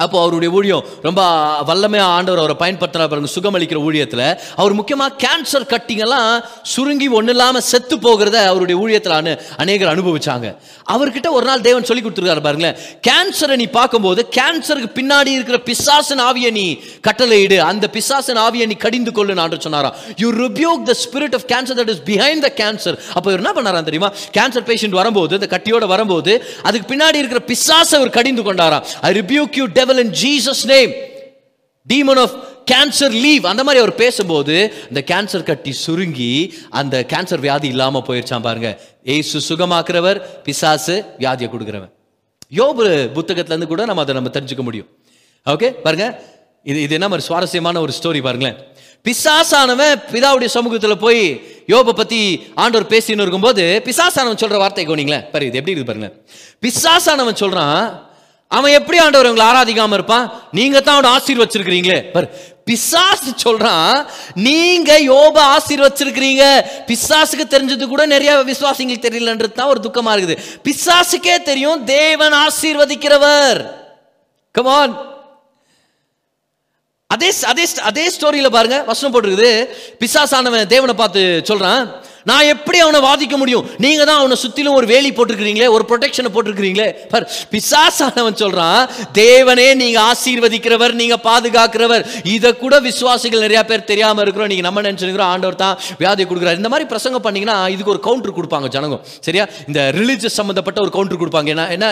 அப்போ 0.04 0.16
அவருடைய 0.22 0.50
ஊழியம் 0.58 0.84
ரொம்ப 1.06 1.20
வல்லமையாக 1.68 2.16
ஆண்டவர் 2.16 2.42
அவரை 2.42 2.56
பயன்படுத்தினா 2.62 3.06
பாருங்க 3.12 3.30
சுகமளிக்கிற 3.36 3.78
ஊழியத்தில் 3.88 4.26
அவர் 4.60 4.74
முக்கியமாக 4.80 5.12
கேன்சர் 5.24 5.66
கட்டிங்கெல்லாம் 5.72 6.30
சுருங்கி 6.74 7.08
ஒன்றும் 7.18 7.34
இல்லாமல் 7.36 7.66
செத்து 7.70 7.96
போகிறத 8.06 8.36
அவருடைய 8.50 8.76
ஊழியத்தில் 8.82 9.16
அனு 9.20 9.32
அநேகர் 9.62 9.92
அனுபவிச்சாங்க. 9.94 10.46
அவர்கிட்ட 10.94 11.28
ஒரு 11.38 11.46
நாள் 11.50 11.64
தேவன் 11.66 11.86
சொல்லி 11.88 12.02
கொடுத்துருக்காரு 12.04 12.42
பாருங்களேன். 12.46 12.76
கேன்சரை 13.08 13.56
நீ 13.62 13.66
பார்க்கும்போது 13.78 14.20
கேன்சருக்கு 14.38 14.90
பின்னாடி 14.98 15.30
இருக்கிற 15.36 15.58
பிசாசன் 15.68 16.22
ஆவியை 16.28 16.50
நீ 16.58 16.66
கட்டளையிடு 17.06 17.58
அந்த 17.70 17.88
பிசாசன் 17.96 18.40
ஆவியை 18.46 18.66
நீ 18.72 18.76
கடிந்து 18.84 19.12
கொள்ளு 19.18 19.38
ஆண்டு 19.44 19.60
சொன்னாராம். 19.66 19.94
You 20.22 20.28
rebuke 20.44 20.82
the 20.90 20.94
spirit 21.04 21.36
of 21.38 21.46
cancer 21.52 21.78
that 21.80 21.92
is 21.94 22.02
behind 22.10 22.44
the 22.46 22.50
cancer 22.60 22.96
அப்போ 23.18 23.28
என்ன 23.38 23.52
பண்ணாராம் 23.58 23.88
தெரியுமா? 23.88 24.10
கேன்சர் 24.38 24.66
பேஷண்ட் 24.70 24.96
வரும்போது 25.00 25.34
இந்த 25.38 25.48
கட்டியோட 25.54 25.86
வரும்போது 25.94 26.32
அதுக்கு 26.68 26.86
பின்னாடி 26.94 27.20
இருக்கிற 27.22 27.42
பிசாசை 27.52 27.94
அவர் 28.00 28.16
கடிந்து 28.18 28.42
கொண்டாராம். 28.48 28.84
I 29.08 29.10
rebuke 29.20 29.56
you 29.60 29.66
devil 29.78 29.89
devil 29.90 30.04
in 30.04 30.12
Jesus' 30.24 30.62
name. 30.74 30.92
Demon 31.90 32.18
of 32.24 32.34
cancer 32.70 33.14
leave 33.24 33.46
அந்த 33.46 33.62
மாதிரி 33.64 33.82
அவர் 33.82 33.94
பேசும்போது 34.00 34.56
இந்த 34.88 35.00
கேன்சர் 35.10 35.42
கட்டி 35.42 35.72
சுருங்கி 35.72 36.54
அந்த 36.70 36.96
கேன்சர் 37.12 37.42
வியாதி 37.46 37.68
இல்லாம 37.68 38.02
போயிருச்சான் 38.06 38.42
பாருங்க. 38.42 38.68
ஏசு 39.04 39.40
சுகமாக்குறவர் 39.48 40.18
பிசாசு 40.46 41.04
வியாதியை 41.18 41.48
கொடுக்குறவன். 41.54 41.92
யோபு 42.60 42.84
புத்தகத்துல 43.16 43.54
இருந்து 43.54 43.70
கூட 43.72 43.84
நம்ம 43.84 44.02
அதை 44.02 44.14
நம்ம 44.14 44.32
தெரிஞ்சுக்க 44.36 44.62
முடியும். 44.68 44.88
ஓகே 45.46 45.70
பாருங்க. 45.86 46.06
இது 46.70 46.78
இது 46.82 46.94
என்ன 46.94 47.08
மாதிரி 47.08 47.26
சுவாரஸ்யமான 47.28 47.80
ஒரு 47.80 47.92
ஸ்டோரி 47.98 48.22
பாருங்களேன். 48.22 48.58
பிசாசானவன் 49.06 50.00
பிதாவுடைய 50.12 50.48
சமூகத்துல 50.54 50.94
போய் 50.94 51.22
யோபை 51.72 51.92
பத்தி 51.92 52.20
ஆண்டவர் 52.54 52.90
பேசின்னு 52.92 53.24
இருக்கும்போது 53.24 53.82
பிசாசானவன் 53.84 54.40
சொல்ற 54.42 54.56
வார்த்தை 54.56 54.86
கோனிங்களேன் 54.86 55.24
பாரு 55.32 55.46
இது 55.46 55.58
எப்படி 55.60 55.76
இருக்கு 55.76 55.90
பாருங்க 55.92 56.10
பிசாசானவன் 56.64 57.40
சொல்றான் 57.42 57.84
அவன் 58.56 58.76
எப்படி 58.78 58.98
ஆண்டவர் 59.02 59.28
உங்களை 59.30 59.44
ஆராதிக்காம 59.50 59.96
இருப்பான்? 59.98 60.24
நீங்க 60.58 60.78
தான் 60.80 60.96
அவனை 60.96 61.10
ஆசீர்வச்சிருக்கிறீங்களே. 61.16 61.98
பாரு 62.14 62.28
பிசாசு 62.68 63.30
சொல்றான் 63.44 63.92
நீங்க 64.48 64.90
யோப 65.10 65.36
ஆசீர்வச்சிருக்கிறீங்க. 65.56 66.44
பிசாசுக்கு 66.88 67.46
தெரிஞ்சது 67.54 67.86
கூட 67.92 68.02
நிறைய 68.14 68.32
விசுவாசிங்களுக்கு 68.50 69.06
தெரியலன்றது 69.06 69.58
தான் 69.60 69.70
ஒரு 69.74 69.80
துக்கமா 69.86 70.14
இருக்குது. 70.16 70.36
பிசாசுக்கே 70.66 71.36
தெரியும் 71.50 71.84
தேவன் 71.94 72.36
ஆசீர்வதிக்கிறவர். 72.46 73.60
கமான் 74.58 74.94
அதே 77.14 77.30
அதே 77.52 77.64
அதே 77.90 78.04
ஸ்டோரியில 78.16 78.48
பாருங்க 78.56 78.78
வசனம் 78.90 79.12
போட்டிருக்குது. 79.14 79.52
பிசாசானவன் 80.02 80.72
தேவனை 80.74 80.94
பார்த்து 81.02 81.22
சொல்றான் 81.50 81.82
நான் 82.28 82.48
எப்படி 82.54 82.78
அவனை 82.84 83.00
வாதிக்க 83.06 83.36
முடியும்? 83.42 83.64
நீங்க 83.84 84.02
தான் 84.10 84.20
அவனை 84.22 84.36
சுத்திலும் 84.42 84.76
ஒரு 84.78 84.86
வேலி 84.92 85.10
போட்டிருக்கிறீங்களே 85.16 85.68
ஒரு 85.76 85.84
ப்ரொடெக்ஷனை 85.90 86.30
போட்டிருக்கிறீங்களே. 86.34 86.88
பர் 87.12 87.26
பிசாசானவன் 87.52 88.38
சொல்றான் 88.42 88.80
தேவனே 89.20 89.68
நீங்க 89.82 89.98
ஆசீர்வதிக்கிறவர் 90.10 90.94
நீங்க 91.00 91.16
பாதுகாக்கிறவர். 91.28 92.04
இதை 92.34 92.52
கூட 92.62 92.80
விசுவாசிகள் 92.88 93.44
நிறைய 93.46 93.62
பேர் 93.70 93.86
தெரியாம 93.92 94.22
இருக்கிறோம். 94.26 94.50
நீங்க 94.52 94.66
நம்ம 94.68 94.84
நினைச்சிருக்கிறோம் 94.88 95.32
ஆண்டவர் 95.34 95.60
தான் 95.64 95.76
வியாதி 96.02 96.26
கொடுக்குறாரு. 96.30 96.60
இந்த 96.62 96.72
மாதிரி 96.74 96.88
பிரசங்கம் 96.92 97.24
பண்ணீங்கன்னா 97.26 97.58
இதுக்கு 97.76 97.94
ஒரு 97.96 98.02
கவுண்டர் 98.08 98.36
கொடுப்பாங்க 98.38 98.70
ஜனங்க 98.76 98.98
சரியா? 99.28 99.46
இந்த 99.68 99.80
ரிலீஜியஸ் 99.98 100.38
சம்பந்தப்பட்ட 100.40 100.80
ஒரு 100.86 100.94
கவுண்டர் 100.98 101.22
கொடுப்பாங்க. 101.22 101.54
ஏன்னா 101.56 101.66
என்ன 101.76 101.86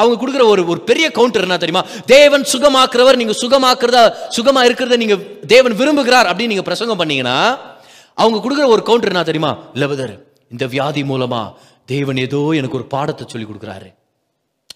அவங்க 0.00 0.18
கொடுக்குற 0.22 0.46
ஒரு 0.54 0.64
ஒரு 0.74 0.82
பெரிய 0.90 1.06
கவுண்டர் 1.20 1.46
என்ன 1.48 1.60
தெரியுமா? 1.64 1.84
தேவன் 2.14 2.46
சுகமாக்குறவர் 2.54 3.20
நீங்க 3.22 3.36
சுகமாக்குறதா 3.42 4.02
சுகமா 4.38 4.62
இருக்கிறத 4.68 4.98
நீங்க 5.04 5.16
தேவன் 5.54 5.78
விரும்புகிறார் 5.82 6.28
அப்படின்னு 6.30 6.52
நீங்க 6.54 6.66
பிரசங்கம் 6.70 7.00
பண்ணீங்கன்னா 7.00 7.38
அவங்க 8.14 8.38
கொடுக்குற 8.38 8.66
ஒரு 8.66 8.82
கவுண்டர் 8.82 9.10
என்ன 9.10 9.22
தெரியுமா? 9.22 9.52
லெவதர் 9.74 10.14
இந்த 10.48 10.66
வியாதி 10.66 11.02
மூலமா 11.02 11.54
தேவன் 11.86 12.16
ஏதோ 12.16 12.50
எனக்கு 12.54 12.76
ஒரு 12.76 12.86
பாடத்தை 12.86 13.26
சொல்லி 13.28 13.46
கொடுக்குறாரு. 13.46 13.94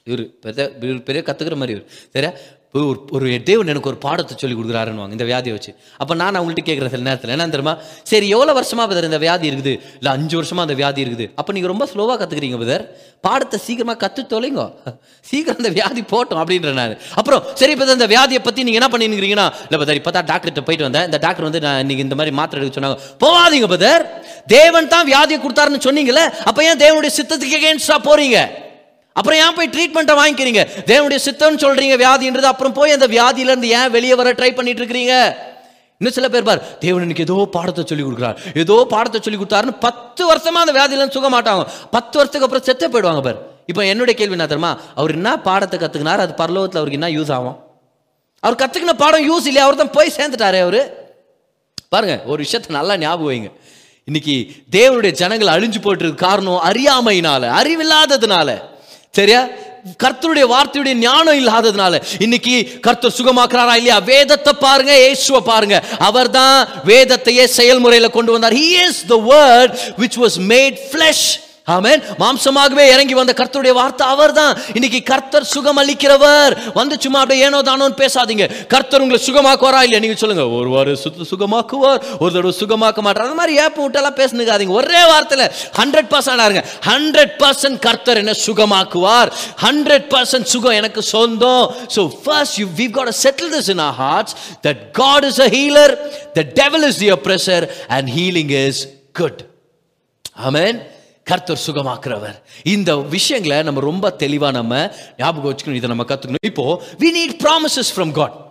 இவர் 0.04 0.38
பெரிய 0.40 0.72
இவர் 0.80 1.02
பெரிய 1.02 1.24
கத்துக்கிற 1.26 1.56
மாதிரி 1.56 1.78
இவர். 1.78 1.90
சரியா? 2.10 2.32
ஒரு 2.74 2.88
ஒரு 3.16 3.26
தேவன் 3.48 3.70
எனக்கு 3.72 3.88
ஒரு 3.90 3.98
பாடத்தை 4.04 4.34
சொல்லி 4.40 4.54
கொடுக்குறாருன்னு 4.56 5.04
இந்த 5.14 5.24
வியாதியை 5.28 5.52
வச்சு. 5.54 5.70
அப்போ 6.00 6.14
நான் 6.22 6.36
அவங்கள்ட்ட 6.38 6.62
கேட்குற 6.66 6.88
சில 6.94 7.04
நேரத்தில் 7.06 7.32
என்ன 7.34 7.46
தெரியுமா? 7.54 7.74
சரி 8.10 8.26
எவ்வளோ 8.34 8.52
வருஷமா 8.58 8.84
பதர் 8.90 9.08
இந்த 9.08 9.20
வியாதி 9.24 9.46
இருக்குது? 9.50 9.72
இல்லை 10.00 10.10
அஞ்சு 10.16 10.34
வருஷமா 10.38 10.62
அந்த 10.66 10.76
வியாதி 10.80 11.00
இருக்குது. 11.04 11.26
அப்போ 11.40 11.52
நீங்கள் 11.56 11.72
ரொம்ப 11.72 11.86
ஸ்லோவாக 11.92 12.16
கற்றுக்குறீங்க 12.22 12.58
பதர் 12.64 12.84
பாடத்தை 13.26 13.58
சீக்கிரமாக 13.66 13.98
கற்று 14.04 14.24
தொலைங்க. 14.34 14.66
சீக்கிரம் 15.30 15.60
அந்த 15.62 15.72
வியாதி 15.78 16.04
போட்டோம் 16.12 16.42
அப்படின்ற 16.42 16.74
நான். 16.80 16.94
அப்புறம் 17.22 17.42
சரி 17.62 17.72
இப்போ 17.76 17.88
இந்த 17.98 18.10
வியாதியை 18.14 18.42
பற்றி 18.48 18.60
நீங்கள் 18.68 18.82
என்ன 18.82 18.90
பண்ணிருக்கிறீங்கன்னா 18.96 19.48
இல்லை 19.66 19.80
பதர் 19.84 20.00
இப்போ 20.02 20.14
தான் 20.18 20.28
டாக்டர்கிட்ட 20.32 20.66
போயிட்டு 20.68 20.88
வந்தேன். 20.88 21.08
இந்த 21.10 21.20
டாக்டர் 21.26 21.48
வந்து 21.48 21.64
நான் 21.66 21.82
இன்னைக்கு 21.86 22.06
இந்த 22.08 22.18
மாதிரி 22.20 22.34
மாத்திரை 22.42 22.62
எடுக்க 22.62 22.80
சொன்னாங்க. 22.80 23.00
போகாதீங்க 23.24 23.68
பதர் 23.74 24.06
தேவன் 24.56 24.92
தான் 24.94 25.08
வியாதியை 25.12 25.40
கொடுத்தாருன்னு 25.46 25.84
சொன்னீங்களே 25.88 26.26
அப்போ 26.48 26.60
ஏன் 26.70 26.82
தேவனுடைய 26.86 27.12
சித்தத்துக்கு 27.18 27.58
எகேன்ஸ்டாக 27.60 28.08
போறீங்க? 28.10 28.38
அப்புறம் 29.18 29.38
ஏன் 29.44 29.56
போய் 29.58 29.70
ட்ரீட்மெண்ட்டை 29.74 30.16
வாங்கிக்கிறீங்க? 30.20 30.62
தேவனுடைய 30.90 31.20
சித்தம்னு 31.26 31.62
சொல்றீங்க 31.66 31.94
வியாதின்றது. 32.04 32.48
அப்புறம் 32.54 32.74
போய் 32.78 32.96
அந்த 32.96 33.06
வியாதியிலேருந்து 33.14 33.70
ஏன் 33.78 33.92
வெளியே 33.96 34.16
வர 34.20 34.32
ட்ரை 34.40 34.50
பண்ணிட்டு 34.58 34.82
இருக்கிறீங்க 34.82 35.14
இன்னும் 36.00 36.14
சில 36.16 36.26
பேர் 36.32 36.44
பார் 36.48 36.60
தேவன் 36.82 37.04
எனக்கு 37.04 37.24
ஏதோ 37.26 37.36
பாடத்தை 37.54 37.82
சொல்லி 37.90 38.04
கொடுக்குறார். 38.06 38.36
ஏதோ 38.62 38.74
பாடத்தை 38.92 39.18
சொல்லி 39.22 39.38
கொடுத்தாருன்னு 39.38 39.74
பத்து 39.86 40.22
வருஷமா 40.30 40.60
அந்த 40.64 40.74
வியாதியிலேருந்து 40.76 41.16
சுக 41.18 41.28
மாட்டாங்க. 41.36 41.62
பத்து 41.96 42.14
வருஷத்துக்கு 42.18 42.46
அப்புறம் 42.48 42.66
செத்தே 42.68 42.88
போயிடுவாங்க 42.92 43.22
பார். 43.26 43.40
இப்போ 43.70 43.82
என்னுடைய 43.92 44.14
கேள்வி 44.18 44.36
என்ன 44.36 44.46
தெரியுமா? 44.52 44.70
அவர் 44.98 45.14
என்ன 45.16 45.30
பாடத்தை 45.48 45.78
கற்றுக்கினார் 45.80 46.22
அது 46.24 46.34
பரலோகத்தில் 46.42 46.80
அவருக்கு 46.80 47.00
என்ன 47.00 47.10
யூஸ் 47.16 47.32
ஆகும்? 47.38 47.56
அவர் 48.42 48.60
கற்றுக்கின 48.62 48.94
பாடம் 49.02 49.26
யூஸ் 49.30 49.48
இல்லையா? 49.50 49.66
அவர் 49.68 49.80
தான் 49.82 49.94
போய் 49.98 50.16
சேர்ந்துட்டாரே 50.18 50.60
அவர். 50.66 50.80
பாருங்க 51.94 52.14
ஒரு 52.30 52.40
விஷயத்தை 52.44 52.70
நல்லா 52.78 52.94
ஞாபகம் 53.04 53.30
வைங்க. 53.30 53.50
இன்னைக்கு 54.08 54.34
தேவனுடைய 54.76 55.12
ஜனங்கள் 55.22 55.54
அழிஞ்சு 55.56 55.80
போயிட்டு 55.86 56.14
காரணம் 56.26 56.64
அறியாமையினால 56.70 57.50
அறிவில்லாததுனால. 57.60 58.50
சரியா? 59.14 59.48
கர்த்தருடைய 60.02 60.44
வார்த்தையுடைய 60.52 60.94
ஞானம் 60.94 61.38
இல்லாததுனால 61.40 62.02
இன்னைக்கு 62.18 62.80
கர்த்தர் 62.80 63.14
சுகமாக்குறாரா 63.18 63.74
இல்லையா? 63.76 63.98
வேதத்தை 63.98 64.52
பாருங்க 64.60 64.92
இயேசுவை 64.98 65.40
பாருங்க. 65.44 65.82
அவர்தான் 65.98 66.68
வேதத்தையே 66.86 67.44
செயல்முறையில் 67.44 68.10
கொண்டு 68.10 68.32
வந்தார். 68.32 68.52
He 68.52 68.88
is 68.88 69.06
the 69.06 69.16
word 69.30 69.74
which 69.98 70.18
was 70.22 70.38
made 70.48 70.78
flesh 70.94 71.22
amen. 71.76 72.00
மாம்சமாகவே 72.22 72.84
இறங்கி 72.94 73.14
வந்த 73.20 73.32
கர்த்தருடைய 73.40 73.74
வார்த்தை 73.80 74.04
அவர் 74.14 74.32
தான் 74.40 74.52
இன்னைக்கு 74.78 75.00
கர்த்தர் 75.10 75.48
சுகம் 75.54 75.80
அளிக்கிறவர் 75.82 76.54
வந்து 76.78 76.94
சும்மா 77.04 77.20
அப்படியே 77.22 77.44
ஏனோ 77.48 77.60
தானோன்னு 77.70 77.98
பேசாதீங்க. 78.02 78.46
கர்த்தர் 78.74 79.02
உங்களை 79.04 79.20
சுகமாக்குவாரா 79.28 79.80
இல்லையா? 79.86 80.02
நீங்க 80.04 80.18
சொல்லுங்க. 80.22 80.44
ஒரு 80.58 80.70
வாரம் 80.74 81.00
சுத்த 81.04 81.26
சுகமாக்குவார் 81.32 82.00
ஒரு 82.22 82.30
தடவை 82.36 82.54
சுகமாக்க 82.62 83.06
மாட்டார். 83.06 83.26
அந்த 83.28 83.38
மாதிரி 83.40 83.54
ஏப்ப 83.64 83.78
விட்டெல்லாம் 83.84 84.18
பேசுனுக்காதீங்க. 84.20 84.74
ஒரே 84.80 85.02
வார்த்தையில 85.12 85.46
ஹண்ட்ரட் 85.80 86.10
பர்சன்ட் 86.14 86.44
ஆருங்க 86.46 86.64
ஹண்ட்ரட் 86.90 87.34
பர்சன்ட் 87.42 87.80
கர்த்தர் 87.86 88.22
என்ன 88.22 88.36
சுகமாக்குவார். 88.46 89.32
ஹண்ட்ரட் 89.66 90.08
பர்சன்ட் 90.14 90.50
சுகம் 90.54 90.78
எனக்கு 90.80 91.02
சொந்தம். 91.14 91.64
So 91.96 92.04
first 92.24 92.58
you 92.62 92.66
we 92.82 92.88
got 92.98 93.14
settle 93.24 93.50
this 93.56 93.70
in 93.74 93.82
in 93.88 93.94
hearts 94.02 94.36
that 94.66 94.84
God 95.00 95.26
is 95.30 95.40
a 95.46 95.50
healer 95.56 95.94
the 96.38 96.44
devil 96.60 96.86
is 96.90 97.00
the 97.04 97.10
the 97.18 97.66
and 97.96 98.08
healing 98.18 98.54
is 98.66 98.80
good 99.20 99.42
amen 100.50 100.78
கர்த்தர் 101.30 101.64
சுகமாக்குறவர். 101.66 102.36
இந்த 102.62 102.96
விஷயங்களை 102.96 103.62
நம்ம 103.62 103.80
ரொம்ப 103.80 104.14
தெளிவா 104.18 104.50
நம்ம 104.52 104.90
ஞாபகம் 105.18 105.50
வச்சுக்கணும். 105.50 105.80
இதை 105.80 105.88
நம்ம 105.94 106.04
கத்துக்கணும். 106.12 106.46
இப்போ 106.50 106.82
we 106.98 107.08
need 107.18 107.34
promises 107.44 107.90
from 107.96 108.12
God 108.12 108.47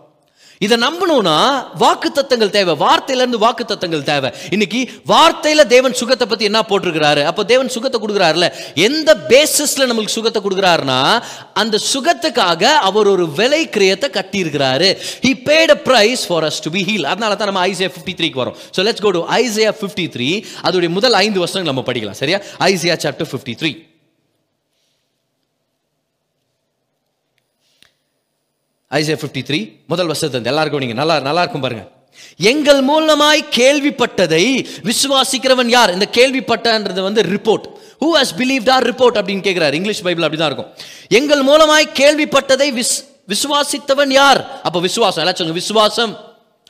இதை 0.65 0.75
நம்பணும்னா 0.83 1.35
வாக்கு 1.81 2.09
தத்தங்கள் 2.11 2.53
தேவை. 2.55 2.73
வார்த்தையிலேருந்து 2.85 3.39
வாக்கு 3.43 3.63
தத்தங்கள் 3.71 4.05
தேவை. 4.11 4.29
இன்னைக்கு 4.55 4.79
வார்த்தையில 5.11 5.65
தேவன் 5.73 5.97
சுகத்தை 5.99 6.27
பத்தி 6.27 6.45
என்ன 6.49 6.61
போட்டிருக்கிறாரு? 6.69 7.23
அப்போ 7.31 7.43
தேவன் 7.51 7.69
சுகத்தை 7.75 7.97
கொடுக்குறாருல 8.03 8.47
எந்த 8.87 9.09
பேசிஸ்ல 9.31 9.87
நம்மளுக்கு 9.89 10.17
சுகத்தை 10.17 10.41
கொடுக்குறாருன்னா 10.45 10.99
அந்த 11.53 11.79
சுகத்துக்காக 11.93 12.63
அவர் 12.89 13.07
ஒரு 13.07 13.27
விலை 13.39 13.61
கிரியத்தை 13.75 14.09
கட்டி 14.09 14.43
இருக்கிறாரு 14.43 14.89
he 15.25 15.33
paid 15.49 15.69
a 15.69 15.79
price 15.89 16.23
for 16.31 16.41
us 16.49 16.59
to 16.59 16.71
be 16.77 16.83
அதனால 17.03 17.35
தான் 17.35 17.49
நம்ம 17.51 17.67
ஐசியா 17.67 17.89
53 17.97 18.31
க்கு 18.31 18.41
வரோம். 18.43 18.57
So 18.77 18.79
let's 18.87 19.05
go 19.05 19.11
to 19.17 19.21
Isaiah 19.41 19.71
53 19.81 20.31
அதோடைய 20.67 20.89
முதல் 20.89 21.13
ஐந்து 21.13 21.39
வருஷங்கள் 21.43 21.71
நம்ம 21.73 21.83
படிக்கலாம். 21.91 22.19
சரியா? 22.23 22.39
Isaiah 22.71 22.95
chapter 23.05 23.29
53 23.35 23.96
Isaiah 28.95 29.15
fifty 29.21 29.41
three 29.47 29.57
முதல் 29.91 30.09
வருஷத்து 30.09 30.49
எல்லாருக்கும் 30.51 30.81
நீங்க 30.83 30.95
நல்லா 30.99 31.15
நல்லா 31.19 31.41
இருக்கும் 31.43 31.63
பாருங்க. 31.65 31.85
எங்கள் 32.51 32.79
மூலமாய் 32.89 33.41
கேள்விப்பட்டதை 33.57 34.43
விசுவாசிக்கிறவன் 34.89 35.69
யார்? 35.77 35.91
இந்த 35.93 36.07
கேள்விப்பட்டன்றது 36.17 37.01
வந்து 37.07 37.21
report 37.21 37.65
who 38.03 38.09
has 38.19 38.31
believe 38.37 38.69
our 38.75 38.85
report 38.91 39.17
அப்படின்னு 39.19 39.43
கேட்கிறார் 39.47 39.75
இங்கிலீஷ் 39.79 40.01
பைபிள் 40.01 40.25
அப்படிதான் 40.27 40.49
இருக்கும். 40.51 40.69
எங்கள் 41.19 41.43
மூலமாய் 41.43 41.87
கேள்விப்பட்டதை 41.99 42.69
விஸ் 42.79 42.95
விசுவாசித்தவன் 43.33 44.11
யார்? 44.11 44.39
அப்ப 44.61 44.79
விசுவாசம் 44.79 45.21
எல்லாம் 45.23 45.37
சொல்லுங்க 45.39 45.59
விசுவாசம். 45.61 46.13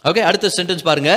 ஓகே 0.04 0.24
அடுத்த 0.30 0.52
சென்டென்ஸ் 0.58 0.84
பாருங்க. 0.90 1.12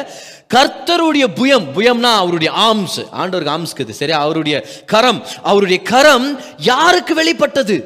கர்த்தருடைய 0.55 1.25
புயம் 1.41 1.67
புயம்னா 1.79 2.13
அவருடைய 2.25 2.51
ஆம்ஸ் 2.69 2.99
ஆண்டவருக்கு 3.23 3.55
ஆர்ம்ஸ் 3.57 3.75
இது 3.79 3.95
சரியா? 3.95 4.21
அவருடைய 4.21 4.57
கரம் 4.87 5.27
அவருடைய 5.43 5.83
கரம் 5.83 6.29
யாருக்கு 6.59 7.15
வெளிப்பட்டது? 7.15 7.79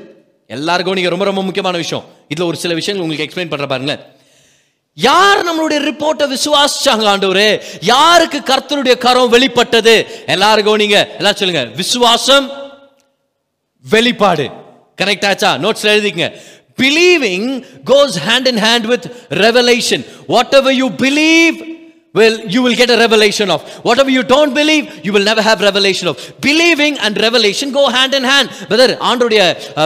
எல்லாருக்கும் 0.47 0.95
நீங்க 0.95 1.11
ரொம்ப 1.11 1.25
ரொம்ப 1.25 1.43
முக்கியமான 1.43 1.77
விஷயம். 1.77 2.05
இதில் 2.35 2.47
ஒரு 2.47 2.57
சில 2.57 2.75
விஷயங்கள் 2.75 3.09
உங்களுக்கு 3.09 3.27
எக்ஸ்பிளைன் 3.27 3.49
பண்ற 3.49 3.67
பாருங்களேன். 3.67 4.05
யார் 4.95 5.39
நம்மளுடைய 5.39 5.79
ரிப்போர்ட்டை 5.89 6.37
விசுவாசிச்சாங்க 6.37 7.07
ஆண்டவரே? 7.13 7.63
யாருக்கு 7.81 8.39
கர்த்தருடைய 8.39 8.99
கரம் 8.99 9.29
வெளிப்பட்டது? 9.29 9.95
எல்லாருக்கும் 10.27 10.77
நீங்க 10.77 11.09
எல்லாம் 11.17 11.35
சொல்லுங்க. 11.35 11.65
விசுவாசம் 11.65 12.53
வெளிப்பாடு. 13.91 14.51
கரெக்ட் 15.03 15.29
ஆச்சா? 15.29 15.55
நோட்ஸ்ல 15.55 15.91
எழுதிக்கங்க. 15.95 16.41
Believing 16.77 17.65
goes 17.87 18.17
hand 18.29 18.47
in 18.47 18.63
hand 18.63 18.87
with 18.93 19.05
revelation 19.31 20.07
whatever 20.53 20.75
you 20.75 20.91
believe 20.91 21.74
well, 22.15 22.35
you 22.47 22.63
will 22.63 22.75
get 22.75 22.91
a 22.91 22.97
revelation 22.97 23.51
of. 23.51 23.61
Whatever 23.83 24.11
you 24.11 24.23
don't 24.25 24.55
believe, 24.55 25.05
you 25.05 25.13
will 25.13 25.25
never 25.25 25.43
have 25.43 25.61
revelation 25.61 26.07
of. 26.07 26.17
Believing 26.41 26.97
and 26.99 27.17
revelation 27.19 27.73
go 27.73 27.85
hand 27.91 28.15
in 28.15 28.25
hand. 28.25 28.47
Brother 28.69 28.95
ஆண்டுடைய 29.09 29.41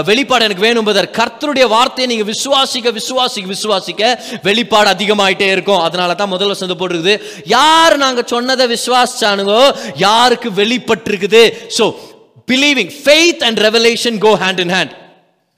வெளிப்பாடு 0.09 0.47
எனக்கு 0.47 0.65
வேணும் 0.67 0.87
brother 0.89 1.11
கர்த்தருடைய 1.19 1.67
வார்த்தையை 1.75 2.09
நீங்க 2.13 2.27
விசுவாசிக்க 2.33 2.93
விசுவாசிக்க 2.99 3.49
விசுவாசிக்க 3.55 4.03
வெளிப்பாடு 4.49 4.91
அதிகமாயிட்டே 4.95 5.49
இருக்கும் 5.57 5.83
அதனால 5.87 6.17
தான் 6.21 6.33
முதல்ல 6.35 6.59
சந்த 6.63 6.77
போட்டுருக்குது 6.81 7.17
யார் 7.57 7.97
நாங்க 8.05 8.25
சொன்னதை 8.35 8.67
விசுவாசிச்சானுங்கோ 8.75 9.63
யாருக்கு 10.07 10.51
வெளிப்பட்டிருக்குது 10.61 11.45
so 11.79 11.87
believing 12.49 12.93
faith 13.03 13.45
and 13.49 13.61
revelation 13.69 14.19
go 14.27 14.33
hand 14.45 14.61
in 14.65 14.75
hand 14.77 14.93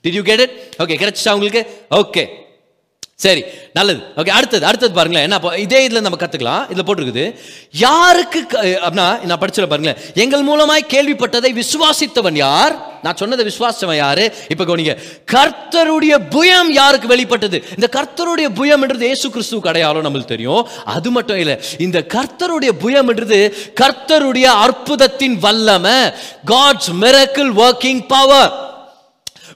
did 0.05 0.17
you 0.19 0.23
get 0.29 0.43
it 0.45 0.55
okay 0.83 0.97
கிடைச்சிச்சா 1.01 1.33
உங்களுக்கு 1.37 1.63
ஓகே 2.01 2.23
சரி 3.23 3.41
நல்லது. 3.77 3.99
ஓகே 4.19 4.31
அடுத்தது 4.37 4.65
அடுத்தது 4.69 4.93
பாருங்களேன். 4.97 5.25
என்ன 5.27 5.57
இதே 5.63 5.79
இதில் 5.87 6.03
நம்ம 6.05 6.17
கற்றுக்கலாம் 6.21 6.63
இதில் 6.71 6.85
போட்டிருக்குது. 6.87 7.25
யாருக்கு 7.85 8.39
அப்படின்னா 8.85 9.07
நான் 9.29 9.41
படிச்சுல 9.43 9.67
பாருங்களேன். 9.71 9.99
எங்கள் 10.23 10.47
மூலமாய் 10.49 10.89
கேள்விப்பட்டதை 10.93 11.51
விசுவாசித்தவன் 11.59 12.39
யார்? 12.45 12.75
நான் 13.05 13.19
சொன்னதை 13.21 13.43
விசுவாசித்தவன் 13.49 14.01
யாரு? 14.01 14.25
இப்போ 14.53 14.63
கவனிங்க. 14.63 14.95
கர்த்தருடைய 15.33 16.15
புயம் 16.35 16.71
யாருக்கு 16.79 17.07
வெளிப்பட்டது? 17.13 17.59
இந்த 17.77 17.89
கர்த்தருடைய 17.97 18.49
புயம்ன்றது 18.59 19.05
ஏசு 19.13 19.29
கிறிஸ்து 19.35 19.61
அடையாளம் 19.73 20.07
நம்மளுக்கு 20.07 20.33
தெரியும். 20.35 20.63
அது 20.95 21.11
மட்டும் 21.17 21.41
இல்லை 21.43 21.55
இந்த 21.87 22.01
கர்த்தருடைய 22.15 22.73
புயம்ன்றது 22.83 23.39
கர்த்தருடைய 23.81 24.49
அற்புதத்தின் 24.65 25.37
வல்லமை 25.45 25.97
God's 26.53 26.91
miracle 27.03 27.53
working 27.65 28.03
power 28.15 28.51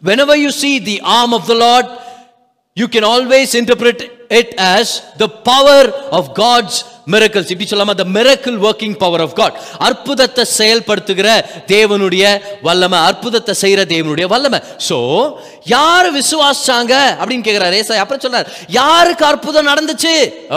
whenever 0.08 0.36
you 0.46 0.52
see 0.62 0.76
the 0.88 0.98
arm 1.20 1.32
of 1.38 1.44
the 1.52 1.56
lord 1.66 1.86
you 2.78 2.86
can 2.88 3.06
always 3.08 3.52
interpret 3.58 4.02
it 4.38 4.50
as 4.68 4.90
the 5.18 5.26
power 5.46 5.88
of 6.18 6.30
God's 6.40 6.80
miracles 7.08 7.52
இப்படி 7.52 7.68
சொல்லாம 7.68 7.94
the 7.96 8.06
miracle 8.16 8.58
working 8.66 8.96
power 9.04 9.22
of 9.26 9.36
God 9.38 9.56
அற்புதத்தை 9.80 10.44
செயல்படுத்துகிற 10.52 11.28
தேவனுடைய 11.68 12.26
வல்லமை 12.62 13.00
அற்புதத்தை 13.10 13.54
செய்கிற 13.62 13.82
தேவனுடைய 13.94 14.28
வல்லமை 14.34 14.60
ஸோ 14.88 14.98
யார் 15.66 16.08
விசுவாசிச்சாங்க 16.18 16.94
அப்படின்னு 17.20 17.46
கேக்குறாரு. 17.48 17.76
ஏசாய் 17.82 18.02
அப்புறம் 18.04 18.24
சொல்றாரு 18.26 18.50
யாருக்கு 18.68 19.26
அற்புதம் 19.26 19.68
நடந்துச்சு? 19.68 20.14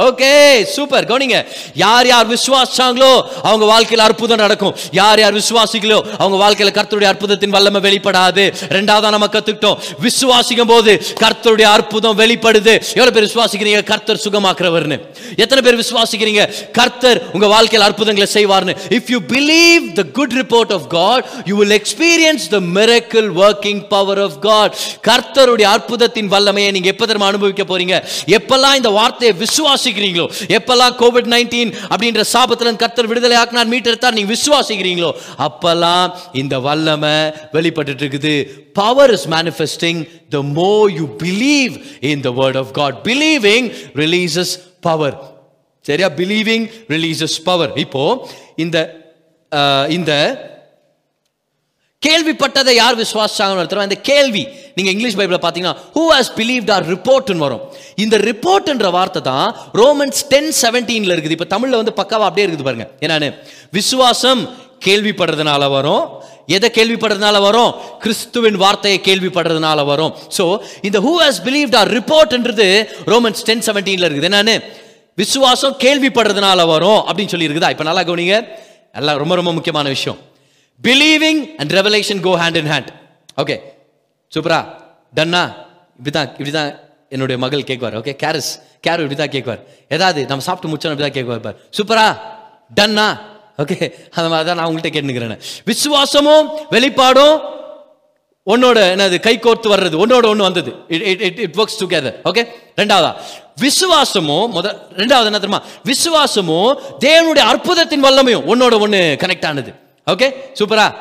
ஓகே 0.07 0.31
சூப்பர் 0.75 1.07
கவனிங்க. 1.11 1.39
யார் 1.75 2.07
யார் 2.07 2.29
விசுவாசிச்சாங்களோ 2.35 3.13
அவங்க 3.43 3.65
வாழ்க்கையில 3.73 4.07
அற்புதம் 4.09 4.43
நடக்கும். 4.45 4.75
யார் 4.91 5.21
யார் 5.21 5.35
விசுவாசிகளோ 5.35 5.99
அவங்க 6.19 6.37
வாழ்க்கையில 6.45 6.73
கர்த்தருடைய 6.79 7.09
அற்புதத்தின் 7.13 7.55
வல்லமை 7.57 7.81
வெளிப்படாது. 7.87 8.45
ரெண்டாவதா 8.77 9.11
நம்ம 9.17 9.29
கத்துக்கிட்டோம். 9.33 9.79
விசுவாசிக்கும் 10.07 10.73
போது 10.73 10.93
கர்த்தருடைய 11.23 11.69
அற்புதம் 11.77 12.19
வெளிப்படுது. 12.19 12.75
எவ்வளவு 13.01 13.15
பேர் 13.17 13.29
விசுவாசிக்கிறீங்க? 13.29 13.83
கர்த்தர் 13.85 14.23
சுகமாக்குறவர்னு. 14.25 14.99
எத்தனை 15.37 15.63
பேர் 15.67 15.81
விசுவாசிக்கிறீங்க? 15.83 16.45
கர்த்தர் 16.73 17.23
உங்க 17.33 17.47
வாழ்க்கையில் 17.47 17.89
அற்புதங்களை 17.89 18.29
செய்வார்னு. 18.35 18.77
If 18.99 19.11
you 19.15 19.19
believe 19.35 19.93
the 19.93 20.03
good 20.03 20.37
report 20.41 20.73
of 20.79 20.89
God 20.89 21.25
you 21.45 21.57
will 21.57 21.81
experience 21.81 22.47
the 22.51 22.61
miracle 22.79 23.29
working 23.45 23.83
power 23.89 24.23
of 24.27 24.39
God 24.41 24.75
கர்த்தருடைய 25.07 25.67
அற்புதத்தின் 25.75 26.31
வல்லமையை 26.35 26.71
நீங்க 26.77 26.89
எப்ப 26.93 27.07
தெரியுமா 27.07 27.31
அனுபவிக்க 27.33 27.65
போறீங்க? 27.71 27.97
எப்பெல்லாம் 28.37 28.77
இந்த 28.81 28.91
வார்த்தையை 28.99 29.33
விசுவாசிக்கிறீங்களோ? 29.45 30.27
எப்பெல்லாம் 30.57 30.95
கோவிட் 31.03 31.31
நைன்டீன் 31.35 31.73
அப்படின்ற 31.91 32.25
சாபத்துல 32.35 32.75
கர்த்தர் 32.83 33.11
விடுதலை 33.13 33.37
ஆக்கினார் 33.43 33.71
மீட்டெடுத்தார் 33.75 34.17
நீங்க 34.19 34.31
விசுவாசிக்கிறீங்களோ? 34.37 35.11
அப்பெல்லாம் 35.47 36.07
இந்த 36.43 36.59
வல்லமை 36.67 37.17
வெளிப்பட்டு 37.57 38.05
இருக்குது. 38.05 38.35
Power 38.81 39.13
is 39.17 39.29
manifesting 39.37 40.03
the 40.35 40.43
more 40.61 40.73
you 40.99 41.07
believe 41.25 41.75
in 42.13 42.25
the 42.29 42.33
word 42.41 42.59
of 42.63 42.73
God 42.81 42.99
believing 43.09 43.69
releases 44.03 44.55
power 44.89 45.17
சரியா? 45.85 46.09
பிலீவிங் 46.23 46.65
ரிலீசஸ் 46.95 47.37
பவர் 47.51 47.73
இப்போ 47.87 48.05
இந்த 48.65 48.79
இந்த 49.97 50.13
கேள்விப்பட்டதை 52.07 52.73
யார் 52.79 52.97
விசுவாசாங்கன்னு 53.03 53.61
ஒருத்தர் 53.63 53.87
இந்த 53.89 53.99
கேள்வி 54.09 54.43
நீங்கள் 54.77 54.93
இங்கிலீஷ் 54.95 55.17
பைபிளில் 55.19 55.41
பார்த்தீங்கன்னா 55.45 55.75
ஹூ 55.97 56.03
ஹாஸ் 56.13 56.31
பிலீவ்ட் 56.39 56.71
ஆர் 56.75 56.85
ரிப்போர்ட்னு 56.93 57.45
வரும். 57.47 57.63
இந்த 58.05 58.17
ரிப்போர்ட்ன்ற 58.29 58.89
வார்த்தை 58.97 59.21
தான் 59.31 59.49
ரோமன்ஸ் 59.81 60.21
டென் 60.33 60.51
செவன்டீனில் 60.61 61.15
இருக்குது. 61.15 61.37
இப்போ 61.37 61.49
தமிழில் 61.55 61.81
வந்து 61.81 61.95
பக்காவாக 62.01 62.29
அப்படியே 62.29 62.47
இருக்குது 62.47 62.69
பாருங்க. 62.69 62.87
என்னன்னு? 63.05 63.31
விசுவாசம் 63.79 64.43
கேள்விப்படுறதுனால 64.87 65.71
வரும். 65.77 66.05
எதை 66.57 66.69
கேள்விப்படுறதுனால 66.79 67.37
வரும்? 67.49 67.73
கிறிஸ்துவின் 68.05 68.61
வார்த்தையை 68.65 69.01
கேள்விப்படுறதுனால 69.09 69.85
வரும். 69.93 70.15
ஸோ 70.37 70.45
இந்த 70.91 71.01
ஹூ 71.07 71.15
ஹாஸ் 71.23 71.43
பிலீவ்ட் 71.49 71.77
ஆர் 71.81 71.93
ரிப்போர்ட்ன்றது 71.99 72.69
ரோமன்ஸ் 73.13 73.45
டென் 73.51 73.67
செவன்டீனில் 73.69 74.09
இருக்குது. 74.09 74.31
என்னன்னு? 74.31 74.57
விசுவாசம் 75.23 75.77
கேள்விப்படுறதுனால 75.85 76.61
வரும் 76.75 77.01
அப்படின்னு 77.09 77.35
சொல்லி 77.35 77.49
இருக்குதா 77.51 77.73
இப்போ 77.75 77.87
நல்லா 77.91 78.05
கவனிங்க. 78.09 78.39
எல்லாம் 79.01 79.21
ரொம்ப 79.25 79.35
ரொம்ப 79.43 79.53
முக்கியமான 79.59 79.89
விஷயம். 79.99 80.19
Believing 80.87 81.41
and 81.61 81.73
revelation 81.79 82.21
go 82.27 82.33
hand 82.43 82.59
in 82.63 82.71
hand 82.75 82.91
okay 83.43 83.57
சூப்பரா 84.35 84.61
டன்னா 85.19 85.43
இப்படிதான் 85.99 86.29
இப்படிதான் 86.39 86.71
என்னுடைய 87.15 87.37
மகள் 87.45 87.69
கேட்குவார். 87.69 87.95
ஓகே 88.01 88.13
கேரஸ் 88.23 88.51
கேரு 88.87 89.05
இப்படிதான் 89.05 89.33
கேட்குவார். 89.35 89.61
ஏதாவது 89.95 90.21
நம்ம 90.31 90.45
சாப்பிட்டு 90.47 90.71
முடிச்சோம் 90.71 90.93
இப்படிதான் 90.95 91.17
கேட்குவார் 91.19 91.45
பார். 91.47 91.57
சூப்பரா 91.77 92.07
டன்னா 92.79 93.07
ஓகே 93.63 93.77
அந்த 94.17 94.27
மாதிரி 94.33 94.47
தான் 94.49 94.59
நான் 94.59 94.69
உங்கள்கிட்ட 94.69 94.91
கேட்டுக்கிறேன் 94.97 95.41
விசுவாசமும் 95.71 96.45
வெளிப்பாடும் 96.75 97.37
உன்னோட 98.53 98.79
என்னது 98.93 99.17
கை 99.25 99.35
கோர்த்து 99.47 99.73
வர்றது 99.73 99.97
உன்னோட 100.05 100.25
ஒன்று 100.33 100.47
வந்தது. 100.49 100.71
It 100.95 101.03
it 101.29 101.41
it 101.45 101.57
works 101.63 101.81
together 101.81 102.17
okay 102.29 102.43
ரெண்டாவதா? 102.81 103.11
விசுவாசமும் 103.65 104.47
முத 104.57 104.67
ரெண்டாவது 105.01 105.29
என்ன 105.31 105.41
தெரியுமா? 105.43 105.63
விசுவாசமும் 105.91 106.73
தேவனுடைய 107.07 107.45
அற்புதத்தின் 107.53 108.05
வல்லமையும் 108.07 108.47
உன்னோட 108.53 108.75
ஒன்று 108.85 109.01
கனெக்ட் 109.25 109.47
ஆனது. 109.51 109.73
ஓகே 110.09 110.35
சூப்பரா 110.61 110.95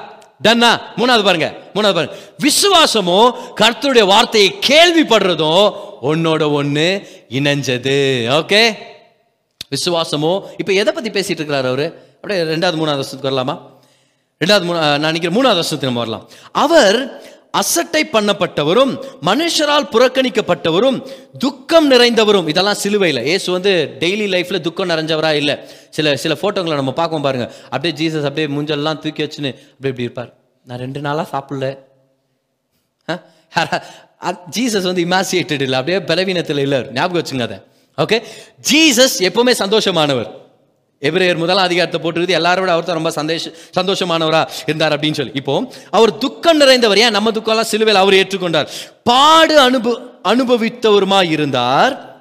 டன்னா 0.43 0.81
மூணாவது 0.97 1.23
பாருங்க. 1.23 1.53
மூணாவது 1.73 1.93
பாருங்க. 1.93 2.15
விசுவாசமும் 2.37 3.35
கர்த்தருடைய 3.61 4.05
வார்த்தையை 4.05 4.55
கேள்விப்படுறதும் 4.67 5.75
ஒன்னோட 6.01 6.51
ஒன்று 6.51 7.07
இணைஞ்சது. 7.29 7.97
ஓகே 8.39 8.75
விசுவாசமோ? 9.69 10.43
இப்போ 10.57 10.73
எதை 10.73 10.93
பற்றி 10.93 11.09
பேசிட்டு 11.09 11.39
இருக்கிறார் 11.39 11.65
அவர்? 11.65 11.85
அப்படியே 12.15 12.41
ரெண்டாவது 12.41 12.79
மூணாவது 12.79 13.01
வருஷத்துக்கு 13.01 13.29
வரலாமா? 13.29 13.59
ரெண்டாவது 14.45 14.65
மூணா 14.67 14.79
நான் 14.79 14.99
நினைக்கிறேன் 14.99 15.37
மூணாவது 15.37 15.59
வருஷத்துக்கு 15.61 15.85
நம்ம 15.85 15.99
வரலாம். 15.99 16.29
அவர் 16.51 16.97
அசட்டை 17.51 18.05
பண்ணப்பட்டவரும் 18.11 19.03
மனுஷரால் 19.21 19.89
புறக்கணிக்கப்பட்டவரும் 19.91 21.07
துக்கம் 21.39 21.91
நிறைந்தவரும். 21.91 22.47
இதெல்லாம் 22.47 22.73
சிலுவையில். 22.73 23.25
ஏசு 23.25 23.51
வந்து 23.51 23.95
டெய்லி 23.99 24.27
லைஃப்பில் 24.33 24.59
துக்கம் 24.59 24.89
நிறைஞ்சவரா 24.89 25.33
இல்லை. 25.33 25.57
சில 25.89 26.15
சில 26.15 26.37
ஃபோட்டோங்களை 26.41 26.73
நம்ம 26.73 26.93
பார்க்கும் 26.93 27.21
பாருங்க. 27.21 27.53
அப்படியே 27.69 28.09
ஜீசஸ் 28.09 28.23
அப்படியே 28.23 28.55
மூஞ்செல்லாம் 28.57 28.99
தூக்கி 28.99 29.23
வச்சுன்னு 29.23 29.53
அப்படியே 29.53 29.75
இப்படி 29.79 30.01
இருப்பார். 30.01 30.33
நான் 30.65 30.77
ரெண்டு 30.77 30.99
நாளாக 30.99 31.37
சாப்பிடல. 31.37 31.85
ஜீசஸ் 34.59 34.81
வந்து 34.81 35.03
இமாசியேட்டட் 35.03 35.61
இல்லை. 35.61 35.79
அப்படியே 35.79 35.99
பலவீனத்தில் 35.99 36.57
இல்லை. 36.57 36.87
ஞாபகம் 36.93 37.21
வச்சுங்க 37.21 37.41
அதை. 37.41 37.57
ஓகே 37.97 38.23
ஜீசஸ் 38.71 39.17
எப்பவுமே 39.19 39.51
சந்தோஷமானவர். 39.51 40.46
எபிரேயர் 41.01 41.37
முதலாம் 41.37 41.63
அதிகாரத்தை 41.63 42.01
போட்டுருக்குது. 42.01 42.29
எல்லாரும் 42.29 42.59
விட 42.59 42.71
அவர் 42.71 42.85
தான் 42.85 42.95
ரொம்ப 42.95 43.11
சந்தேஷ 43.11 43.51
சந்தோஷமானவரா 43.79 44.47
இருந்தார் 44.65 44.99
அப்படின்னு 44.99 45.13
சொல்லி. 45.13 45.31
இப்போ 45.33 45.73
அவர் 45.91 46.17
துக்கம் 46.17 46.61
நிறைந்தவர். 46.61 46.97
ஏன்? 46.97 47.11
நம்ம 47.11 47.31
துக்கம்லாம் 47.31 47.71
சிலுவையில் 47.71 48.03
அவர் 48.03 48.13
ஏற்றுக்கொண்டார். 48.13 48.67
பாடு 49.03 49.59
அனுபவ 49.59 49.99
அனுபவித்தவருமா 50.23 51.29
இருந்தார். 51.29 52.15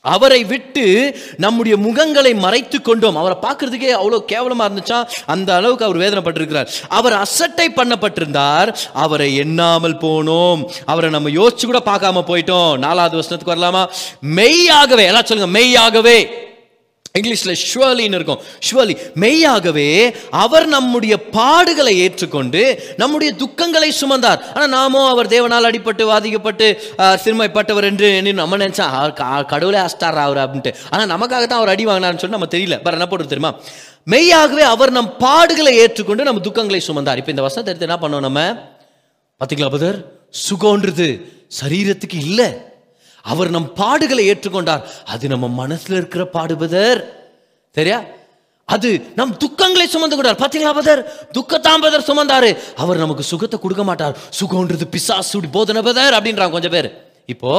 அவரை 0.00 0.44
விட்டு 0.44 1.16
நம்முடைய 1.36 1.76
முகங்களை 1.76 2.34
மறைத்து 2.34 2.82
கொண்டோம். 2.82 3.16
அவரை 3.16 3.36
பார்க்கறதுக்கே 3.42 3.92
அவ்வளோ 3.92 4.18
கேவலமாக 4.18 4.74
இருந்துச்சா? 4.74 5.06
அந்த 5.26 5.54
அளவுக்கு 5.54 5.84
அவர் 5.84 5.96
வேதனைப்பட்டிருக்கிறார். 5.96 6.66
அவர் 6.88 7.12
அசட்டை 7.12 7.72
பண்ணப்பட்டிருந்தார். 7.76 8.74
அவரை 8.92 9.36
எண்ணாமல் 9.36 9.96
போனோம். 9.96 10.70
அவரை 10.84 11.10
நம்ம 11.10 11.28
யோசிச்சு 11.28 11.64
கூட 11.64 11.82
பார்க்காம 11.84 12.22
போயிட்டோம். 12.26 12.78
நாலாவது 12.78 13.16
வருஷத்துக்கு 13.16 13.54
வரலாமா? 13.54 13.86
மெய்யாகவே 14.20 15.04
எல்லாம் 15.04 15.24
சொல்லுங்க 15.24 15.58
மெய்யாகவே. 15.58 16.52
இங்கிலீஷில் 17.18 17.56
ஷுவலின்னு 17.74 18.14
இருக்கும். 18.14 18.38
ஷுவலி 18.70 19.14
மெய்யாகவே 19.14 20.16
அவர் 20.30 20.66
நம்முடைய 20.66 21.20
பாடுகளை 21.32 21.92
ஏற்றுக்கொண்டு 21.96 22.82
நம்முடைய 22.96 23.34
துக்கங்களை 23.34 23.90
சுமந்தார். 24.00 24.40
ஆனால் 24.54 24.68
நாமோ 24.68 25.08
அவர் 25.08 25.26
தேவனால் 25.26 25.68
அடிபட்டு 25.70 26.04
வாதிக்கப்பட்டு 26.04 26.82
சிறுமைப்பட்டவர் 26.98 27.82
என்று 27.82 28.32
நம்ம 28.32 28.56
நினச்சா 28.56 29.12
க- 29.12 29.44
கடவுளே 29.44 29.78
அஸ்டார் 29.78 30.14
அவர் 30.14 30.36
அப்படின்ட்டு. 30.36 30.74
ஆனால் 30.90 31.18
நமக்காக 31.18 31.46
தான் 31.46 31.48
அவர் 31.48 31.68
அடி 31.68 31.86
வாங்கினார்னு 31.86 32.18
சொல்லி 32.18 32.28
நம்ம 32.28 32.46
தெரியல. 32.50 32.82
வேற 32.82 32.90
என்ன 32.90 33.04
போடுறது 33.04 33.32
தெரியுமா? 33.34 33.54
மெய்யாகவே 34.04 34.62
அவர் 34.62 34.90
நம் 34.90 35.14
பாடுகளை 35.20 35.68
ஏற்றுக்கொண்டு 35.68 36.24
நம்ம 36.24 36.40
துக்கங்களை 36.40 36.80
சுமந்தார். 36.86 37.16
இப்போ 37.16 37.30
இந்த 37.30 37.42
வசனத்தை 37.42 37.74
எடுத்து 37.74 37.88
என்ன 37.88 37.96
பண்ணோம் 37.96 38.20
நம்ம? 38.20 38.58
பாத்தீங்களா 39.40 39.70
பதர் 39.70 40.12
சுகம்ன்றது 40.50 41.20
சரீரத்துக்கு 41.60 42.14
இல்லை. 42.14 42.73
அவர் 43.30 43.50
நம் 43.56 43.70
பாடுகளை 43.76 44.24
ஏற்றுக்கொண்டார். 44.30 44.82
அது 45.04 45.28
நம்ம 45.28 45.66
மனசுல 45.66 45.98
இருக்கிற 46.00 46.24
பாடுபதர் 46.32 47.00
சரியா? 47.70 47.98
அது 48.64 48.90
நம் 49.16 49.32
துக்கங்களை 49.44 49.86
சுமந்து 49.94 50.16
கொண்டார். 50.16 50.40
பாத்தீங்களா 50.42 50.74
பதர்? 50.74 51.00
துக்கத்தாம் 51.32 51.82
பதர் 51.84 52.06
சுமந்தாரு. 52.10 52.50
அவர் 52.76 53.02
நமக்கு 53.04 53.22
சுகத்தை 53.22 53.58
கொடுக்க 53.60 53.84
மாட்டார். 53.84 54.14
சுகம்ன்றது 54.40 54.86
பிசாசுடி 54.94 55.50
போதனை 55.50 55.82
பதர் 55.82 56.16
அப்படின்றாங்க 56.18 56.50
கொஞ்சம் 56.50 56.70
பேர். 56.70 56.88
இப்போ 57.26 57.50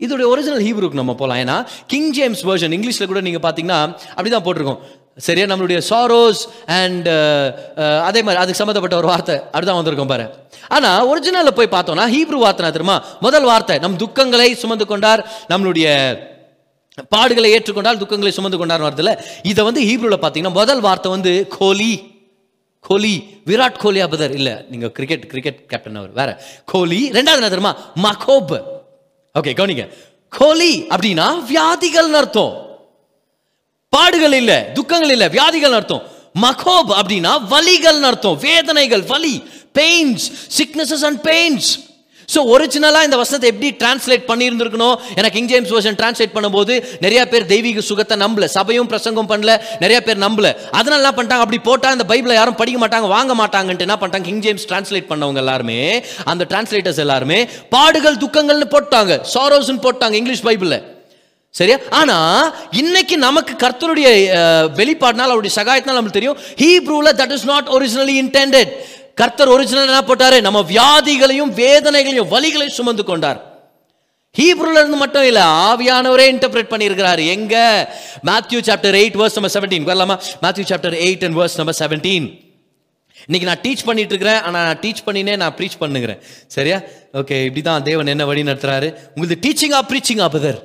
இதோடைய 0.00 0.26
ஒரிஜினல் 0.32 0.64
ஹீப்ரூக்கு 0.66 1.00
நம்ம 1.00 1.14
போலாம். 1.14 1.36
ஏன்னா 1.36 1.56
கிங் 1.86 2.10
ஜேம்ஸ் 2.10 2.46
வெர்ஷன் 2.46 2.74
இங்கிலீஷ்ல 2.76 3.06
கூட 3.06 3.20
நீங்க 3.20 3.40
பாத்தீங்கன்னா 3.48 3.80
அப்படிதான் 4.16 4.46
போட்டிருக்கோம். 4.46 4.80
சரியா? 5.18 5.46
நம்மளுடைய 5.46 5.78
சாரோஸ் 5.90 6.42
அண்ட் 6.66 7.08
uh, 7.08 7.46
uh, 7.82 8.00
அதே 8.00 8.22
மாதிரி 8.22 8.40
அதுக்கு 8.42 8.60
சம்மந்தப்பட்ட 8.60 8.96
ஒரு 8.96 9.06
வார்த்தை 9.06 9.40
அதுதான் 9.52 9.84
வந்திருக்கோம் 9.84 10.06
பாரு. 10.06 10.26
ஆனால் 10.68 11.06
ஒரிஜினலில் 11.10 11.56
போய் 11.58 11.74
பார்த்தோம்னா 11.76 12.06
ஹீப்ரு 12.14 12.38
வார்த்தை 12.38 12.70
தெரியுமா? 12.70 13.04
முதல் 13.20 13.42
வார்த்தை 13.42 13.78
நம் 13.78 13.96
துக்கங்களை 13.96 14.54
சுமந்து 14.54 14.86
கொண்டார் 14.86 15.26
நம்மளுடைய 15.48 16.18
பாடுகளை 17.16 17.48
ஏற்றுக்கொண்டால் 17.56 17.98
துக்கங்களை 17.98 18.28
சுமந்து 18.28 18.58
கொண்டார் 18.58 18.80
வார்த்தையில் 18.80 19.18
இதை 19.42 19.64
வந்து 19.64 19.80
ஹீப்ரூவில் 19.80 20.22
பார்த்தீங்கன்னா 20.24 20.52
முதல் 20.52 20.80
வார்த்தை 20.80 21.10
வந்து 21.10 21.46
கோலி. 21.58 22.16
கோலி 22.80 23.24
விராட் 23.46 23.78
கோலி 23.78 24.02
அபதர் 24.02 24.30
இல்லை 24.30 24.54
நீங்கள் 24.68 24.92
கிரிக்கெட் 24.92 25.26
கிரிக்கெட் 25.26 25.66
கேப்டன் 25.66 25.94
அவர் 25.94 26.12
வேற. 26.12 26.42
கோலி. 26.64 27.10
ரெண்டாவது 27.10 27.40
என்ன 27.40 27.48
தெரியுமா? 27.48 27.76
மகோப். 27.94 28.56
ஓகே 29.34 29.52
கவனிங்க. 29.60 29.88
கோலி 30.28 30.82
அப்படின்னா 30.82 31.26
வியாதிகள்னு 31.52 32.20
அர்த்தம். 32.22 32.67
பாடுகள் 33.96 34.36
இல்ல 34.40 34.52
துக்கங்கள் 34.76 35.12
இல்ல 35.16 35.26
வியாதிகள் 35.34 35.76
அர்த்தம். 35.78 36.02
மகோப் 36.44 36.90
அப்படின்னா 37.00 37.32
வலிகள் 37.52 38.00
அர்த்தம். 38.08 38.38
வேதனைகள் 38.46 39.04
வலி 39.12 39.34
pains 39.78 40.24
sicknesses 40.58 41.04
and 41.08 41.20
pains 41.28 41.68
so 42.32 42.40
ஒரிஜினலாக 42.54 43.06
இந்த 43.06 43.18
வசனத்தை 43.20 43.48
எப்படி 43.50 43.68
டிரான்ஸ்லேட் 43.82 44.24
பண்ணியிருந்திருக்கணும்? 44.30 44.96
எனக்கு 45.18 45.36
கிங் 45.36 45.48
ஜேம்ஸ் 45.52 45.72
வருஷன் 45.74 45.96
டிரான்ஸ்லேட் 46.00 46.34
பண்ணும்போது 46.34 46.74
நிறைய 47.04 47.20
பேர் 47.30 47.46
தெய்வீக 47.52 47.84
சுகத்தை 47.90 48.16
நம்பல. 48.24 48.46
சபையும் 48.56 48.90
பிரசங்கம் 48.92 49.30
பண்ணல 49.30 49.54
நிறைய 49.84 49.98
பேர் 50.08 50.20
நம்பல. 50.24 50.50
அதனால 50.78 51.00
என்ன 51.02 51.12
பண்ணிட்டாங்க. 51.18 51.46
அப்படி 51.46 51.60
போட்டால் 51.68 51.96
இந்த 51.96 52.06
பைபிளை 52.12 52.36
யாரும் 52.40 52.58
படிக்க 52.60 52.80
மாட்டாங்க 52.84 53.08
வாங்க 53.16 53.34
மாட்டாங்கன்ட்டு 53.40 53.86
என்ன 53.88 53.96
பண்ணிட்டாங்க? 54.02 54.28
கிங் 54.30 54.44
ஜேம்ஸ் 54.46 54.68
டிரான்ஸ்லேட் 54.72 55.10
பண்ணவங்க 55.12 55.42
எல்லாருமே 55.44 55.78
அந்த 56.32 56.46
டிரான்ஸ்லேட்டர்ஸ் 56.52 57.02
எல்லாருமே 57.06 57.40
பாடுகள் 57.76 58.20
துக்கங்கள்னு 58.26 58.70
போட்டாங்க. 58.76 59.20
சாரோஸ்னு 59.34 59.84
போட்டாங்க 59.88 60.20
இங்கிலீஷ் 60.22 60.46
பைபிளில் 60.50 60.78
சரியா? 61.58 61.78
ஆனா 61.92 62.16
இன்னைக்கு 62.80 63.16
நமக்கு 63.24 63.52
கர்த்தருடைய 63.56 64.08
அஹ், 64.38 64.66
வெளிப்பாடுனால 64.78 65.32
அவருடைய 65.32 65.54
சகாயத்தினால் 65.56 65.98
நமக்கு 65.98 66.18
தெரியும் 66.18 66.38
ஹீப்ரூல 66.60 67.12
that 67.20 67.34
is 67.36 67.46
not 67.46 67.68
originally 67.76 68.14
intended 68.22 68.72
கர்த்தர் 69.18 69.52
ஒரிஜினல் 69.54 69.88
என்ன 69.88 70.02
போட்டாரு? 70.08 70.36
நம்ம 70.42 70.58
வியாதிகளையும் 70.70 71.52
வேதனைகளையும் 71.56 72.32
வலிகளையும் 72.32 72.76
சுமந்து 72.76 73.04
கொண்டார். 73.04 73.38
ஹீப்ரூல 74.34 74.76
இருந்து 74.78 74.98
மட்டும் 74.98 75.24
இல்ல 75.24 75.40
ஆவியானவரே 75.64 76.26
இன்டர்பிரேட் 76.32 76.72
பண்ணியிருக்கிறாரு. 76.72 77.22
எங்க? 77.28 77.54
Matthew 78.24 78.60
chapter 78.68 78.98
eight 79.00 79.18
verse 79.20 79.36
number 79.36 79.54
seventeen 79.54 79.88
வரலாமா? 79.88 80.16
Matthew 80.42 80.66
chapter 80.70 80.96
eight 81.02 81.24
and 81.24 81.38
verse 81.40 81.56
number 81.56 81.78
seventeen 81.80 82.28
இன்னைக்கு 83.20 83.46
நான் 83.46 83.62
டீச் 83.62 83.86
பண்ணிட்டு 83.86 84.12
இருக்கிறேன் 84.14 84.40
ஆனால் 84.42 84.66
நான் 84.66 84.80
டீச் 84.82 85.04
பண்ணினே 85.06 85.34
நான் 85.36 85.54
ப்ரீச் 85.56 85.78
பண்ணுகிறேன். 85.78 86.20
சரியா? 86.48 86.78
ஓகே 87.14 87.36
இப்படி 87.44 87.62
தான் 87.62 87.82
தேவன் 87.82 88.12
என்ன 88.14 88.24
வழி 88.24 88.42
நடத்துறாரு? 88.44 88.88
உங்களுக்கு 89.12 89.42
டீச்சிங்கா 89.46 89.80
ப்ரீச்சிங்கா 89.90 90.28
பதர் 90.28 90.60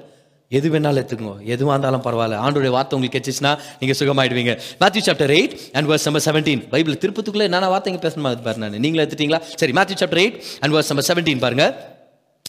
எது 0.50 0.70
வேணாலும் 0.70 1.00
எடுத்துக்கோங்க. 1.02 1.44
எதுவாக 1.44 1.88
இருந்தாலும் 1.88 2.02
பரவாயில்ல. 2.02 2.42
ஆண்டோடைய 2.46 2.70
வார்த்தை 2.70 3.00
உங்களுக்கு 3.00 3.20
கிடைச்சிச்சுன்னா 3.20 3.58
நீங்கள் 3.80 4.00
சுகமாயிடுவீங்க. 4.00 4.60
Matthew 4.80 5.02
chapter 5.08 5.34
eight 5.38 5.58
and 5.72 5.90
verse 5.90 6.04
number 6.04 6.26
seventeen 6.26 6.70
Bible 6.70 6.94
திருப்பத்துக்குள்ளே 6.94 7.42
என்னென்ன 7.42 7.78
வார்த்தைங்க 7.78 8.02
பேசணுமா 8.08 8.42
பாரு 8.42 8.58
நான். 8.58 8.70
நீங்களே 8.70 9.06
எடுத்துட்டீங்களா? 9.06 9.42
சரி 9.56 9.72
Matthew 9.72 9.98
chapter 10.04 10.22
eight 10.26 10.40
and 10.60 10.74
verse 10.74 10.92
number 10.94 11.08
seventeen 11.08 11.40
பாருங்க. 11.40 11.93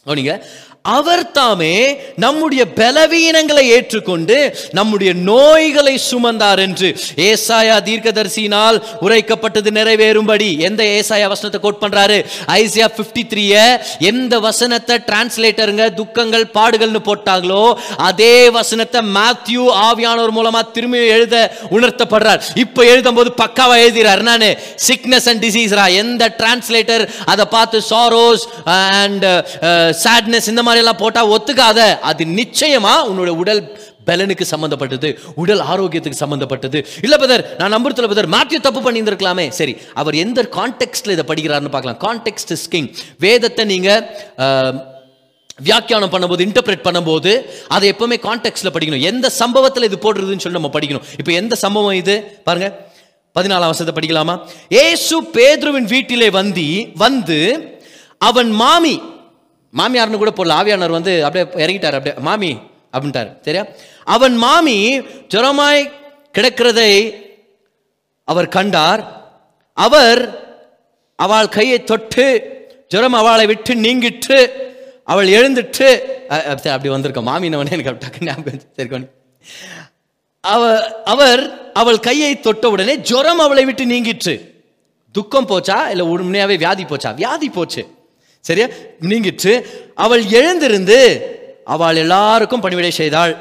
கவனிங்க. 0.06 0.34
அவர் 0.96 1.30
தாமே 1.32 1.74
நம்முடைய 2.14 2.62
பலவீனங்களை 2.78 3.62
ஏற்றுக்கொண்டு 3.76 4.36
நம்முடைய 4.78 5.10
நோய்களை 5.28 5.94
சுமந்தார் 6.10 6.60
என்று. 6.64 6.88
ஏசாயா 7.26 7.76
தீர்க்கதரிசியினால் 7.86 8.76
உரைக்கப்பட்டது 9.00 9.70
நிறைவேறும்படி. 9.78 10.48
எந்த 10.58 10.82
ஏசாயா 10.96 11.28
வசனத்தை 11.34 11.60
கோட் 11.60 11.80
பண்றாரு? 11.84 12.18
ஐசியா 12.56 12.88
53 12.98 13.24
த்ரீய 13.30 13.54
எந்த 14.10 14.40
வசனத்தை 14.40 14.98
டிரான்ஸ்லேட்டருங்க 15.08 15.86
துக்கங்கள் 16.00 16.44
பாடுகள்னு 16.58 17.02
போட்டாங்களோ 17.08 17.64
அதே 18.10 18.36
வசனத்தை 18.58 19.02
மேத்யூ 19.16 19.64
ஆவியானவர் 19.88 20.36
மூலமா 20.40 20.62
திரும்பி 20.72 21.00
எழுத 21.16 21.34
உணர்த்தப்படுறார். 21.70 22.44
இப்போ 22.64 22.84
எழுதும் 22.84 23.18
போது 23.20 23.32
பக்காவா 23.42 23.78
எழுதுறாரு 23.86 24.28
நானு 24.30 24.50
சிக்னஸ் 24.88 25.30
அண்ட் 25.32 25.44
டிசீஸ்ரா 25.46 25.88
எந்த 26.02 26.30
டிரான்ஸ்லேட்டர் 26.42 27.06
அதை 27.24 27.48
பார்த்து 27.56 27.82
சாரோஸ் 27.90 28.46
அண்ட் 29.00 29.26
uh, 29.72 29.90
சேட்னஸ் 30.02 30.48
இந்த 30.52 30.62
மாதிரி 30.66 30.83
எல்லாம் 30.83 31.00
போட்டா 31.02 31.22
ஒத்துக்காத. 31.35 31.80
அது 32.11 32.22
நிச்சயமா 32.40 32.94
உன்னோட 33.11 33.33
உடல் 33.42 33.62
பலனுக்கு 34.09 34.44
சம்பந்தப்பட்டது. 34.52 35.11
உடல் 35.42 35.62
ஆரோக்கியத்துக்கு 35.72 36.22
சம்பந்தப்பட்டது. 36.22 36.78
இல்ல 37.04 37.14
பதர் 37.22 37.44
நான் 37.61 37.74
நம்புறதுல 37.74 38.09
பதர் 38.12 38.28
மேத்யூ 38.35 38.59
தப்பு 38.66 38.80
பண்ணியிருந்திருக்கலாமே. 38.87 39.46
சரி 39.59 39.74
அவர் 40.00 40.16
எந்த 40.24 40.42
கான்டெக்ட்ல 40.57 41.14
இதை 41.16 41.26
படிக்கிறாருன்னு 41.30 41.72
பார்க்கலாம். 41.76 42.00
கான்டெக்ட் 42.07 42.52
இஸ் 42.57 42.66
கிங் 42.74 42.90
வேதத்தை 43.26 43.64
நீங்க 43.72 43.90
வியாக்கியானம் 45.68 46.12
பண்ணும்போது 46.12 46.44
இன்டர்பிரேட் 46.46 46.87
பண்ணும்போது 46.87 47.33
அதை 47.74 47.87
எப்பவுமே 47.92 48.16
கான்டெக்ட்ல 48.26 48.70
படிக்கணும். 48.76 49.04
எந்த 49.11 49.26
சம்பவத்தில் 49.40 49.88
இது 49.88 49.98
போடுறதுன்னு 50.04 50.44
சொல்லி 50.44 50.61
நம்ம 50.61 50.72
படிக்கணும். 50.76 51.07
இப்போ 51.20 51.33
எந்த 51.40 51.54
சம்பவம் 51.64 51.98
இது? 52.02 52.16
பாருங்க. 52.48 52.68
பதினாலாம் 53.37 53.70
வருஷத்தை 53.70 53.94
படிக்கலாமா? 53.96 54.35
ஏசு 54.85 55.16
பேதுருவின் 55.37 55.88
வீட்டிலே 55.94 56.28
வந்தி 56.38 56.68
வந்து 57.04 57.38
அவன் 58.28 58.50
மாமி 58.62 58.94
மாமியார்னு 59.78 60.22
கூட 60.22 60.32
போடல. 60.37 60.56
ஆவியானவர் 60.60 60.98
வந்து 60.98 61.24
அப்படியே 61.24 61.66
இறங்கிட்டார் 61.66 61.98
அப்படியே 61.98 62.14
மாமி 62.28 62.52
அப்படின்ட்டார். 62.92 63.30
சரியா? 63.40 63.64
அவன் 64.04 64.37
மாமி 64.37 65.00
ஜுரமாய் 65.34 65.90
கிடக்கிறதை 66.38 66.92
அவர் 68.24 68.48
கண்டார். 68.48 69.02
அவர் 69.72 70.22
அவள் 71.16 71.48
கையை 71.48 71.84
தொட்டு 71.84 72.26
ஜுரம் 72.88 73.12
அவளை 73.12 73.46
விட்டு 73.46 73.74
நீங்கிட்டு 73.74 74.38
அவள் 75.04 75.28
எழுந்துட்டு 75.28 75.88
அப்படி 76.54 76.88
வந்திருக்க 76.88 77.20
மாமினவனே 77.20 77.72
எனக்கு 77.76 77.90
அப்படி 77.92 78.26
ஞாபகம் 78.26 79.08
அவ 80.40 80.62
அவர் 81.04 81.72
அவள் 81.72 82.00
கையை 82.00 82.40
தொட்ட 82.40 82.70
உடனே 82.70 82.94
ஜுரம் 82.96 83.38
அவளை 83.38 83.64
விட்டு 83.64 83.84
நீங்கிற்று. 83.84 84.34
துக்கம் 85.12 85.48
போச்சா? 85.48 85.78
இல்லை 85.88 86.06
உண்மையாகவே 86.06 86.56
வியாதி 86.56 86.84
போச்சா? 86.84 87.14
வியாதி 87.14 87.48
போச்சு. 87.48 87.93
சரியா? 88.44 88.66
நீங்கிற்று. 89.00 89.52
அவள் 89.94 90.24
எழுந்திருந்து 90.24 90.98
அவள் 91.64 91.96
எல்லாருக்கும் 91.96 92.61
பணிவிடை 92.61 92.90
செய்தாள். 92.90 93.37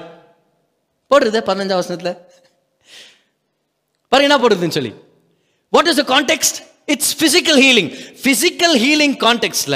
போடுறது 1.10 1.40
பதினஞ்சாம் 1.50 1.82
வசனத்தில். 1.82 2.18
பாருங்க 4.10 4.36
என்ன 4.36 4.38
போடுறதுன்னு 4.38 4.78
சொல்லி. 4.78 4.94
What 5.70 5.88
is 5.88 6.02
the 6.04 6.04
context 6.14 6.58
it's 6.86 7.16
physical 7.24 7.60
healing 7.66 7.92
physical 8.24 8.76
healing 8.84 9.18
கான்டெக்ட்ல 9.24 9.76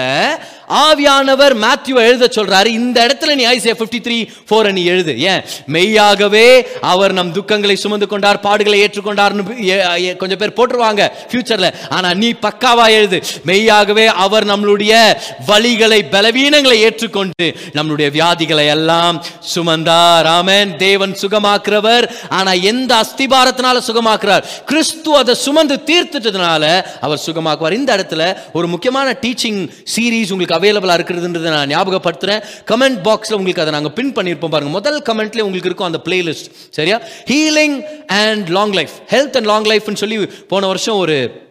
ஆவியானவர் 0.69 1.53
மேத்யூ 1.63 1.95
எழுத 1.95 2.29
சொல்றாரு. 2.35 2.65
இந்த 2.65 2.97
இடத்துல 3.05 3.35
நீ 3.35 3.45
ஐசியா 3.45 3.73
53 3.73 3.99
த்ரீ 4.05 4.27
ஃபோர் 4.49 4.71
நீ 4.71 4.83
எழுது. 4.85 5.19
ஏன்? 5.19 5.43
மெய்யாகவே 5.67 6.67
அவர் 6.81 7.13
நம் 7.13 7.33
துக்கங்களை 7.33 7.73
சுமந்து 7.73 8.07
கொண்டார் 8.07 8.39
பாடுகளை 8.43 8.79
ஏற்றுக்கொண்டார்னு 8.85 10.15
கொஞ்சம் 10.15 10.37
பேர் 10.37 10.57
போட்டுருவாங்க 10.57 11.11
ஃபியூச்சர்ல 11.31 11.73
ஆனா 11.89 12.13
நீ 12.13 12.29
பக்காவா 12.31 12.87
எழுது. 12.89 13.23
மெய்யாகவே 13.43 14.05
அவர் 14.05 14.45
நம்மளுடைய 14.45 15.13
வழிகளை 15.47 16.01
பலவீனங்களை 16.11 16.77
ஏற்றுக்கொண்டு 16.87 17.47
நம்மளுடைய 17.73 18.09
வியாதிகளை 18.17 18.67
எல்லாம் 18.67 19.23
சுமந்தார். 19.55 20.27
ஆமன். 20.37 20.75
தேவன் 20.75 21.17
சுகமாக்குறவர். 21.21 22.07
ஆனா 22.29 22.51
எந்த 22.51 23.03
அஸ்திபாரத்தினால 23.03 23.81
சுகமாக்குறார்? 23.89 24.43
கிறிஸ்து 24.65 25.15
அதை 25.15 25.35
சுமந்து 25.35 25.79
தீர்த்துட்டதுனால 25.85 26.65
அவர் 27.01 27.21
சுகமாக்குவார். 27.25 27.71
இந்த 27.71 27.95
இடத்துல 27.95 28.37
ஒரு 28.53 28.67
முக்கியமான 28.67 29.17
டீச்சிங் 29.21 29.69
சீரீஸ் 29.95 30.31
உங்களுக்கு 30.31 30.55
அவைலபிளாக 30.55 30.97
இருக்கிறதுன்றதை 30.97 31.49
நான் 31.49 31.69
ஞாபகப்படுத்துகிறேன் 31.69 32.41
கமெண்ட் 32.67 32.99
பாக்ஸில் 33.03 33.33
உங்களுக்கு 33.33 33.61
அதை 33.61 33.73
நாங்கள் 33.73 33.91
பின் 33.91 34.13
பண்ணியிருப்போம் 34.13 34.53
பாருங்கள் 34.55 34.77
முதல் 34.77 35.01
கமெண்ட்லேயே 35.01 35.47
உங்களுக்கு 35.47 35.69
இருக்கும் 35.69 35.87
அந்த 35.87 36.01
பிளேலிஸ்ட் 36.05 36.47
சரியா? 36.69 37.01
Healing 37.25 37.81
and 38.07 38.47
long 38.49 38.71
life 38.71 38.95
health 39.09 39.35
and 39.35 39.45
long 39.45 39.63
லைஃப்னு 39.63 39.93
சொல்லி 39.93 40.25
போன 40.25 40.67
வருஷம் 40.67 40.97
ஒரு 40.97 41.45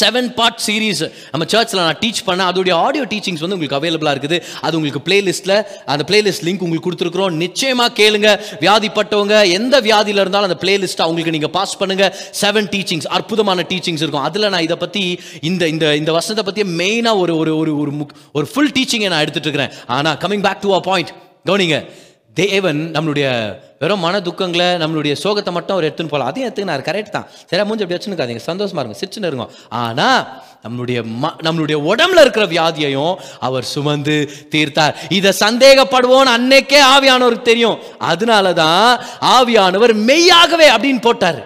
செவன் 0.00 0.34
பார்ட் 0.34 0.60
சீரீஸ் 0.66 1.12
நம்ம 1.30 1.46
சர்ச்சில் 1.46 1.80
நான் 1.80 1.98
டீச் 1.98 2.26
பண்ணேன். 2.26 2.54
அதோடைய 2.54 2.72
ஆடியோ 2.72 3.04
டீச்சிங்ஸ் 3.04 3.46
வந்து 3.46 3.58
உங்களுக்கு 3.58 3.76
அவைலபிளாக 3.76 4.14
இருக்குது. 4.14 4.42
அது 4.60 4.76
உங்களுக்கு 4.76 5.12
பிளேலிஸ்ட்டில் 5.12 5.62
அந்த 5.84 6.04
பிளேலிஸ்ட் 6.06 6.44
லிங்க் 6.44 6.58
உங்களுக்கு 6.58 6.90
கொடுத்துருக்குறோம். 6.90 7.30
நிச்சயமாக 7.30 8.02
கேளுங்க. 8.02 8.40
வியாதிப்பட்டவங்க 8.60 9.50
எந்த 9.50 9.80
வியாதியில் 9.80 10.20
இருந்தாலும் 10.20 10.50
அந்த 10.50 10.56
பிளேலிஸ்ட்டை 10.60 10.96
அவங்களுக்கு 10.96 11.30
நீங்கள் 11.30 11.50
பாஸ் 11.50 11.76
பண்ணுங்க. 11.76 12.16
செவன் 12.40 12.70
டீச்சிங்ஸ் 12.70 13.06
அற்புதமான 13.06 13.66
டீச்சிங்ஸ் 13.68 13.92
இருக்கும். 13.92 14.22
அதில் 14.22 14.48
நான் 14.48 14.62
இதை 14.62 14.76
பற்றி 14.76 15.20
இந்த 15.40 15.68
இந்த 15.68 15.96
இந்த 15.96 16.12
வருஷத்தை 16.12 16.44
பற்றி 16.44 16.62
மெயினாக 16.62 17.18
ஒரு 17.18 17.36
ஒரு 17.36 17.56
ஒரு 17.56 17.78
ஒரு 17.78 17.92
முக்- 17.92 18.14
ஒரு 18.32 18.46
ஃபுல் 18.46 18.72
டீச்சிங்கை 18.72 19.08
நான் 19.08 19.24
எடுத்துகிட்டு 19.24 19.46
இருக்கிறேன். 19.46 19.70
ஆனால் 19.86 20.16
coming 20.16 20.42
back 20.42 20.60
to 20.60 20.72
a 20.72 20.80
point 20.80 21.12
கவனிங்க. 21.46 21.90
தேவன் 22.34 22.90
நம்மளுடைய 22.92 23.56
வெறும் 23.78 24.00
மன 24.00 24.18
துக்கங்களை 24.18 24.68
நம்மளுடைய 24.82 25.14
சோகத்தை 25.22 25.52
மட்டும் 25.52 25.76
அவர் 25.76 25.86
எடுத்துன்னு 25.88 26.12
போகலாம். 26.12 26.28
அதையும் 26.28 26.48
எடுத்துக்கினார் 26.50 26.84
கரெக்ட் 26.88 27.16
தான். 27.16 27.26
சரி 27.50 27.64
மூஞ்சி 27.64 27.84
அப்படி 27.84 27.96
வச்சுருக்காதீங்க 27.96 28.40
சந்தோஷமா 28.46 28.82
இருங்க. 28.82 28.98
சிரிச்சுன்னு 29.00 29.30
இருங்க. 29.30 29.46
ஆனா 29.68 30.26
நம்மளுடைய 30.64 31.00
ம 31.22 31.30
நம்மளுடைய 31.42 31.76
உடம்புல 31.90 32.20
இருக்கிற 32.20 32.46
வியாதியையும் 32.46 33.14
அவர் 33.40 33.64
சுமந்து 33.64 34.30
தீர்த்தார். 34.54 34.94
இதை 35.08 35.32
சந்தேகப்படுவோன்னு 35.40 36.32
அன்னைக்கே 36.36 36.80
ஆவியானவருக்கு 36.94 37.42
தெரியும். 37.42 37.78
அதனால 37.98 38.52
தான் 38.52 39.00
ஆவியானவர் 39.20 39.94
மெய்யாகவே 39.94 40.70
அப்படின்னு 40.70 41.00
போட்டார். 41.00 41.40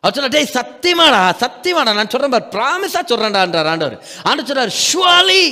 அவர் 0.00 0.14
சொல்ல 0.14 0.28
டேய் 0.28 0.54
சத்தியமாடா 0.54 1.22
சத்தியமாடா. 1.44 1.94
நான் 1.98 2.12
சொல்கிறேன் 2.14 2.34
பார். 2.34 2.48
ப்ராமிஸாக 2.56 3.04
சொல்கிறேன்டான்றார் 3.12 3.70
ஆண்டவர். 3.74 4.04
ஆண்டு 4.22 4.42
சொல்றார் 4.42 4.72
ஷுவாலி 4.86 5.44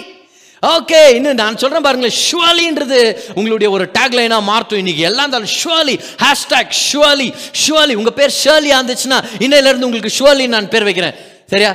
ஓகே 0.66 0.98
இன்னும் 1.14 1.38
நான் 1.40 1.56
சொல்கிறேன் 1.56 1.84
பாருங்களேன் 1.86 2.18
ஷுவாலின்றது 2.24 2.98
உங்களுடைய 3.34 3.68
ஒரு 3.76 3.84
டேக்லைனாக 3.96 4.42
மாற்றும் 4.42 4.80
இன்றைக்கி 4.82 5.02
எல்லாம் 5.08 5.24
இருந்தாலும் 5.24 5.52
ஷுவாலி 5.60 5.94
ஹேஷ்டாக் 6.24 6.72
ஷுவாலி 6.82 7.26
ஷுவாலி. 7.62 7.94
உங்கள் 8.00 8.16
பேர் 8.18 8.34
ஷர்லியா 8.44 8.76
இருந்துச்சுன்னா 8.80 9.18
இன்னையிலேருந்து 9.44 9.86
உங்களுக்கு 9.88 10.12
ஷுவாலி 10.18 10.46
நான் 10.54 10.68
பேர் 10.68 10.86
வைக்கிறேன். 10.88 11.16
சரியா? 11.52 11.70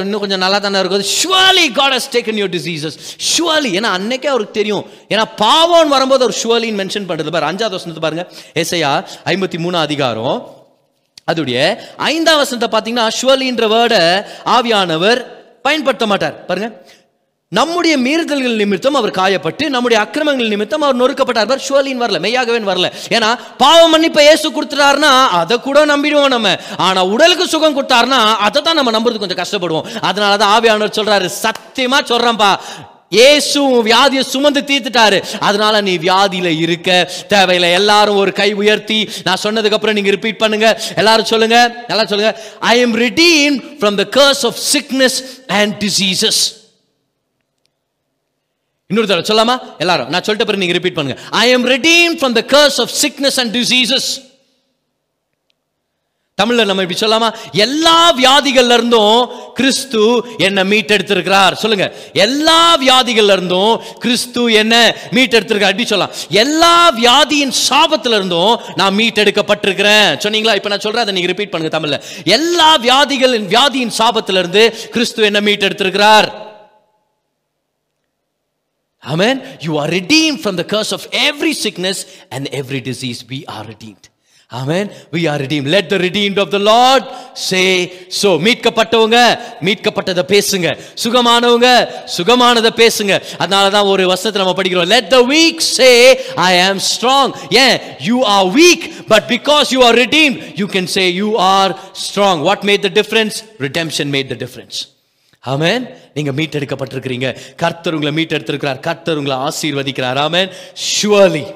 இன்னும் 0.00 0.20
கொஞ்சம் 0.20 0.42
நல்லா 0.44 0.58
தானே 0.58 0.78
இருக்கும் 0.78 1.06
surely 1.20 1.64
God 1.78 1.94
has 1.96 2.10
taken 2.16 2.38
your 2.40 2.52
diseases 2.56 2.98
surely 3.30 3.70
ஏன்னா 3.78 3.92
அன்னைக்கே 3.98 4.28
அவருக்கு 4.34 4.58
தெரியும். 4.60 4.84
ஏன்னா 5.08 5.24
பாவம்னு 5.40 5.94
வரும்போது 5.96 6.24
அவர் 6.26 6.38
ஷுவாலின்னு 6.42 6.80
மென்ஷன் 6.82 7.08
பண்ணுறது 7.10 7.32
பாரு. 7.36 7.50
அஞ்சாவது 7.50 7.78
வசனத்தை 7.78 8.04
பாருங்க. 8.06 8.26
எஸ்ஐயா 8.54 8.92
ஐம்பத்தி 9.24 9.58
மூணு 9.58 9.78
அதிகாரம். 9.78 10.38
அதுடைய 11.32 11.56
ஐந்தாம் 11.96 12.42
வசனத்தை 12.44 12.68
பார்த்தீங்கன்னா 12.76 13.08
ஷுவலின்ற 13.22 13.64
வேர்டை 13.76 14.04
ஆவியானவர் 14.56 15.26
பயன்படுத்த 15.62 16.06
மாட்டார். 16.06 16.44
பாருங்க. 16.46 16.68
நம்முடைய 17.56 17.94
மீறுதல்கள் 18.04 18.58
நிமித்தம் 18.60 18.96
அவர் 18.98 19.12
காயப்பட்டு 19.18 19.64
நம்முடைய 19.74 19.98
அக்கிரமங்கள் 20.04 20.50
நிமித்தம் 20.54 20.82
அவர் 20.86 20.98
நொறுக்கப்பட்டார். 21.00 21.46
பார் 21.50 21.62
ஷுவலின் 21.66 22.02
வரல 22.02 22.18
மெய்யாகவே 22.24 22.58
வரல. 22.70 22.88
ஏன்னா 23.16 23.30
பாவம் 23.62 23.92
மன்னிப்பை 23.94 24.24
ஏசு 24.32 24.46
கொடுத்துட்டாருன்னா 24.56 25.12
அதை 25.38 25.56
கூட 25.66 25.84
நம்பிடுவோம் 25.92 26.34
நம்ம. 26.34 26.50
ஆனா 26.86 27.00
உடலுக்கு 27.14 27.46
சுகம் 27.52 27.76
கொடுத்தாருன்னா 27.78 28.18
அதை 28.46 28.62
தான் 28.66 28.78
நம்ம 28.80 28.92
நம்புறது 28.96 29.22
கொஞ்சம் 29.22 29.40
கஷ்டப்படுவோம். 29.40 29.88
அதனால 30.10 30.36
தான் 30.42 30.52
ஆவியானவர் 30.56 30.98
சொல்றாரு 30.98 31.30
சத்தியமா 31.44 32.00
சொல்றேன்பா. 32.12 32.50
ஏசு 33.30 33.60
வியாதியை 33.88 34.24
சுமந்து 34.34 34.62
தீர்த்துட்டாரு. 34.70 35.18
அதனால 35.48 35.80
நீ 35.88 35.96
வியாதியில 36.04 36.52
இருக்க. 36.66 36.90
தேவையில்லை 37.32 37.72
எல்லாரும் 37.80 38.20
ஒரு 38.24 38.32
கை 38.42 38.50
உயர்த்தி 38.62 39.00
நான் 39.26 39.42
சொன்னதுக்கு 39.46 39.78
அப்புறம் 39.78 39.98
நீங்க 40.00 40.14
ரிப்பீட் 40.18 40.42
பண்ணுங்க. 40.44 40.68
எல்லாரும் 41.02 41.30
சொல்லுங்க 41.32 41.58
நல்லா 41.88 42.06
சொல்லுங்க. 42.12 42.34
I 42.74 42.76
am 42.84 42.96
redeemed 43.06 43.58
from 43.80 43.98
the 44.04 44.06
curse 44.20 44.46
of 44.50 44.60
sickness 44.74 45.18
and 45.60 45.74
diseases 45.86 46.42
இன்னொரு 48.90 49.08
தடவை 49.08 49.24
சொல்லாமா? 49.28 49.78
எல்லாரும் 49.78 50.08
நான் 50.08 50.20
சொல்லிட்ட 50.20 50.46
பிறகு 50.48 50.56
நீங்க 50.56 50.72
ரிப்பீட் 50.72 50.94
பண்ணுங்க. 50.94 51.22
I 51.30 51.50
am 51.50 51.66
redeemed 51.66 52.14
from 52.20 52.32
the 52.32 52.44
curse 52.54 52.80
of 52.80 52.90
sickness 53.02 53.40
and 53.40 53.56
diseases 53.56 54.26
தமிழ்ல 56.42 56.64
நம்ம 56.64 56.82
இப்படி 56.82 56.98
சொல்லாமா? 57.00 57.34
எல்லா 57.52 58.16
வியாதிகள்ல 58.16 58.72
இருந்தும் 58.72 59.30
கிறிஸ்து 59.54 60.24
என்ன 60.38 60.64
மீட்டெடுத்திருக்கிறார். 60.64 61.52
சொல்லுங்க. 61.52 61.94
எல்லா 62.12 62.78
வியாதிகள்ல 62.78 63.32
இருந்தும் 63.32 63.82
கிறிஸ்து 63.98 64.52
என்ன 64.52 64.96
மீட்டெடுத்திருக்கார் 65.10 65.72
அப்படி 65.72 65.86
சொல்லலாம். 65.86 66.14
எல்லா 66.30 66.92
வியாதியின் 67.02 67.54
சாபத்துல 67.68 68.18
இருந்தும் 68.20 68.60
நான் 68.74 68.96
மீட்டெடுக்கப்பட்டிருக்கிறேன். 68.96 70.18
சொன்னீங்களா? 70.24 70.54
இப்ப 70.54 70.68
நான் 70.68 70.80
சொல்றேன் 70.80 71.02
அதை 71.02 71.14
நீங்க 71.14 71.28
ரிப்பீட் 71.28 71.50
பண்ணுங்க 71.50 71.78
தமிழ்ல. 71.78 72.02
எல்லா 72.24 72.78
வியாதிகளின் 72.78 73.48
வியாதியின் 73.54 73.96
சாபத்துல 73.98 74.38
இருந்து 74.38 74.88
கிறிஸ்து 74.90 75.22
என்ன 75.22 75.40
மீட்டெடுத்திருக்கிறார். 75.40 76.46
Amen. 79.04 79.58
You 79.60 79.78
are 79.78 79.88
redeemed 79.88 80.40
from 80.42 80.56
the 80.56 80.64
curse 80.64 80.92
of 80.92 81.06
every 81.12 81.52
sickness 81.54 82.04
and 82.30 82.48
every 82.48 82.80
disease. 82.80 83.24
We 83.28 83.46
are 83.46 83.64
redeemed. 83.64 84.08
Amen. 84.50 84.90
We 85.12 85.26
are 85.26 85.38
redeemed. 85.38 85.66
Let 85.68 85.90
the 85.90 85.98
redeemed 85.98 86.38
of 86.38 86.50
the 86.50 86.58
Lord 86.58 87.02
say 87.34 88.08
so. 88.08 88.38
மீட்கப்பட்டவங்க 88.38 89.18
மீட்கப்பட்டதை 89.66 90.24
பேசுங்க 90.32 90.68
சுகமானவங்க 91.02 91.68
சுகமானதை 92.16 92.70
பேசுங்க 92.80 93.12
அதனால 93.38 93.70
தான் 93.76 93.90
ஒரு 93.92 94.06
வசனத்தை 94.12 94.40
நம்ம 94.42 94.54
படிக்கிறோம் 94.60 94.90
let 94.96 95.10
the 95.16 95.22
weak 95.34 95.60
say 95.60 95.94
i 96.50 96.54
am 96.68 96.78
strong 96.92 97.28
ஏன் 97.64 97.76
you 98.08 98.20
are 98.34 98.44
weak 98.60 98.82
but 99.12 99.28
because 99.36 99.70
you 99.76 99.82
are 99.88 99.94
redeemed 100.04 100.38
you 100.62 100.68
can 100.76 100.86
say 100.96 101.06
you 101.22 101.36
are 101.54 101.70
strong 102.06 102.36
what 102.48 102.64
made 102.70 102.82
the 102.88 102.94
difference 103.00 103.36
redemption 103.66 104.10
made 104.18 104.30
the 104.34 104.40
difference 104.44 104.78
ஆமேன். 105.46 105.94
நீங்க 106.14 106.30
மீட்டெடுக்கப்பட்டிருக்கிறீங்க. 106.32 107.38
கர்த்தர் 107.56 107.94
உங்களை 107.94 108.24
மீட்டெடுத்திருக்கிறார். 108.24 108.80
கர்த்தர் 108.80 109.16
உங்களை 109.16 109.38
ஆசீர்வதிக்கிறார். 109.38 110.18
ஆமேன். 110.26 110.52
ஷுவலி 110.88 111.54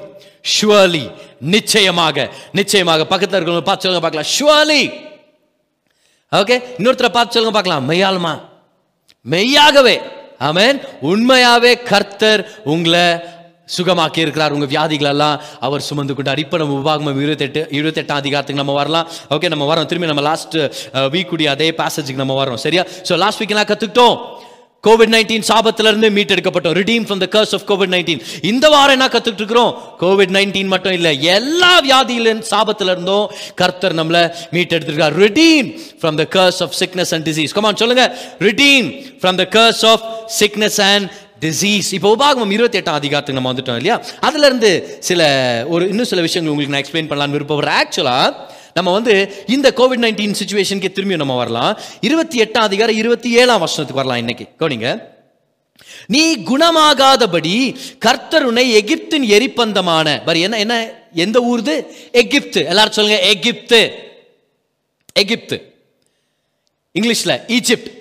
ஷுவலி 0.53 1.11
நிச்சயமாக 1.39 2.29
நிச்சயமாக. 2.51 3.05
பக்கத்தில் 3.05 3.39
இருக்கிறவங்க 3.39 3.61
பார்த்து 3.61 3.85
சொல்லுங்க 3.85 4.09
பார்க்கலாம். 4.09 4.31
ஷுவலி 4.35 4.93
ஓகே 6.31 6.63
இன்னொருத்தரை 6.77 7.09
பார்த்து 7.09 7.33
சொல்லுங்க 7.33 7.61
பார்க்கலாம். 7.61 7.89
மெய்யாலுமா 7.89 8.41
மெய்யாகவே. 9.29 10.01
ஆமேன். 10.39 10.87
உண்மையாவே 11.01 11.83
கர்த்தர் 11.83 12.61
உங்களை 12.63 13.19
சுகமாக்கி 13.67 14.19
இருக்கிறார் 14.25 14.53
உங்கள் 14.55 14.71
வியாதிகள் 14.73 15.11
எல்லாம் 15.13 15.35
அவர் 15.65 15.87
சுமந்து 15.89 16.13
கொண்டார். 16.15 16.43
இப்போ 16.45 16.57
நம்ம 16.61 16.77
உபாகமம் 16.81 17.19
இருபத்தெட்டு 17.25 17.61
இருபத்தெட்டாம் 17.79 18.21
அதிகாரத்துக்கு 18.21 18.61
நம்ம 18.63 18.75
வரலாம். 18.81 19.09
ஓகே 19.35 19.51
நம்ம 19.53 19.67
வரோம். 19.73 19.89
திரும்பி 19.91 20.11
நம்ம 20.11 20.25
லாஸ்ட் 20.29 20.57
வீக் 21.13 21.27
uh, 21.27 21.31
கூடிய 21.33 21.49
அதே 21.55 21.69
பேசேஜுக்கு 21.81 22.23
நம்ம 22.23 22.35
வரோம். 22.43 22.61
சரியா? 22.65 22.85
ஸோ 23.09 23.15
லாஸ்ட் 23.25 23.41
வீக் 23.41 23.53
எல்லாம் 23.55 23.71
கற்றுக்கிட்டோம் 23.73 24.17
கோவிட் 24.87 25.11
நைன்டீன் 25.13 25.45
சாபத்திலிருந்து 25.49 26.07
மீட்டெடுக்கப்பட்டோம். 26.15 26.73
Redeem 26.79 27.03
from 27.07 27.21
the 27.23 27.27
curse 27.35 27.53
of 27.57 27.65
COVID 27.69 27.91
nineteen 27.93 28.21
இந்த 28.51 28.65
வாரம் 28.73 28.95
என்ன 28.95 29.05
கற்றுக்கிட்டு 29.13 29.43
இருக்கிறோம் 29.43 29.71
கோவிட் 30.01 30.33
நைன்டீன் 30.37 30.71
மட்டும் 30.73 30.95
இல்லை. 30.97 31.11
எல்லா 31.37 31.71
வியாதியில 31.85 32.33
சாபத்திலிருந்தும் 32.51 33.27
கர்த்தர் 33.61 33.95
நம்மளை 33.99 34.23
மீட்டெடுத்திருக்கார் 34.55 35.15
redeem 35.23 35.69
from 36.01 36.17
the 36.21 36.25
curse 36.35 36.59
of 36.65 36.75
sickness 36.81 37.13
and 37.17 37.27
disease 37.29 37.55
come on 37.59 37.81
சொல்லுங்க. 37.83 38.05
Redeem 38.47 38.89
from 39.21 39.39
the 39.41 39.45
curse 39.57 39.83
of 39.91 40.03
sickness 40.41 40.81
and 40.91 41.07
disease 41.43 41.89
இப்போ 41.91 42.09
உபாகமம் 42.15 42.51
இருபத்தி 42.51 42.79
எட்டாம் 42.79 42.99
அதிகாரத்துக்கு 43.01 43.41
நம்ம 43.41 43.53
வந்துட்டோம் 43.53 43.75
இல்லையா? 43.75 44.01
அதுல 44.19 44.45
இருந்து 44.45 44.97
சில 44.99 45.21
ஒரு 45.67 45.89
இன்னும் 45.89 46.05
சில 46.05 46.21
விஷயங்கள் 46.21 46.55
உங்களுக்கு 46.55 46.73
நான் 46.73 46.83
எக்ஸ்பிளைன் 46.83 47.11
பண்ணலாம்னு 47.11 47.37
விருப்பப்படுறேன். 47.37 47.81
ஆக்சுவலா 47.83 48.35
நம்ம 48.73 48.91
வந்து 48.91 49.43
இந்த 49.47 49.73
கோவிட் 49.75 50.03
நைன்டீன் 50.03 50.35
சுச்சுவேஷனுக்கு 50.43 50.91
திரும்பி 50.91 51.15
நம்ம 51.15 51.35
வரலாம். 51.35 51.79
இருபத்தி 52.01 52.41
எட்டாம் 52.41 52.67
அதிகாரம் 52.69 52.95
இருபத்தி 52.95 53.31
ஏழாம் 53.31 53.59
வருஷத்துக்கு 53.59 53.93
வரலாம் 53.93 54.17
இன்னைக்கு. 54.17 54.47
கவனிங்க. 54.59 55.11
நீ 56.07 56.37
குணமாகாதபடி 56.37 57.75
கர்த்தர் 57.99 58.43
உன்னை 58.43 58.83
எகிப்தின் 58.83 59.27
எரிப்பந்தமான 59.35 60.25
பரி 60.25 60.41
என்ன 60.41 60.59
என்ன 60.59 60.91
எந்த 61.13 61.39
ஊர்து? 61.39 61.85
எகிப்து. 62.11 62.65
எல்லாரும் 62.65 62.91
சொல்லுங்க 62.91 63.21
எகிப்து. 63.21 63.93
எகிப்து. 65.13 65.73
இங்கிலீஷ்ல 66.99 67.41
ஈஜிப்ட் 67.47 67.91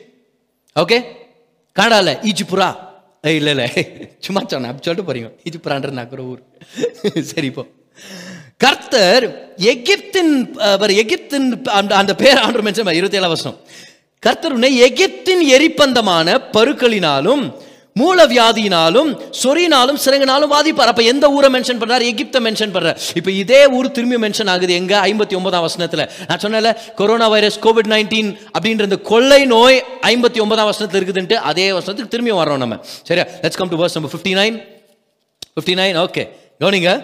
ஓகே 0.76 1.05
கனடால 1.81 2.31
ஈஜிபுரா 2.31 2.90
ஏய் 3.28 3.38
இல்ல 3.40 3.64
சும்மா 4.26 4.40
சொன்னேன். 4.52 4.70
அப்படி 4.70 4.85
சொல்லிட்டு 4.87 5.08
போறீங்க. 5.08 5.28
இது 5.48 5.56
பிராண்டர்னா 5.66 6.04
ஒரு 6.16 6.24
ஊர். 6.30 6.40
சரி 7.30 7.48
இப்போ 7.50 7.64
கர்த்தர் 8.64 9.24
எகிப்தின் 9.72 10.32
எகிப்தின் 11.02 11.46
அந்த 11.78 11.92
அந்த 12.00 12.12
பேர் 12.22 12.40
ஆண்டு 12.44 12.64
மென்ஷன் 12.66 12.98
இருபத்தி 12.98 13.18
ஏழாம் 13.20 13.35
வருஷம் 13.35 13.56
கர்த்தர் 14.26 14.56
உன்னை 14.56 14.70
எகிப்தின் 14.88 15.44
எரிப்பந்தமான 15.56 16.35
பருக்களினாலும் 16.56 17.44
மூலவியாதியினாலும் 18.00 19.11
சொறினாலும் 19.42 19.98
சிறங்கினாலும் 20.05 20.52
வாதிப்பார். 20.52 20.90
அப்ப 20.92 21.02
எந்த 21.02 21.31
ஊரை 21.31 21.50
மென்ஷன் 21.52 21.81
பண்றாரு? 21.81 22.05
எகிப்தை 22.12 22.40
மென்ஷன் 22.46 22.72
பண்றார். 22.72 22.96
இப்ப 23.14 23.31
இதே 23.31 23.68
ஊர் 23.68 23.90
திரும்பி 23.90 24.16
மென்ஷன் 24.16 24.48
ஆகுது 24.48 24.72
எங்க? 24.72 25.00
ஐம்பத்தி 25.00 25.37
ஒன்பதாம் 25.37 25.69
வசனத்துல. 25.69 26.10
நான் 26.29 26.38
சொன்னேன்ல 26.42 26.94
கொரோனா 26.94 27.29
வைரஸ் 27.29 27.58
கோவிட் 27.58 27.90
நைன்டீன் 27.94 28.37
அப்படின்ற 28.58 28.83
இந்த 28.83 28.96
கொள்ளை 28.96 29.44
நோய் 29.44 29.85
ஐம்பத்தி 30.02 30.40
ஒன்பதாம் 30.40 30.73
வசனத்துல 30.73 31.02
இருக்குதுன்ட்டு 31.02 31.33
அதே 31.33 31.71
வசனத்துக்கு 31.71 32.08
திரும்பி 32.08 32.33
வரோம் 32.33 32.56
நம்ம. 32.56 32.79
சரியா? 33.02 33.27
Let's 33.40 33.56
come 33.56 33.69
to 33.69 33.85
verse 33.85 33.94
number 33.94 34.10
fifty 34.14 34.33
nine 34.40 34.56
fifty 35.54 35.75
nine 35.81 36.06
okay 36.06 36.29
கவனிங்க. 36.60 37.02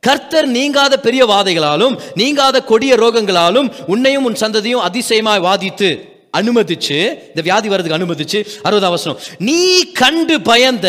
கர்த்தர் 0.00 0.46
நீங்காத 0.46 1.00
பெரிய 1.00 1.26
வாதைகளாலும் 1.26 1.98
நீங்காத 2.14 2.62
கொடிய 2.62 2.94
ரோகங்களாலும் 2.94 3.72
உன்னையும் 3.86 4.24
உன் 4.24 4.36
சந்ததியும் 4.40 4.84
அதிசயமாய் 4.88 5.40
வாதித்து 5.40 5.90
அனுமதிச்சு 6.38 6.98
இந்த 7.30 7.42
வியாதி 7.46 7.68
வர்றதுக்கு 7.70 7.98
அனுமதிச்சு 7.98 8.38
அறுபதாம் 8.66 8.92
அவசரம் 8.92 9.18
நீ 9.48 9.60
கண்டு 10.00 10.36
பயந்த 10.50 10.88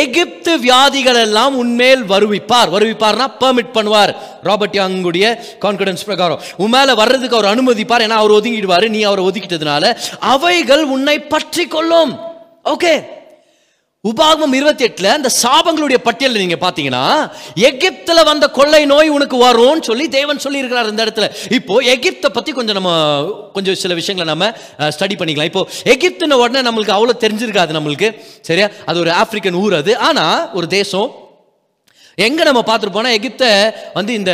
எகிப்து 0.00 0.52
வியாதிகள் 0.66 1.20
எல்லாம் 1.26 1.54
உன்மேல் 1.62 2.02
வருவிப்பார். 2.12 2.72
வருவிப்பார்னா 2.74 3.26
பெர்மிட் 3.42 3.74
பண்ணுவார். 3.76 4.12
ராபர்ட் 4.48 4.78
யாங்குடைய 4.80 5.26
கான்பிடன்ஸ் 5.64 6.06
பிரகாரம். 6.08 6.40
உன் 6.62 6.74
மேல 6.76 6.94
வர்றதுக்கு 7.02 7.38
அவர் 7.38 7.52
அனுமதிப்பார் 7.54 8.04
ஏன்னா 8.06 8.20
அவர் 8.22 8.36
ஒதுங்கிடுவாரு 8.38 8.88
நீ 8.96 9.02
அவரை 9.10 9.24
ஒதுக்கிட்டதுனால 9.28 9.94
அவைகள் 10.34 10.84
உன்னை 10.96 11.18
பற்றி 11.34 11.66
கொள்ளும் 11.76 12.14
ஓகே 12.74 12.94
உபாகமம் 14.04 14.54
இருபத்தி 14.54 14.84
எட்டுல 14.84 15.04
அந்த 15.04 15.28
சாபங்களுடைய 15.42 15.98
பட்டியல் 15.98 16.32
நீங்க 16.32 16.56
பாத்தீங்கன்னா 16.60 17.30
எகிப்துல 17.68 18.24
வந்த 18.24 18.48
கொள்ளை 18.48 18.84
நோய் 18.84 19.08
உனக்கு 19.08 19.36
வரும்னு 19.46 19.82
சொல்லி 19.82 20.08
தேவன் 20.08 20.38
சொல்லி 20.38 20.58
இருக்கிறார் 20.58 20.88
இந்த 20.88 21.04
இடத்துல. 21.04 21.28
இப்போ 21.50 21.82
எகிப்தை 21.82 22.28
பத்தி 22.32 22.52
கொஞ்சம் 22.52 22.74
நம்ம 22.74 22.92
கொஞ்சம் 23.52 23.74
சில 23.74 23.94
விஷயங்களை 23.94 24.34
நம்ம 24.34 24.58
ஸ்டடி 24.78 25.16
பண்ணிக்கலாம். 25.18 25.44
இப்போ 25.44 25.68
எகிப்துன 25.84 26.38
உடனே 26.42 26.68
நம்மளுக்கு 26.68 26.96
அவ்வளவு 26.96 27.22
தெரிஞ்சிருக்காது 27.24 27.76
நம்மளுக்கு. 27.78 28.10
சரியா? 28.40 28.68
அது 28.86 29.00
ஒரு 29.00 29.10
ஆப்பிரிக்கன் 29.10 29.60
ஊர் 29.62 29.74
அது. 29.74 29.98
ஆனா 29.98 30.50
ஒரு 30.52 30.66
தேசம். 30.66 31.10
எங்க 32.14 32.44
நம்ம 32.44 32.62
பார்த்துருப்போம்னா 32.66 33.14
எகிப்தை 33.18 33.74
வந்து 33.94 34.12
இந்த 34.14 34.32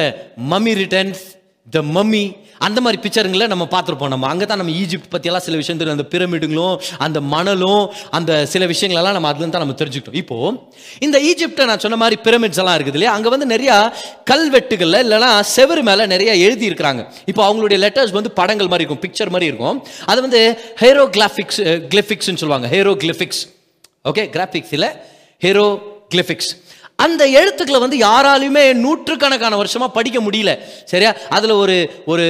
மம்மி 0.51 0.73
ரிட்டர்ன்ஸ் 0.83 1.23
த 1.71 1.83
மம்மி 1.83 2.25
அந்த 2.67 2.79
மாதிரி 2.85 2.99
பிக்சருங்களை 3.05 3.47
நம்ம 3.53 3.65
பார்த்துருப்போம். 3.75 4.13
நம்ம 4.15 4.27
அங்கே 4.33 4.47
தான் 4.51 4.61
நம்ம 4.63 4.73
ஈஜிப்ட் 4.83 5.11
பற்றியெல்லாம் 5.15 5.45
சில 5.47 5.57
விஷயம் 5.61 5.79
தெரியும். 5.81 5.99
அந்த 5.99 6.07
பிரமிடுங்களும் 6.15 6.75
அந்த 7.07 7.19
மணலும் 7.35 7.85
அந்த 8.19 8.33
சில 8.53 8.67
விஷயங்களெல்லாம் 8.73 9.17
நம்ம 9.19 9.31
அதுலேருந்து 9.33 9.57
தான் 9.57 9.65
நம்ம 9.67 9.77
தெரிஞ்சுக்கிட்டோம். 9.81 10.19
இப்போ 10.23 10.37
இந்த 11.07 11.17
ஈஜிப்டை 11.31 11.67
நான் 11.71 11.83
சொன்ன 11.87 12.01
மாதிரி 12.03 12.19
பிரமிட்ஸ் 12.27 12.61
எல்லாம் 12.65 12.77
இருக்குது 12.79 12.99
இல்லையா? 12.99 13.15
அங்கே 13.19 13.33
வந்து 13.35 13.49
நிறையா 13.55 13.77
கல்வெட்டுகளில் 14.33 15.01
இல்லைன்னா 15.05 15.31
செவரு 15.55 15.85
மேலே 15.91 16.07
நிறைய 16.15 16.31
எழுதி 16.47 16.67
இருக்கிறாங்க 16.71 17.05
இப்போ 17.33 17.43
அவங்களுடைய 17.49 17.81
லெட்டர்ஸ் 17.85 18.15
வந்து 18.19 18.33
படங்கள் 18.41 18.71
மாதிரி 18.73 18.85
இருக்கும் 18.85 19.05
பிக்சர் 19.07 19.33
மாதிரி 19.37 19.49
இருக்கும். 19.53 19.79
அது 20.13 20.21
வந்து 20.27 20.43
ஹேரோ 20.83 21.07
கிளாஃபிக்ஸ் 21.17 21.61
கிளிஃபிக்ஸ்னு 21.95 22.41
சொல்லுவாங்க. 22.43 22.69
ஹேரோ 22.77 22.95
கிளிஃபிக்ஸ் 23.05 23.43
ஓகே 24.11 24.25
கிராஃபிக்ஸ் 24.37 24.75
இல்லை? 24.77 24.91
ஹேரோ 25.47 25.67
கிளிஃபிக்ஸ் 26.13 26.53
அந்த 27.03 27.23
எழுத்துக்களை 27.35 27.79
வந்து 27.81 27.99
யாராலையுமே 28.01 28.65
நூற்றுக்கணக்கான 28.81 29.57
வருஷமாக 29.57 29.91
படிக்க 29.93 30.19
முடியல. 30.21 30.51
சரியா? 30.87 31.11
அதில் 31.31 31.55
ஒரு 31.57 31.77
ஒரு 32.07 32.27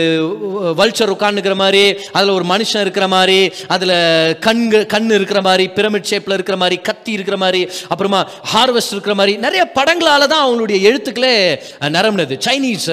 வல்ச்சர் 0.79 1.14
உட்காந்துக்கிற 1.14 1.57
மாதிரி 1.57 1.83
அதில் 2.12 2.33
ஒரு 2.33 2.47
மனுஷன் 2.49 2.83
இருக்கிற 2.83 3.07
மாதிரி 3.09 3.39
அதில் 3.68 3.97
கண்கு 4.41 4.61
கண் 4.87 5.11
இருக்கிற 5.12 5.41
மாதிரி 5.43 5.66
பிரமிட் 5.77 6.09
ஷேப்பில் 6.11 6.35
இருக்கிற 6.35 6.57
மாதிரி 6.59 6.79
கத்தி 6.83 7.12
இருக்கிற 7.12 7.39
மாதிரி 7.39 7.61
அப்புறமா 7.89 8.23
ஹார்வெஸ்ட் 8.53 8.95
இருக்கிற 8.95 9.16
மாதிரி 9.16 9.35
நிறைய 9.43 9.64
படங்களால் 9.77 10.01
தான் 10.29 10.45
அவங்களுடைய 10.45 10.79
எழுத்துக்களே 10.89 11.35
அஹ், 11.81 11.93
நிரம்பினது. 11.97 12.11
சைனீஸ் 12.47 12.89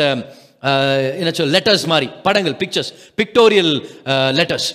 என்ன 1.20 1.32
சொல் 1.36 1.54
லெட்டர்ஸ் 1.54 1.86
மாதிரி 1.88 2.08
படங்கள் 2.24 2.56
பிக்சர்ஸ் 2.58 2.90
பிக்டோரியல் 3.20 3.74
லெட்டர்ஸ் 4.38 4.70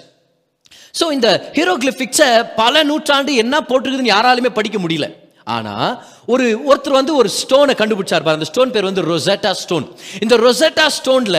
ஸோ 0.94 1.06
இந்த 1.12 1.28
ஹீரோகிளிஃபிக்ஸை 1.56 2.28
பல 2.56 2.82
நூற்றாண்டு 2.84 3.34
என்ன 3.40 3.54
போட்டிருக்குதுன்னு 3.62 4.12
யாராலுமே 4.12 4.50
படிக்க 4.52 4.78
முடியல. 4.78 5.06
ஆனால் 5.54 5.88
ஒரு 6.28 6.44
ஒருத்தர் 6.66 6.98
வந்து 7.00 7.16
ஒரு 7.16 7.28
ஸ்டோனை 7.40 7.74
கண்டுபிடிச்சார் 7.74 8.22
பாரு 8.22 8.34
அந்த 8.34 8.44
ஸ்டோன் 8.44 8.70
பேர் 8.70 8.84
வந்து 8.84 9.02
ரொசெட்டா 9.02 9.50
ஸ்டோன் 9.50 9.86
இந்த 10.22 10.36
ரொசட்டா 10.36 10.86
ஸ்டோன்ல 10.98 11.38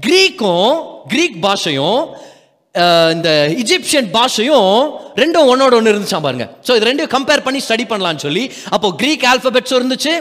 கிரீக்கும் 0.00 0.72
கிரீக் 1.08 1.38
பாஷையும் 1.42 2.00
இந்த 3.12 3.30
இஜிப்சியன் 3.58 4.08
பாஷையும் 4.12 4.72
ரெண்டும் 5.16 5.48
ஒன்னோட 5.52 5.72
ஒன்று 5.74 5.92
இருந்துச்சான் 5.92 6.26
பாருங்க. 6.26 6.44
ஸோ 6.68 6.76
இது 6.76 6.86
ரெண்டையும் 6.88 7.14
கம்பேர் 7.14 7.42
பண்ணி 7.42 7.60
ஸ்டடி 7.60 7.84
பண்ணலாம்னு 7.84 8.24
சொல்லி 8.26 8.44
அப்போ 8.70 8.88
கிரீக் 8.96 9.24
ஆல்பபெட்ஸும் 9.32 9.78
இருந்துச்சு 9.80 10.12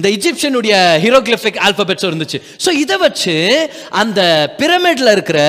இந்த 0.00 0.10
இஜிப்சியனுடைய 0.16 0.74
ஹீரோகிளிஃபிக் 1.04 1.58
ஆல்பபெட்ஸ் 1.66 2.06
இருந்துச்சு. 2.08 2.38
ஸோ 2.64 2.70
இதை 2.82 2.96
வச்சு 3.02 3.34
அந்த 4.02 4.20
பிரமிடில் 4.60 5.10
இருக்கிற 5.14 5.40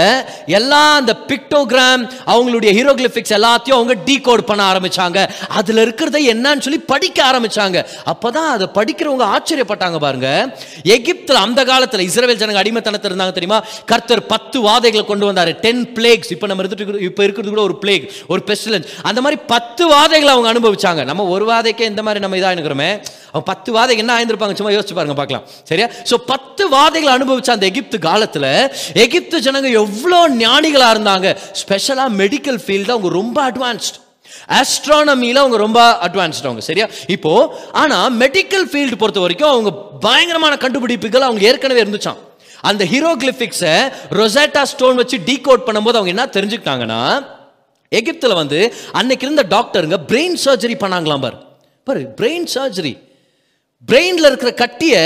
எல்லா 0.58 0.82
அந்த 1.02 1.14
பிக்டோகிராம் 1.30 2.02
அவங்களுடைய 2.34 2.72
ஹீரோகிளிஃபிக்ஸ் 2.78 3.34
எல்லாத்தையும் 3.38 3.78
அவங்க 3.78 3.96
டீகோட் 4.10 4.44
பண்ண 4.50 4.62
ஆரம்பிச்சாங்க. 4.72 5.20
அதில் 5.60 5.82
இருக்கிறத 5.86 6.20
என்னன்னு 6.34 6.66
சொல்லி 6.66 6.80
படிக்க 6.92 7.18
ஆரம்பிச்சாங்க. 7.30 7.78
அப்பதான் 8.14 8.50
அதை 8.56 8.68
படிக்கிறவங்க 8.80 9.28
ஆச்சரியப்பட்டாங்க 9.36 10.00
பாருங்க. 10.06 10.30
எகிப்தில் 10.98 11.42
அந்த 11.46 11.64
காலத்தில் 11.72 12.06
இஸ்ரேல் 12.08 12.40
ஜனங்க 12.42 12.62
அடிமைத்தனத்தில் 12.64 13.12
இருந்தாங்க 13.12 13.36
தெரியுமா? 13.40 13.62
கர்த்தர் 13.94 14.24
பத்து 14.34 14.58
வாதைகளை 14.68 15.06
கொண்டு 15.14 15.28
வந்தாரு. 15.30 15.54
டென் 15.66 15.84
பிளேக்ஸ் 15.98 16.34
இப்போ 16.38 16.50
நம்ம 16.52 16.64
இருந்துட்டு 16.66 17.08
இப்போ 17.10 17.24
இருக்கிறது 17.28 17.56
கூட 17.56 17.64
ஒரு 17.70 17.78
பிளேக் 17.86 18.06
ஒரு 18.34 18.44
பெஸ்டிலன்ஸ் 18.52 18.92
அந்த 19.12 19.20
மாதிரி 19.24 19.40
பத்து 19.56 19.86
வாதைகளை 19.96 20.34
அவங்க 20.36 20.52
அனுபவிச்சாங்க. 20.56 21.02
நம்ம 21.12 21.30
ஒரு 21.38 21.48
வாதைக்கே 21.54 21.90
இந்த 21.94 22.04
மாதிரி 22.08 22.26
நம்ம 22.26 22.38
இதாக 22.42 22.56
இருக்கிறோமே 22.58 22.92
அவன் 23.34 23.46
பத்து 23.50 23.70
வாதைக்கு 23.76 24.02
என்ன 24.04 24.14
ஆயிருந்திருப்பாங்க 24.14 24.40
சும்மா 24.60 24.74
யோசிச்சு 24.76 24.96
பாருங்க 24.98 25.16
பார்க்கலாம். 25.20 25.44
சரியா? 25.70 25.88
ஸோ 26.10 26.16
பத்து 26.32 26.64
வாதைகளை 26.76 27.12
அனுபவிச்ச 27.18 27.50
அந்த 27.56 27.66
எகிப்து 27.72 27.98
காலத்துல 28.10 28.46
எகிப்து 29.04 29.40
ஜனங்க 29.48 29.70
எவ்வளோ 29.82 30.20
ஞானிகளாக 30.44 30.94
இருந்தாங்க? 30.96 31.28
ஸ்பெஷலா 31.62 32.06
மெடிக்கல் 32.22 32.60
ஃபீல்டு 32.64 32.94
அவங்க 32.96 33.10
ரொம்ப 33.22 33.38
அட்வான்ஸ்ட் 33.52 33.98
ஆஸ்ட்ரானமியில் 34.60 35.40
அவங்க 35.42 35.58
ரொம்ப 35.58 35.80
அட்வான்ஸ்ட் 36.08 36.48
அவங்க 36.50 36.62
சரியா? 36.70 36.86
இப்போ 37.16 37.32
ஆனா 37.82 37.98
மெடிக்கல் 38.24 38.66
ஃபீல்டு 38.72 39.00
பொறுத்த 39.02 39.20
வரைக்கும் 39.20 39.52
அவங்க 39.54 39.72
பயங்கரமான 40.08 40.58
கண்டுபிடிப்புகள் 40.64 41.28
அவங்க 41.28 41.44
ஏற்கனவே 41.52 41.84
இருந்துச்சான் 41.84 42.20
அந்த 42.70 42.84
ஹீரோகிளிஃபிக்ஸை 42.86 43.76
ரொசேட்டா 44.20 44.62
ஸ்டோன் 44.72 45.00
வச்சு 45.02 45.18
டீகோட் 45.30 45.68
பண்ணும்போது 45.68 46.00
அவங்க 46.00 46.14
என்ன 46.16 46.26
தெரிஞ்சுக்கிட்டாங்கன்னா 46.38 47.00
எகிப்தில் 47.92 48.40
வந்து 48.42 48.60
அன்னைக்கு 49.00 49.26
இருந்த 49.26 49.44
டாக்டருங்க 49.56 49.98
பிரெயின் 50.10 50.38
சர்ஜரி 50.46 50.76
பண்ணாங்களாம் 50.84 51.24
பாரு. 51.26 51.38
பாரு 51.88 52.02
பிரெயின் 52.20 52.46
சர்ஜரி 52.56 52.94
பிரெயினில் 53.88 54.28
இருக்கிற 54.30 54.52
கட்டியை 54.54 55.02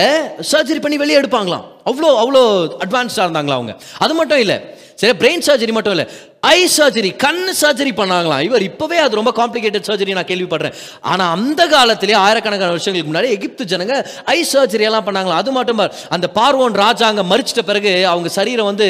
சர்ஜரி 0.51 0.81
பண்ணி 0.81 0.97
வெளியே 0.97 1.19
எடுப்பாங்களாம். 1.19 1.65
அவ்வளோ 1.85 2.09
அவ்வளோ 2.21 2.41
அட்வான்ஸ்டாக 2.85 3.25
இருந்தாங்களா 3.25 3.57
அவங்க. 3.59 3.73
அது 3.99 4.13
மட்டும் 4.13 4.39
இல்லை. 4.39 4.57
சரி 4.95 5.17
பிரெயின் 5.17 5.45
சர்ஜரி 5.45 5.71
மட்டும் 5.71 5.93
இல்லை. 5.97 6.07
ஐ 6.53 6.59
சர்ஜரி 6.75 7.11
கண் 7.23 7.41
சர்ஜரி 7.59 7.91
பண்ணாங்களாம். 7.99 8.43
இவர் 8.47 8.63
இப்போவே 8.69 8.97
அது 9.03 9.19
ரொம்ப 9.19 9.31
காம்ப்ளிகேட்டட் 9.39 9.87
சர்ஜரி 9.89 10.15
நான் 10.17 10.29
கேள்விப்படுறேன். 10.31 10.75
ஆனால் 11.11 11.31
அந்த 11.35 11.61
காலத்திலே 11.73 12.15
ஆயிரக்கணக்கான 12.23 12.73
வருஷங்களுக்கு 12.75 13.11
முன்னாடி 13.11 13.29
எகிப்து 13.35 13.65
ஜனங்க 13.73 13.95
ஐ 14.35 14.37
சர்ஜரி 14.53 14.85
எல்லாம் 14.89 15.05
பண்ணாங்களாம். 15.07 15.41
அது 15.43 15.51
மட்டும் 15.57 15.81
அந்த 16.17 16.29
பார்வோன் 16.37 16.77
ராஜாங்க 16.83 17.23
மறிச்சிட்ட 17.31 17.63
பிறகு 17.69 17.93
அவங்க 18.13 18.31
சரீரம் 18.37 18.69
வந்து 18.71 18.87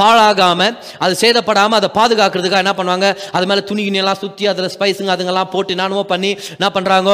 பாழாகாமல் 0.00 0.74
அது 1.06 1.14
சேதப்படாமல் 1.22 1.78
அதை 1.80 1.90
பாதுகாக்கிறதுக்காக 1.98 2.64
என்ன 2.64 2.74
பண்ணுவாங்க? 2.80 3.08
அது 3.36 3.46
மேலே 3.50 3.64
துணி 3.70 3.84
கிணி 3.88 4.02
எல்லாம் 4.04 4.20
சுத்தி 4.24 4.50
ஸ்பைஸுங்க 4.76 5.12
அதுங்கெல்லாம் 5.16 5.52
போட்டு 5.54 5.74
என்னென்னமோ 5.76 6.04
பண்ணி 6.14 6.32
என்ன 6.58 6.68
பண்ணுறாங்க 6.76 7.10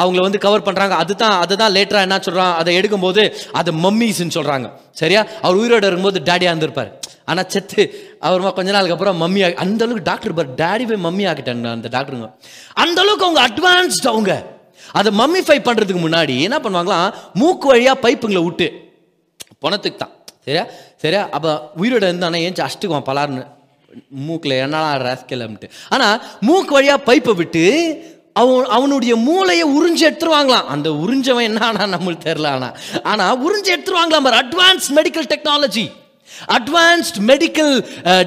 அவங்கள 0.00 0.20
வந்து 0.28 0.40
கவர் 0.46 0.66
பண்ணுறாங்க 0.68 0.96
அதுதான் 1.02 1.36
அதுதான் 1.44 1.74
லேட்டராக 1.76 2.06
என்ன 2.08 2.18
சொல்கிறான் 2.28 2.54
அதை 2.60 2.72
எடுக்கும்போது 2.80 3.22
அது 3.60 3.70
மம்மிஸ்ன்னு 3.84 4.36
சொல்கிறாங்க 4.38 4.68
சரியா? 5.00 5.22
அவர் 5.44 5.58
உயிரோட 5.62 5.84
இருக்கும்போது 5.88 6.20
டேடியாக 6.28 6.52
இருந்திருப்பார். 6.52 6.90
ஆனால் 7.30 7.48
செத்து 7.52 7.82
அவருமா 8.26 8.50
கொஞ்ச 8.56 8.70
நாளுக்கு 8.74 8.94
அப்புறம் 8.96 9.18
மம்மி 9.22 9.35
ஆகி 9.46 9.56
அந்த 9.64 9.80
அளவுக்கு 9.84 10.08
டாக்டர் 10.10 10.34
பார் 10.38 10.50
டேடி 10.60 10.84
போய் 10.90 11.04
மம்மி 11.06 11.24
ஆகிட்டாங்க 11.30 11.70
அந்த 11.76 11.88
டாக்டருங்க 11.96 12.28
அந்த 12.84 12.98
அளவுக்கு 13.02 13.26
அவங்க 13.28 13.42
அட்வான்ஸ்ட் 13.48 14.08
அவங்க. 14.12 14.32
அதை 14.98 15.10
மம்மிஃபை 15.20 15.58
பண்ணுறதுக்கு 15.68 16.02
முன்னாடி 16.06 16.34
என்ன 16.46 16.58
பண்ணுவாங்களாம்? 16.64 17.08
மூக்கு 17.40 17.66
வழியாக 17.72 18.02
பைப்புங்களை 18.04 18.42
விட்டு 18.46 18.66
பணத்துக்கு 19.64 19.98
தான். 20.02 20.14
சரியா? 20.46 20.64
சரியா? 21.02 21.22
அப்போ 21.36 21.50
உயிரோட 21.82 22.04
இருந்தானே 22.10 22.40
ஏன் 22.46 22.58
அஷ்டுக்குவான் 22.68 23.08
பலார்னு. 23.10 23.44
மூக்கில் 24.26 24.54
என்னடா 24.64 24.90
ராஸ்கலம்ட்டு 25.06 25.68
ஆனால் 25.94 26.16
மூக்கு 26.48 26.72
வழியாக 26.76 27.06
பைப்பை 27.08 27.34
விட்டு 27.40 27.64
அவன் 28.40 28.66
அவனுடைய 28.76 29.12
மூளையை 29.26 29.66
உறிஞ்சு 29.76 30.02
எடுத்துருவாங்களாம். 30.08 30.66
அந்த 30.74 30.88
உறிஞ்சவன் 31.02 31.46
என்ன 31.50 31.60
ஆனால் 31.68 31.92
நம்மளுக்கு 31.94 32.26
தெரில 32.28 32.48
ஆனால் 32.56 32.74
ஆனால் 33.10 33.38
உறிஞ்சு 33.46 33.70
எடுத்துருவாங்களாம் 33.74 34.26
பாரு 34.26 34.38
advance 34.42 34.88
medical 34.98 35.30
technology 35.32 35.84
advanced 36.50 37.18
medical 37.22 37.74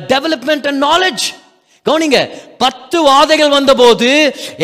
development 0.07 0.68
and 0.68 0.84
knowledge 0.84 1.26
கவனிங்க 1.86 2.20
பத்து 2.64 2.97
வாதைகள் 3.07 3.51
வந்தபோது 3.55 4.07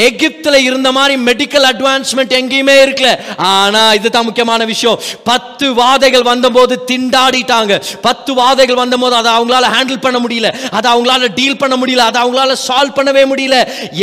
எகிப்தில் 0.08 0.58
இருந்த 0.70 0.90
மாதிரி 0.98 1.16
மெடிக்கல் 1.28 1.68
அட்வான்ஸ்மெண்ட் 1.72 2.34
எங்கேயுமே 2.40 2.76
இருக்கல. 2.86 3.12
ஆனா 3.52 3.84
இதுதான் 4.00 4.28
முக்கியமான 4.30 4.66
விஷயம். 4.72 5.00
பத்து 5.32 5.68
வாதைகள் 5.82 6.26
வந்தபோது 6.32 6.76
திண்டாடிட்டாங்க. 6.92 7.74
பத்து 8.08 8.34
வாதைகள் 8.42 8.82
வந்தபோது 8.84 9.18
அதை 9.22 9.32
அவங்களால 9.38 9.72
ஹேண்டில் 9.76 10.04
பண்ண 10.08 10.20
முடியல. 10.26 10.52
அதை 10.78 10.88
அவங்களால 10.94 11.32
டீல் 11.40 11.62
பண்ண 11.64 11.78
முடியல. 11.84 12.10
அதை 12.10 12.20
அவங்களால 12.24 12.58
சால்வ் 12.68 12.98
பண்ணவே 13.00 13.24
முடியல. 13.32 13.58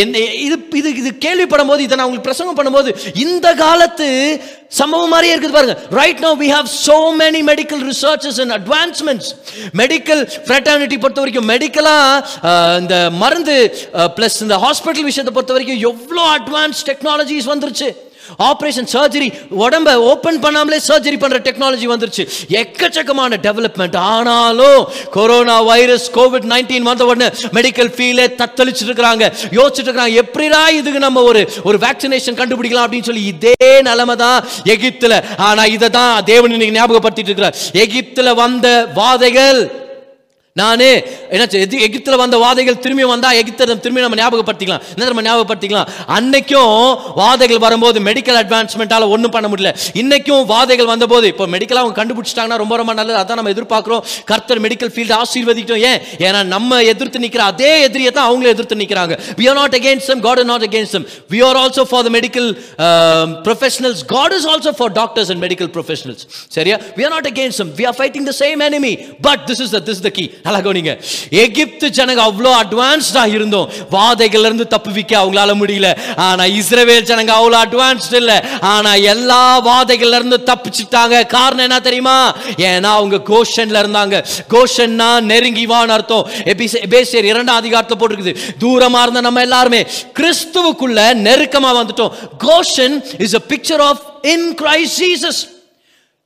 என்ன 0.05 0.25
இது 0.47 0.59
இது 0.81 0.91
இது 1.03 1.13
கேள்விப்படும் 1.27 1.71
போது 1.73 1.87
இதை 1.87 1.95
நான் 1.97 2.09
உங்களுக்கு 2.09 2.31
பிரசங்கம் 2.31 2.59
பண்ணும்போது 2.61 2.91
இந்த 3.27 3.47
காலத்து 3.65 4.09
சம்பவம் 4.81 5.11
மாதிரியே 5.13 5.33
இருக்குது 5.35 5.55
பாருங்க. 5.57 5.75
Right 5.99 6.21
no 6.25 6.31
we 6.43 6.47
have 6.55 6.69
so 6.87 6.97
many 7.23 7.41
medical 7.49 7.83
researches 7.89 8.39
and 8.43 8.55
advancements 8.59 9.29
medical 9.81 10.23
fraternity 10.47 10.97
பொறுத்த 11.03 11.23
வரைக்கும் 11.23 11.49
மெடிக்கலாக 11.53 12.79
இந்த 12.83 12.97
மருந்து 13.23 13.57
ப்ளஸ் 14.17 14.39
uh, 14.39 14.45
இந்த 14.47 14.57
ஹாஸ்பிட்டல் 14.65 15.11
விஷயத்தை 15.11 15.35
பொறுத்த 15.35 15.59
வரைக்கும் 15.59 15.85
எவ்வளோ 15.91 16.25
அட்வான்ஸ் 16.39 16.81
டெக்னாலஜிஸ் 16.91 17.53
வந்துருச்சு. 17.53 17.91
ஆப்ரேஷன் 18.49 18.89
சர்ஜரி 18.93 19.29
உடம்ப 19.63 19.93
ஓபன் 20.11 20.39
பண்ணாமலே 20.43 20.77
சர்ஜரி 20.89 21.17
பண்ற 21.23 21.39
டெக்னாலஜி 21.47 21.87
வந்துருச்சு. 21.93 22.25
எக்கச்சக்கமான 22.61 23.39
டெவலப்மெண்ட் 23.47 23.97
ஆனாலும் 24.13 24.83
கொரோனா 25.17 25.57
வைரஸ் 25.71 26.07
கோவிட் 26.17 26.47
நைன்டீன் 26.53 26.87
வந்த 26.91 27.09
உடனே 27.11 27.29
மெடிக்கல் 27.59 27.91
ஃபீல்டே 27.97 28.27
தத்தளிச்சுட்டு 28.41 28.91
இருக்கிறாங்க. 28.91 29.25
யோசிச்சுட்டு 29.59 29.91
இருக்காங்க 29.91 30.23
எப்படிடா 30.25 30.63
இதுக்கு 30.79 31.05
நம்ம 31.07 31.27
ஒரு 31.33 31.43
ஒரு 31.69 31.81
வேக்சினேஷன் 31.87 32.41
கண்டுபிடிக்கலாம் 32.41 32.87
அப்படின்னு 32.87 33.11
சொல்லி 33.11 33.27
இதே 33.35 33.71
நிலைமை 33.91 34.17
தான் 34.25 34.41
எகிப்துல. 34.77 35.17
ஆனா 35.51 35.65
இதை 35.77 35.91
தான் 36.01 36.17
தேவன் 36.33 36.57
இன்னைக்கு 36.57 36.79
ஞாபகப்படுத்திட்டு 36.81 37.33
இருக்கிறார். 37.33 37.59
எகிப்துல 37.85 38.35
வந்த 38.45 38.69
வாதைகள் 39.01 39.63
நானே 40.61 40.89
என்ன 41.35 41.45
எதி 41.65 42.01
வந்த 42.23 42.37
வாதைகள் 42.45 42.79
திரும்பி 42.85 43.05
வந்தா 43.13 43.29
எகிப்தை 43.41 43.67
திரும்பி 43.85 44.03
நம்ம 44.05 44.19
ஞாபகப்படுத்திக்கலாம். 44.23 44.83
என்ன 44.95 45.09
நம்ம 45.13 45.23
ஞாபகப்படுத்திக்கலாம்? 45.29 45.89
அன்னைக்கும் 46.17 46.75
வாதைகள் 47.21 47.63
வரும்போது 47.67 48.01
மெடிக்கல் 48.09 48.39
அட்வான்ஸ்மெண்ட்டால் 48.43 49.09
ஒன்றும் 49.15 49.35
பண்ண 49.37 49.49
முடியல. 49.53 49.73
இன்னைக்கும் 50.03 50.45
வாதைகள் 50.53 50.91
வந்தபோது 50.93 51.27
இப்போ 51.33 51.47
மெடிக்கலாக 51.55 51.85
அவங்க 51.85 51.97
கண்டுபிடிச்சிட்டாங்கன்னா 52.01 52.61
ரொம்ப 52.65 52.77
ரொம்ப 52.83 52.95
நல்லது. 53.01 53.19
அதான் 53.23 53.41
நம்ம 53.43 53.55
எதிர்பார்க்குறோம். 53.57 54.05
கர்த்தர் 54.33 54.63
மெடிக்கல் 54.67 54.93
ஃபீல்டு 54.97 55.17
ஆசீர்வதிக்கட்டும். 55.23 55.85
ஏன்? 55.91 56.01
ஏன்னா 56.27 56.43
நம்ம 56.55 56.83
எதிர்த்து 56.93 57.25
நிற்கிற 57.27 57.45
அதே 57.53 57.73
எதிரியை 57.89 58.13
தான் 58.19 58.29
அவங்களும் 58.31 58.55
எதிர்த்து 58.57 58.81
நிற்கிறாங்க 58.83 59.17
we 59.41 59.49
are 59.53 59.59
not 59.63 59.79
against 59.81 60.11
them 60.13 60.25
God 60.29 60.45
not 60.53 60.63
not 60.63 60.69
against 60.71 60.93
them. 60.93 61.05
We 61.31 61.43
are 61.43 61.57
also 61.57 61.85
for 61.85 62.03
the 62.03 62.11
medical 62.11 62.47
um, 62.87 63.43
professionals. 63.49 64.03
God 64.03 64.33
is 64.33 64.45
also 64.53 64.73
for 64.73 64.89
doctors 64.91 65.31
and 65.31 65.41
சரியா? 66.57 66.77
We 66.99 67.03
are 67.07 67.15
not 67.17 67.29
against 67.33 67.61
them 67.63 67.73
we 67.81 67.87
are 67.91 67.97
fighting 68.01 68.27
the 68.31 68.35
same 68.43 68.61
enemy 68.69 68.93
but 69.29 69.43
this 69.51 69.63
is 69.67 69.73
the 69.77 69.81
this 69.89 70.03
the 70.07 70.11
key 70.19 70.25
நல்லா 70.43 70.59
கவனிங்க 70.59 71.03
எகிப்து 71.31 71.89
ஜனங்க 71.89 72.31
அவ்வளோ 72.31 72.55
அட்வான்ஸ்டாக 72.63 73.35
இருந்தோம். 73.35 73.71
வாதைகள்ல 73.91 74.39
இருந்து 74.39 74.67
தப்புவிக்க 74.71 75.19
அவங்களால 75.19 75.55
முடியல. 75.55 75.99
ஆனால் 76.17 76.51
இஸ்ரவேல் 76.51 77.05
ஜனங்க 77.05 77.31
அவ்வளோ 77.31 77.61
அட்வான்ஸ்ட் 77.67 78.15
இல்லை. 78.15 78.41
ஆனால் 78.61 79.03
எல்லா 79.03 79.67
வாதைகள்ல 79.67 80.15
இருந்து 80.15 80.41
தப்பிச்சிட்டாங்க. 80.47 81.27
காரணம் 81.27 81.59
என்ன 81.59 81.81
தெரியுமா? 81.81 82.37
ஏன்னா 82.57 82.83
அவங்க 82.83 83.17
கோஷனில் 83.17 83.45
இருந்தாங்க. 83.57 84.25
கோஷன்னா 84.51 85.21
நெருங்கி 85.21 85.67
வான்னு 85.67 85.89
அர்த்தம். 85.89 86.29
எபிசே- 86.45 86.83
எபேசியர் 86.89 87.25
இரண்டாம் 87.25 87.65
அதிகாரத்துல 87.65 87.93
போட்டிருக்குது. 87.99 88.37
தூரமாக 88.59 89.03
இருந்த 89.03 89.21
நம்ம 89.21 89.41
எல்லாருமே 89.41 89.87
கிறிஸ்துவுக்குள்ள 90.19 91.15
நெருக்கமாக 91.15 91.83
வந்துட்டோம். 91.83 92.11
Goshen 92.39 93.23
is 93.23 93.35
a 93.35 93.39
picture 93.49 93.81
of 93.81 94.03
in 94.23 94.59
Christ 94.63 94.91
Jesus 94.99 95.52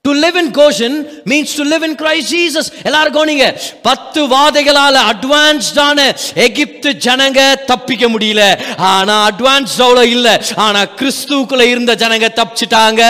to 0.06 0.12
live 0.24 0.36
in 0.42 0.50
Goshen 0.60 0.96
means 1.30 1.54
to 1.58 1.64
live 1.72 1.84
in 1.88 1.96
Christ 2.02 2.30
Jesus 2.34 2.68
எல்லாரும் 2.88 3.14
கவனிங்க. 3.16 3.46
பத்து 3.88 4.20
வாதைகளால 4.34 4.96
அட்வான்ஸ்டான 5.12 5.98
எகிப்து 6.46 6.90
ஜனங்க 7.06 7.40
தப்பிக்க 7.70 8.04
முடியல. 8.14 8.42
ஆனா 8.76 9.16
அட்வான்ஸ் 9.28 9.76
அவ்வளோ 9.78 10.02
இல்ல. 10.16 10.28
ஆனா 10.66 10.80
கிறிஸ்துவுக்குள்ள 11.00 11.64
இருந்த 11.72 11.94
ஜனங்க 12.02 12.28
தப்பிச்சிட்டாங்க. 12.40 13.02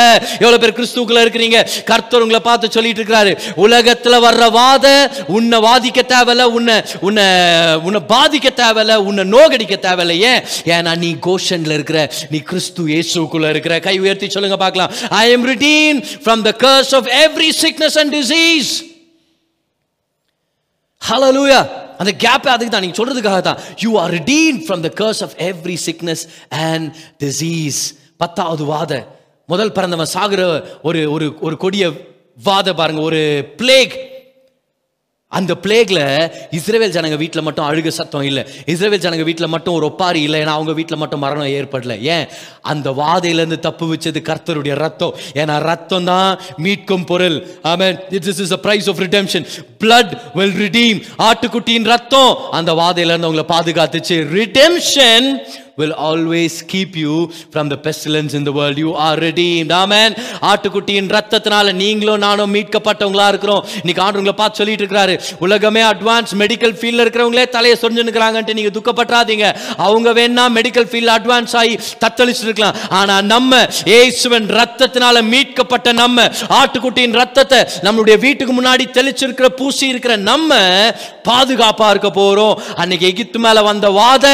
எவ்வளவு 0.45 0.61
பேர் 0.63 0.77
கிறிஸ்துவுக்குள்ள 0.79 1.23
இருக்கிறீங்க? 1.25 1.61
கர்த்தர் 1.91 2.25
உங்களை 2.27 2.41
பார்த்து 2.41 2.71
சொல்லிட்டு 2.77 3.03
இருக்கிறாரு. 3.03 3.33
உலகத்துல 3.67 4.21
வர்ற 4.27 4.51
வாத 4.51 4.87
உன்னை 5.37 5.59
வாதிக்க 5.69 6.01
தேவையில்ல 6.15 6.43
உன்னை 6.59 6.77
உன்னை 7.01 7.27
உன்னை 7.87 8.01
பாதிக்க 8.15 8.49
தேவையில்ல 8.63 8.95
உன்னை 9.09 9.25
நோகடிக்க 9.35 9.79
தேவையில்ல. 9.89 10.17
ஏன்? 10.31 10.43
ஏன்னா 10.65 10.95
நீ 11.05 11.11
கோஷன்ல 11.27 11.77
இருக்கிற 11.79 12.11
நீ 12.31 12.39
கிறிஸ்து 12.51 12.87
இயேசுக்குள்ள 12.95 13.49
இருக்கிற. 13.55 13.81
கை 13.81 13.99
உயர்த்தி 13.99 14.31
சொல்லுங்க 14.31 14.57
பார்க்கலாம். 14.65 14.93
I 15.11 15.31
am 15.31 15.47
redeemed 15.53 16.01
from 16.25 16.45
the 16.49 16.53
curse 16.65 16.86
us 16.87 16.93
of 16.95 17.07
every 17.19 17.51
sickness 17.55 17.97
and 17.97 18.11
disease. 18.13 18.71
Hallelujah. 21.03 21.65
அந்த 22.01 22.13
கேப் 22.23 22.47
அதுக்கு 22.53 22.73
தான் 22.73 22.85
நீங்க 22.85 22.97
சொல்கிறதுக்காக 22.99 23.43
தான் 23.43 23.61
you 23.85 23.91
are 24.01 24.11
redeem 24.13 24.57
from 24.65 24.83
the 24.87 24.89
curse 24.99 25.21
of 25.27 25.35
every 25.47 25.77
sickness 25.87 26.23
and 26.65 26.87
disease 27.25 27.79
பத்தாவது 28.21 28.65
வாத 28.65 28.93
முதல் 29.49 29.73
பிறந்தவன் 29.77 30.11
சாகுற 30.13 30.43
ஒரு 30.89 31.01
ஒரு 31.15 31.27
ஒரு 31.47 31.57
கொடிய 31.63 31.87
வாத 32.49 32.75
பாருங்க 32.81 33.03
ஒரு 33.03 33.23
பிளேக் 33.61 33.95
அந்த 35.33 35.55
பிளேக்ல 35.55 36.01
இஸ்ரேவேல் 36.53 36.93
ஜனங்க 36.97 37.17
வீட்டில் 37.17 37.43
மட்டும் 37.43 37.67
அழுக 37.69 37.89
சத்தம் 37.89 38.23
இல்லை. 38.23 38.47
இஸ்ரேவேல் 38.67 39.03
ஜனங்க 39.05 39.23
வீட்டில் 39.23 39.49
மட்டும் 39.49 39.75
ஒரு 39.75 39.85
ஒப்பாரி 39.87 40.23
இல்லை 40.23 40.41
ஏன்னா 40.41 40.55
அவங்க 40.59 40.73
வீட்டில் 40.73 40.99
மட்டும் 40.99 41.19
மரணம் 41.19 41.47
ஏற்படல. 41.47 42.01
ஏன்? 42.01 42.27
அந்த 42.63 42.91
வாதையிலேருந்து 42.91 43.59
தப்பு 43.59 43.95
வச்சது 43.95 44.21
கர்த்தருடைய 44.29 44.75
ரத்தம். 44.75 45.15
ஏன்னா 45.35 45.61
ரத்தம் 45.61 46.05
தான் 46.05 46.39
மீட்கும் 46.59 47.05
பொருள். 47.05 47.47
Amen 47.63 47.99
it 48.11 48.27
is 48.27 48.53
a 48.53 48.57
price 48.57 48.89
of 48.89 48.99
redemption 48.99 49.47
blood 49.85 50.13
will 50.35 50.57
redeem 50.65 51.03
ஆட்டுக்குட்டியின் 51.19 51.85
ரத்தம். 51.85 52.37
அந்த 52.51 52.73
வாதையிலேருந்து 52.73 53.31
அவங்களை 53.31 53.49
பாதுகாத்துச்சு. 53.57 54.19
Redemption 54.39 55.39
will 55.79 55.93
always 55.93 56.63
keep 56.63 56.97
you 56.97 57.31
from 57.53 57.69
the 57.69 57.77
pestilence 57.77 58.33
in 58.33 58.45
the 58.45 58.53
world. 58.53 58.79
You 58.79 58.95
are 59.07 59.17
redeemed. 59.27 59.73
Amen. 59.83 60.15
ஆட்டுக்குட்டியின் 60.51 61.09
ரத்தத்தினால 61.17 61.73
நீங்களும் 61.81 62.23
நானும் 62.27 62.53
மீட்கப்பட்டவங்களா 62.55 63.27
இருக்கிறோம். 63.33 63.65
இன்னைக்கு 63.81 64.03
ஆண்டவங்களை 64.05 64.35
பார்த்து 64.41 64.61
சொல்லிட்டு 64.61 64.83
இருக்கிறாரு. 64.85 65.15
உலகமே 65.47 65.83
அட்வான்ஸ் 65.91 66.33
மெடிக்கல் 66.43 66.75
ஃபீல்ட்ல 66.79 67.05
இருக்கிறவங்களே 67.07 67.45
தலையை 67.57 67.77
சொரிஞ்சுக்கிறாங்கன்ட்டு 67.83 68.57
நீங்க 68.59 68.73
துக்கப்பட்டாதீங்க 68.79 69.49
அவங்க 69.87 70.09
வேணா 70.21 70.47
மெடிக்கல் 70.59 70.89
ஃபீல்ட் 70.93 71.15
அட்வான்ஸ் 71.17 71.57
ஆகி 71.63 71.75
தத்தளிச்சு 72.05 72.45
இருக்கலாம் 72.49 72.79
ஆனா 73.01 73.17
நம்ம 73.33 73.61
ஏசுவன் 73.99 74.49
ரத்தத்தினால 74.61 75.23
மீட்கப்பட்ட 75.33 75.93
நம்ம 76.03 76.27
ஆட்டுக்குட்டியின் 76.61 77.19
ரத்தத்தை 77.21 77.61
நம்மளுடைய 77.89 78.19
வீட்டுக்கு 78.27 78.55
முன்னாடி 78.61 78.87
தெளிச்சிருக்கிற 78.99 79.51
பூசி 79.61 79.87
இருக்கிற 79.93 80.17
நம்ம 80.31 80.51
பாதுகாப்பா 81.31 81.87
இருக்க 81.93 82.11
போறோம். 82.23 82.57
அன்னைக்கு 82.81 83.07
எகித்து 83.13 83.39
மேல 83.47 83.63
வந்த 83.71 83.87
வாத 84.01 84.27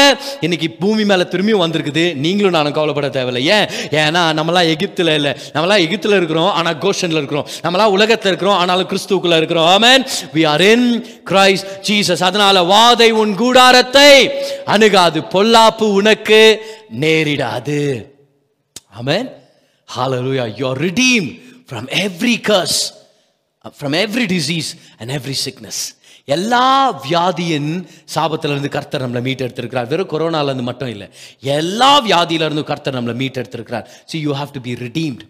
இன்னைக்கு 0.45 0.67
பூமி 0.83 1.03
மேல 1.11 1.31
திரும்பியும் 1.33 1.63
வந்திருக்குது. 1.63 2.05
நீங்களும் 2.25 2.51
நானும் 2.51 2.71
கவலைப்பட 2.71 3.09
தேவையில்லை. 3.09 3.43
ஏன்? 3.57 3.67
ஏன்னா 3.89 4.23
நம்மளாம் 4.39 4.69
எகிப்தில் 4.73 5.13
இல்லை. 5.15 5.31
நம்மளாம் 5.53 5.83
எகிப்தில் 5.85 6.17
இருக்கிறோம் 6.19 6.51
ஆனால் 6.51 6.77
கோஷனில் 6.77 7.19
இருக்கிறோம். 7.21 7.47
நம்மளாம் 7.63 7.95
உலகத்தில் 7.97 8.31
இருக்கிறோம் 8.31 8.57
ஆனாலும் 8.57 8.89
கிறிஸ்துவுக்குள்ள 8.89 9.37
இருக்கிறோம். 9.37 9.65
Amen 9.65 10.05
we 10.33 10.47
are 10.47 10.61
in 10.61 10.87
Christ 11.25 11.65
Jesus 11.87 12.23
அதனால 12.23 12.61
வாதை 12.73 13.09
உன் 13.09 13.35
கூடாரத்தை 13.35 14.31
அணுகாது. 14.65 15.19
பொல்லாப்பு 15.19 15.83
உனக்கு 15.99 16.41
நேரிடாது. 16.99 18.11
Amen. 18.99 19.25
Hallelujah. 19.95 20.49
You're 20.59 20.77
redeem 20.85 21.27
from 21.67 21.87
every 22.03 22.35
curse 22.49 22.79
from 23.79 23.95
every 24.03 24.25
disease 24.33 24.69
and 24.99 25.09
every 25.09 25.33
sickness 25.45 25.81
எல்லா 26.25 26.67
வியாதியின் 27.05 27.71
சாபத்துல 28.15 28.53
இருந்து 28.55 28.69
கர்த்தர் 28.69 29.03
நம்மளை 29.05 29.21
மீட்டெடுத்திருக்கிறார். 29.27 29.87
வெறும் 29.87 30.11
கொரோனாலேருந்து 30.13 30.61
மட்டும் 30.61 30.89
இல்லை 30.89 31.07
எல்லா 31.41 31.91
வியாதியிலேருந்து 32.05 32.63
கர்த்தர் 32.63 32.97
நம்மளை 32.97 33.15
மீட்டெடுத்திருக்கிறார். 33.23 33.87
So 34.11 34.15
you 34.25 34.33
have 34.33 34.51
to 34.51 34.61
be 34.61 34.73
redeemed 34.73 35.25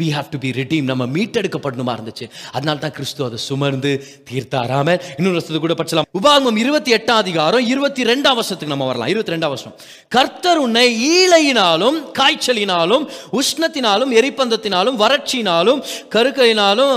we 0.00 0.08
have 0.16 0.28
to 0.32 0.38
be 0.44 0.50
redeem 0.60 0.86
நம்ம 0.90 1.06
மீட்டெடுக்கப்படணுமா 1.16 1.92
இருந்துச்சு. 1.98 2.26
அதனால 2.56 2.76
தான் 2.84 2.94
கிறிஸ்து 2.98 3.24
அதை 3.28 3.38
சுமர்ந்து 3.48 3.92
தீர்த்தாராம. 4.30 4.88
இன்னொரு 5.18 5.34
வருஷத்துக்கு 5.36 5.64
கூட 5.66 5.76
படிச்சலாம். 5.80 6.08
உபாகமம் 6.20 6.58
இருபத்தி 6.64 6.92
எட்டாம் 6.98 7.20
அதிகாரம் 7.24 7.64
இருபத்தி 7.72 8.02
ரெண்டாம் 8.10 8.38
வருஷத்துக்கு 8.40 8.72
நம்ம 8.74 8.88
வரலாம். 8.90 9.10
இருபத்தி 9.14 9.34
ரெண்டாம் 9.34 9.52
வருஷம் 9.54 9.74
கர்த்தர் 10.16 10.60
உன்னை 10.66 10.86
ஈழையினாலும் 11.14 11.98
காய்ச்சலினாலும் 12.20 13.06
உஷ்ணத்தினாலும் 13.40 14.12
எரிப்பந்தத்தினாலும் 14.20 14.98
வறட்சியினாலும் 15.04 15.80
கருக்கையினாலும் 16.14 16.94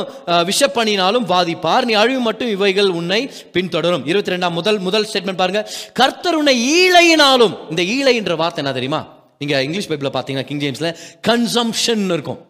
விஷப்பணியினாலும் 0.49 1.26
பாதிப்பார் 1.34 1.88
நீ 1.89 1.95
அழிவு 2.04 2.22
மட்டும் 2.28 2.54
இவைகள் 2.56 2.91
உன்னை 2.99 3.22
பின்தொடரும். 3.56 4.06
இருபத்தி 4.12 4.34
ரெண்டாம் 4.36 4.58
முதல் 4.60 4.80
முதல் 4.89 5.08
ஸ்டேட்மெண்ட் 5.10 5.41
பாருங்க. 5.41 5.64
கர்த்தர் 6.02 6.39
உன்னை 6.41 6.56
ஈழையினாலும் 6.78 7.56
இந்த 7.72 7.82
ஈழைன்ற 7.95 8.36
வார்த்தை 8.43 8.62
என்ன 8.64 8.76
தெரியுமா? 8.78 9.02
நீங்க 9.41 9.58
இங்கிலீஷ் 9.68 9.89
பைபிள்ல 9.91 10.14
பார்த்தீங்கன்னா 10.16 10.47
கிங் 10.49 10.64
ஜேம்ஸ்ல 10.64 10.89
கன்சம்ஷன் 11.28 12.06
இருக்கும். 12.18 12.41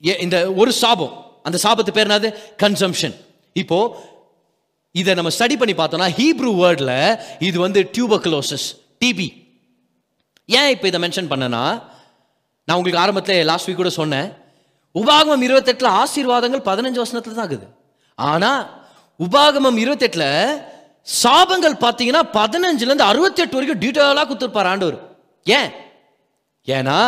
இந்த 0.00 0.36
ஒரு 0.60 0.72
சாபம். 0.82 1.12
அந்த 1.46 1.58
சாபத்து 1.64 1.92
பேர் 1.96 2.08
என்னது? 2.08 2.28
கன்சம்ஷன் 2.62 3.14
இப்போ 3.62 3.78
இதை 4.94 5.14
நம்ம 5.14 5.30
ஸ்டடி 5.36 5.56
பண்ணி 5.60 5.74
பார்த்தோம்னா 5.80 6.08
ஹீப்ரூ 6.18 6.50
வேர்டில் 6.62 6.96
இது 7.48 7.56
வந்து 7.66 7.80
டியூபக்லோசஸ் 7.94 8.66
டிபி 9.02 9.28
ஏன் 10.48 10.70
இப்போ 10.74 10.86
இதை 10.90 11.00
மென்ஷன் 11.04 11.30
பண்ணனா 11.32 11.62
நான் 12.68 12.76
உங்களுக்கு 12.78 13.02
ஆரம்பத்தில் 13.02 13.46
லாஸ்ட் 13.50 13.68
வீக் 13.68 13.80
கூட 13.82 13.90
சொன்னேன். 14.00 14.28
உபாகமம் 14.94 15.44
இருபத்தெட்டில் 15.46 15.90
ஆசீர்வாதங்கள் 16.02 16.62
பதினஞ்சு 16.70 16.98
வசனத்தில் 17.02 17.38
தான் 17.38 17.48
இருக்குது. 17.48 17.68
ஆனால் 18.18 18.62
உபாகமம் 19.20 19.78
இருபத்தெட்டில் 19.84 20.30
சாபங்கள் 21.22 21.76
பார்த்தீங்கன்னா 21.84 22.22
பதினஞ்சுலேருந்து 22.38 23.08
அறுபத்தெட்டு 23.10 23.56
வரைக்கும் 23.56 23.82
டீட்டெயிலாக 23.84 24.26
கொடுத்துருப்பார் 24.28 24.70
ஆண்டவர். 24.72 24.98
ஏன்? 25.46 25.70
ஏன்னா 26.68 26.98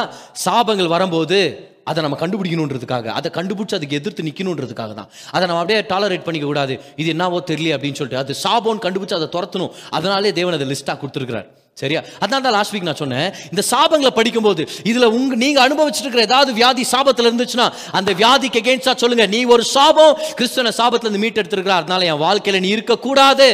சாபங்கள் 0.44 0.94
வரும்போது 0.94 1.40
அதை 1.84 2.02
நம்ம 2.02 2.16
கண்டுபிடிக்கணுன்றதுக்காக 2.20 3.06
அதை 3.18 3.30
கண்டுபிடிச்சி 3.34 3.74
அதுக்கு 3.78 3.98
எதிர்த்து 4.00 4.22
நிற்கணுன்றதுக்காக 4.22 4.92
தான். 4.94 5.08
அதை 5.30 5.46
நம்ம 5.48 5.62
அப்படியே 5.62 5.80
டாலரேட் 5.94 6.24
பண்ணிக்க 6.26 6.46
கூடாது. 6.46 6.80
இது 6.96 7.08
என்னவோ 7.08 7.42
தெரியல 7.50 7.74
அப்படின்னு 7.76 7.98
சொல்லிட்டு 8.00 8.22
அது 8.22 8.34
சாபோன்னு 8.44 8.84
கண்டுபிடிச்சி 8.86 9.18
அதை 9.20 9.28
துரத்தணும். 9.36 9.72
அதனாலே 9.90 10.32
தேவன் 10.32 10.54
அதை 10.54 10.68
லிஸ்ட்டாக 10.72 10.98
கொடுத்துருக்கிறார். 11.02 11.48
சரியா? 11.74 12.00
அதனால 12.20 12.42
தான் 12.42 12.52
லாஸ்ட் 12.52 12.74
வீக் 12.74 12.88
நான் 12.88 12.98
சொன்னேன் 13.02 13.34
இந்த 13.50 13.62
சாபங்களை 13.70 14.10
படிக்கும்போது 14.16 14.68
இதில் 14.90 15.12
உங்க 15.18 15.34
நீங்க 15.34 15.68
அனுபவிச்சுட்டு 15.68 16.06
இருக்கிற 16.06 16.22
ஏதாவது 16.22 16.52
வியாதி 16.52 16.86
சாபத்தில் 16.92 17.28
இருந்துச்சுன்னா 17.30 17.72
அந்த 17.98 18.12
வியாதிக்கு 18.12 18.60
எகேன்ஸ்டா 18.62 18.94
சொல்லுங்க. 18.96 19.26
நீ 19.26 19.44
ஒரு 19.44 19.64
சாபம் 19.64 20.18
கிறிஸ்தவனை 20.38 20.72
சாபத்துல 20.80 21.08
இருந்து 21.08 21.18
மீட் 21.18 21.40
எடுத்திருக்கிற 21.42 21.68
அதனால 21.68 22.04
என் 22.04 22.24
வாழ்க்கையில் 22.26 22.62
நீ 22.62 22.68
இருக்கக்கூடாது. 22.68 23.48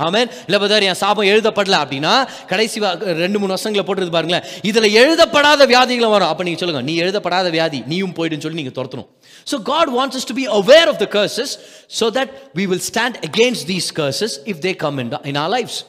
ஆமேன். 0.00 0.30
இல்லை 0.46 0.58
பதார் 0.58 0.82
என் 0.82 0.94
சாபம் 0.94 1.24
எழுதப்படல 1.24 1.76
அப்படின்னா 1.76 2.12
கடைசி 2.46 2.80
வா- 2.80 2.98
ரெண்டு 2.98 3.38
மூணு 3.38 3.48
வருஷங்களை 3.48 3.84
போட்டுருது 3.86 4.10
பாருங்களேன். 4.10 4.44
இதில் 4.62 4.92
எழுதப்படாத 4.94 5.66
வியாதிகளும் 5.66 6.10
வரும். 6.10 6.28
அப்போ 6.28 6.42
நீங்கள் 6.42 6.58
சொல்லுங்கள் 6.58 6.94
நீ 6.94 7.02
எழுதப்படாத 7.02 7.50
வியாதி 7.50 7.82
நீயும் 7.86 8.14
போயிடுன்னு 8.14 8.40
சொல்லி 8.40 8.62
நீங்கள் 8.62 8.84
துரத்தணும். 8.84 9.08
So 9.50 9.62
God 9.62 9.88
wants 9.88 10.26
to 10.26 10.34
be 10.34 10.48
aware 10.48 10.86
of 10.86 10.98
the 10.98 11.08
curses 11.10 11.54
so 12.00 12.08
that 12.10 12.28
we 12.54 12.62
will 12.62 12.82
stand 12.92 13.14
against 13.30 13.66
these 13.66 13.88
curses 13.94 14.36
if 14.44 14.60
they 14.60 14.76
come 14.76 14.98
in 14.98 15.12
in 15.22 15.36
our 15.36 15.50
lives 15.50 15.80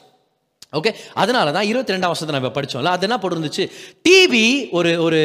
okay 0.76 0.94
அதனால 1.14 1.50
தான் 1.50 1.64
இருபத்தி 1.64 1.92
ரெண்டாம் 1.92 2.12
வருஷத்தை 2.12 2.40
நம்ம 2.40 2.48
படித்தோம்ல 2.48 2.84
அது 2.84 3.08
என்ன 3.08 3.16
போட்டிருந்துச்சு? 3.16 3.70
டிவி 4.08 4.70
ஒரு 4.70 5.02
ஒரு 5.02 5.20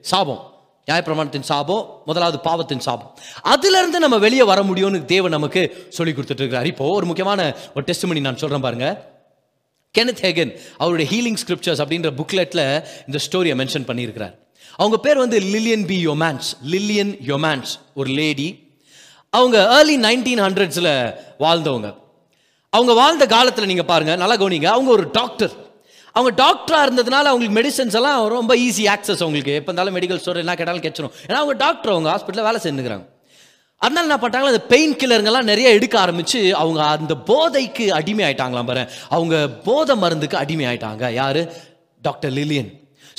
சாபம். 0.00 0.40
நியாயப்பிரமாணத்தின் 0.88 1.46
சாபம் 1.50 2.02
முதலாவது 2.04 2.38
பாவத்தின் 2.38 2.80
சாபம் 2.80 3.14
அதுலேருந்து 3.44 3.98
நம்ம 4.04 4.18
வெளியே 4.18 4.42
வர 4.42 4.62
முடியும்னு 4.62 5.04
தேவன் 5.04 5.30
நமக்கு 5.30 5.86
சொல்லி 5.88 6.12
கொடுத்துட்டு 6.12 6.44
இப்போது 6.44 6.66
இப்போ 6.66 6.88
ஒரு 6.88 7.06
முக்கியமான 7.06 7.56
ஒரு 7.74 7.84
டெஸ்ட் 7.84 8.06
நான் 8.06 8.42
சொல்கிறேன் 8.42 8.66
பாருங்க. 8.66 9.16
கெனத் 9.98 10.22
ஹேகன் 10.24 10.52
அவருடைய 10.78 11.06
ஹீலிங் 11.12 11.38
ஸ்கிரிப்சர்ஸ் 11.42 11.82
அப்படின்ற 11.84 12.10
புக்லெட்டில் 12.20 12.64
இந்த 13.06 13.18
ஸ்டோரியை 13.26 13.56
மென்ஷன் 13.60 13.86
பண்ணியிருக்கிறார். 13.90 14.34
அவங்க 14.76 14.98
பேர் 14.98 15.16
வந்து 15.16 15.40
Lillian 15.40 15.86
B 15.86 16.06
Yeomans 16.06 16.48
Lillian 16.72 17.12
Yeomans 17.26 17.72
ஒரு 17.94 18.10
லேடி 18.10 18.48
அவங்க 19.30 19.56
ஏர்லி 19.78 19.96
நைன்டீன் 20.00 20.42
ஹண்ட்ரட்ஸில் 20.46 21.14
வாழ்ந்தவங்க. 21.44 21.94
அவங்க 22.70 22.92
வாழ்ந்த 23.02 23.26
காலத்தில் 23.26 23.66
நீங்கள் 23.66 23.84
பாருங்கள் 23.84 24.16
நல்லா 24.16 24.34
கவனிங்க. 24.34 24.64
அவங்க 24.64 24.90
ஒரு 24.90 25.10
டாக்டர் 25.10 25.52
அவங்க 26.18 26.32
டாக்டராக 26.44 26.86
இருந்ததுனால 26.86 27.28
அவங்களுக்கு 27.32 27.58
மெடிசன்ஸ் 27.60 27.96
எல்லாம் 28.00 28.26
ரொம்ப 28.36 28.52
ஈஸி 28.56 28.84
ஆக்சஸ் 28.94 29.22
அவங்களுக்கு. 29.24 29.54
எப்போ 29.60 29.72
இருந்தாலும் 29.72 29.96
மெடிக்கல் 29.96 30.20
ஸ்டோர் 30.22 30.42
என்ன 30.44 30.54
கேட்டாலும் 30.54 30.84
கிடைச்சிடும் 30.86 31.14
ஏன்னா 31.28 31.40
அவங்க 31.42 31.56
டாக்டர் 31.64 31.94
அவங்க 31.94 32.10
ஹாஸ்பிட்டலில் 32.14 32.48
வேலை 32.48 32.60
செஞ்சுக்கிறாங்க. 32.66 33.06
அதனால 33.82 34.06
என்ன 34.06 34.16
பண்ணிட்டாங்களா 34.22 34.52
அந்த 34.52 34.64
பெயின் 34.74 34.94
கில்லருங்கெல்லாம் 35.00 35.50
நிறைய 35.52 35.68
எடுக்க 35.70 35.96
ஆரம்பிச்சு 36.04 36.38
அவங்க 36.62 36.80
அந்த 36.96 37.14
போதைக்கு 37.26 37.84
அடிமை 37.98 38.22
ஆயிட்டாங்களாம் 38.28 38.70
பாரு 38.70 38.82
அவங்க 39.08 39.34
போதை 39.68 39.96
மருந்துக்கு 39.96 40.36
அடிமை 40.36 40.66
ஆயிட்டாங்க 40.66 41.10
யாரு? 41.12 41.42
Doctor 42.02 42.32
Lillian 42.32 42.70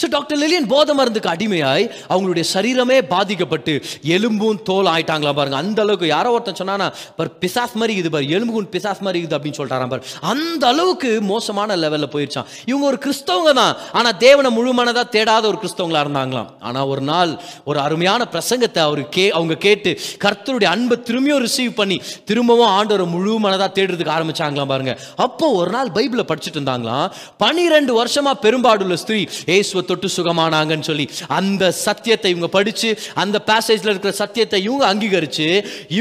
so 0.02 0.08
doctor 0.16 0.40
Lillian 0.44 0.68
போத 0.74 0.94
மருந்துக்கு 1.00 1.32
அடிமையாய் 1.34 1.86
அவங்களுடைய 2.12 2.46
சரீரமே 2.54 2.98
பாதிக்கப்பட்டு 3.14 3.74
எலும்பும் 4.16 4.60
தோல் 4.70 4.90
ஆயிட்டாங்களா 4.94 5.34
பாருங்க. 5.40 5.58
அந்த 5.64 5.80
அளவுக்கு 5.86 6.08
யாரோ 6.16 6.30
ஒருத்தன் 6.36 6.60
சொன்னானா 6.62 6.88
பார் 7.18 7.32
பிசாஸ் 7.44 7.76
மாதிரி 7.82 7.94
இது 8.02 8.10
பாரு 8.16 8.28
எலும்புக்கும் 8.36 8.70
பிசாஸ் 8.76 9.02
மாதிரி 9.08 9.20
இது 9.26 9.36
அப்படின்னு 9.38 9.60
சொல்லிட்டாராம் 9.60 9.94
பாரு. 9.94 10.04
அந்த 10.32 10.64
அளவுக்கு 10.72 11.10
மோசமான 11.32 11.78
லெவலில் 11.84 12.12
போயிடுச்சான் 12.16 12.48
இவங்க 12.72 12.86
ஒரு 12.92 13.00
கிறிஸ்தவங்க 13.06 13.54
தான். 13.62 13.74
ஆனால் 14.00 14.18
தேவனை 14.26 14.52
முழுமனதாக 14.58 15.06
தேடாத 15.16 15.44
ஒரு 15.52 15.60
கிறிஸ்தவங்களா 15.64 16.04
இருந்தாங்களாம். 16.06 16.50
ஆனால் 16.70 16.88
ஒரு 16.94 17.04
நாள் 17.12 17.34
ஒரு 17.72 17.82
அருமையான 17.86 18.28
பிரசங்கத்தை 18.36 18.82
அவர் 18.88 19.04
கே 19.18 19.26
அவங்க 19.40 19.58
கேட்டு 19.66 19.92
கர்த்தருடைய 20.26 20.70
அன்பை 20.76 20.98
திரும்பியும் 21.10 21.44
ரிசீவ் 21.48 21.74
பண்ணி 21.82 22.00
திரும்பவும் 22.32 22.72
ஆண்டவரை 22.78 23.08
முழு 23.16 23.36
மனதாக 23.46 23.70
தேடுறதுக்கு 23.78 24.16
ஆரம்பிச்சாங்களாம் 24.18 24.72
பாருங்க. 24.74 24.96
அப்போ 25.26 25.46
ஒரு 25.60 25.70
நாள் 25.76 25.94
பைபிளை 26.00 26.26
படிச்சுட்டு 26.32 26.60
இருந்தாங்களாம். 26.60 27.06
பனிரெண்டு 27.44 27.92
வருஷமா 28.02 28.34
பெரும்பாடுள்ள 28.46 28.98
ஸ்திரீ 29.04 29.22
ஏசுவ 29.58 29.86
தொட்டு 29.90 30.10
சுகமானாங்கன்னு 30.18 30.90
சொல்லி 30.90 31.08
அந்த 31.40 31.72
சத்தியத்தை 31.86 32.32
இவங்க 32.36 32.50
படித்து 32.58 32.92
அந்த 33.24 33.38
பேசேஜில் 33.52 33.92
இருக்கிற 33.94 34.14
சத்தியத்தை 34.24 34.62
இவங்க 34.68 34.86
அங்கீகரித்து 34.92 35.50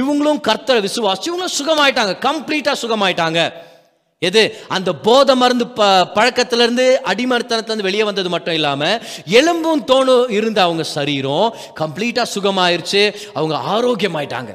இவங்களும் 0.01 0.45
கர்த்தரை 0.51 0.82
விசுவாசி 0.89 1.30
இவங்களும் 1.30 1.57
சுகமாயிட்டாங்க 1.61 2.14
கம்ப்ளீட்டாக 2.28 2.82
சுகமாயிட்டாங்க. 2.84 3.41
எது? 4.22 4.43
அந்த 4.76 4.91
போதை 5.07 5.34
மருந்து 5.41 5.66
ப 5.78 5.84
பழக்கத்திலேருந்து 6.14 6.86
இருந்து 7.66 7.86
வெளியே 7.89 8.05
வந்தது 8.09 8.28
மட்டும் 8.28 8.57
இல்லாமல் 8.59 9.03
எலும்பும் 9.41 9.84
தோணும் 9.91 10.30
இருந்த 10.39 10.59
அவங்க 10.62 10.84
சரீரம் 10.95 11.55
கம்ப்ளீட்டாக 11.80 12.32
சுகமாயிருச்சு 12.34 13.03
அவங்க 13.34 13.57
ஆரோக்கியமாயிட்டாங்க. 13.74 14.53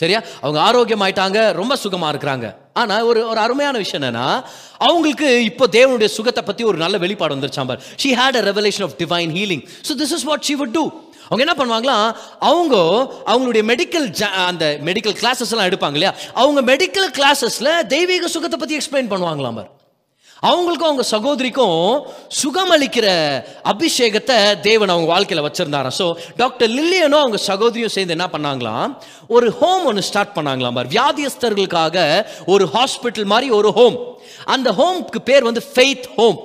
சரியா? 0.00 0.20
அவங்க 0.44 0.58
ஆரோக்கியமாயிட்டாங்க 0.68 1.38
ரொம்ப 1.60 1.76
சுகமாக 1.84 2.12
இருக்கிறாங்க. 2.12 2.46
ஆனால் 2.80 3.04
ஒரு 3.10 3.20
ஒரு 3.30 3.40
அருமையான 3.46 3.76
விஷயம் 3.84 4.00
என்னன்னா 4.00 4.26
அவங்களுக்கு 4.86 5.28
இப்போ 5.50 5.64
தேவனுடைய 5.78 6.08
சுகத்தை 6.18 6.42
பற்றி 6.48 6.64
ஒரு 6.70 6.78
நல்ல 6.84 6.96
வெளிப்பாடு 7.04 7.34
வந்துருச்சாம் 7.36 7.70
பார். 7.70 7.82
She 8.02 8.10
had 8.20 8.38
a 8.40 8.44
revelation 8.50 8.86
of 8.88 8.96
divine 9.02 9.32
healing 9.38 9.64
so 9.88 9.94
this 10.02 10.14
is 10.18 10.26
what 10.30 10.46
she 10.48 10.56
would 10.62 10.74
do 10.78 10.84
அவங்க 11.30 11.42
என்ன 11.46 11.54
பண்ணுவாங்களாம் 11.60 12.06
அவங்க 12.50 12.74
அவங்களுடைய 13.32 13.62
மெடிக்கல் 13.72 14.06
அந்த 14.50 14.66
மெடிக்கல் 14.88 15.16
கிளாஸஸ் 15.22 15.50
எல்லாம் 15.54 15.68
எடுப்பாங்க 15.70 15.96
இல்லையா? 15.98 16.12
அவங்க 16.42 16.60
மெடிக்கல் 16.72 17.10
கிளாஸஸில் 17.18 17.72
தெய்வீக 17.94 18.28
சுகத்தை 18.36 18.58
பற்றி 18.62 18.78
எக்ஸ்பிளைன் 18.80 19.10
பண்ணுவாங்களாம் 19.14 19.58
பார். 19.60 19.68
அவங்களுக்கும் 20.42 20.90
அவங்க 20.90 21.04
சகோதரிக்கும் 21.14 21.80
சுகமளிக்கிற 22.42 23.06
அபிஷேகத்தை 23.72 24.60
தேவன் 24.60 24.88
அவங்க 24.88 25.08
வாழ்க்கையில் 25.14 25.46
வச்சிருந்தாராம். 25.46 25.96
ஸோ 26.00 26.06
டாக்டர் 26.36 26.70
லில்லியனும் 26.70 27.22
அவங்க 27.24 27.36
சகோதரியும் 27.50 27.94
சேர்ந்து 27.96 28.16
என்ன 28.16 28.28
பண்ணாங்களாம்? 28.34 28.92
ஒரு 29.28 29.48
ஹோம் 29.60 29.84
ஒன்று 29.84 30.02
ஸ்டார்ட் 30.02 30.36
பண்ணாங்களாம் 30.36 30.76
பார். 30.78 30.92
வியாதியஸ்தர்களுக்காக 30.96 32.26
ஒரு 32.46 32.66
ஹாஸ்பிட்டல் 32.76 33.30
மாதிரி 33.32 33.50
ஒரு 33.50 33.72
ஹோம் 33.78 33.98
அந்த 34.44 34.70
ஹோம்க்கு 34.80 35.22
பேர் 35.30 35.48
வந்து 35.50 35.64
ஃபெய்த் 35.72 36.06
ஹோம் 36.16 36.38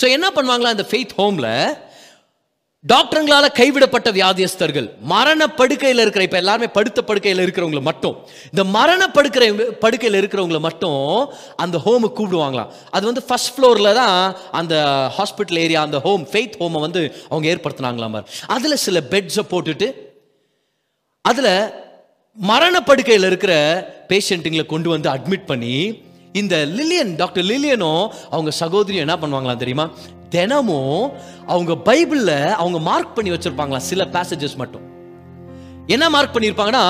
ஸோ 0.00 0.06
என்ன 0.16 0.26
பண்ணுவாங்களா 0.36 0.74
அந்த 0.76 0.86
ஃபெய்த் 0.90 1.16
ஹோமில் 1.18 1.52
டாக்டருங்களால 2.90 3.46
கைவிடப்பட்ட 3.58 4.08
வியாதியஸ்தர்கள். 4.16 4.86
மரண 5.12 5.42
படுக்கையில் 5.60 6.02
இருக்கிற 6.02 6.22
இப்போ 6.26 6.38
எல்லாருமே 6.42 6.68
படுத்த 6.76 7.00
படுக்கையில் 7.08 7.42
இருக்கிறவங்கள 7.44 7.80
மட்டும். 7.88 8.16
இந்த 8.52 8.62
மரண 8.76 9.02
படுக்கிற 9.16 9.44
படுக்கையில் 9.84 10.18
இருக்கிறவங்கள 10.20 10.58
மட்டும் 10.66 11.00
அந்த 11.64 11.76
ஹோமுக்கு 11.84 12.16
கூப்பிடுவாங்களாம். 12.18 12.70
அது 12.96 13.04
வந்து 13.10 13.22
ஃபர்ஸ்ட் 13.28 13.52
ஃப்ளோரில் 13.54 13.90
தான் 14.00 14.16
அந்த 14.60 14.74
ஹாஸ்பிட்டல் 15.18 15.60
ஏரியா 15.64 15.82
அந்த 15.88 16.00
ஹோம் 16.06 16.24
ஃபெய்த் 16.32 16.58
ஹோமை 16.62 16.82
வந்து 16.86 17.02
அவங்க 17.30 17.46
ஏற்படுத்தினாங்களாம் 17.54 18.18
அதில் 18.56 18.82
சில 18.86 19.00
பெட்ஸை 19.14 19.44
போட்டுட்டு 19.52 19.88
அதில் 21.24 21.52
மரண 22.38 22.76
படுக்கையில் 22.90 23.28
இருக்கிற 23.30 23.52
பேஷண்ட்டுங்களை 24.12 24.66
கொண்டு 24.74 24.88
வந்து 24.94 25.08
அட்மிட் 25.14 25.48
பண்ணி 25.52 25.76
இந்த 26.40 26.54
லில்லியன் 26.78 27.12
டாக்டர் 27.22 27.46
லில்லியனும் 27.50 28.04
அவங்க 28.34 28.50
சகோதரியும் 28.62 29.04
என்ன 29.06 29.16
பண்ணுவாங்களாம் 29.22 29.62
தெரியுமா? 29.62 29.86
தினமும் 30.34 31.04
அவங்க 31.52 31.72
பைபிளில் 31.88 32.36
அவங்க 32.62 32.78
மார்க் 32.90 33.16
பண்ணி 33.16 33.32
வச்சிருப்பாங்களா 33.34 33.80
சில 33.90 34.04
பேசேஜஸ் 34.16 34.56
மட்டும். 34.62 34.84
என்ன 35.94 36.04
மார்க் 36.14 36.34
பண்ணியிருப்பாங்கன்னா 36.34 36.84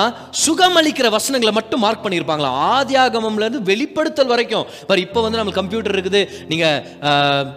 சுகமளிக்கிற 0.44 1.06
வசனங்களை 1.16 1.52
மட்டும் 1.56 1.82
மார்க் 1.84 2.04
பண்ணியிருப்பாங்களா. 2.04 2.50
ஆதி 2.74 2.94
ஆகமம்லேருந்து 3.04 3.60
வெளிப்படுத்தல் 3.70 4.32
வரைக்கும். 4.34 4.66
பட் 4.90 5.02
இப்போ 5.06 5.22
வந்து 5.24 5.40
நம்ம 5.40 5.54
கம்ப்யூட்டர் 5.60 5.94
இருக்குது. 5.96 6.22
நீங்கள் 6.50 7.48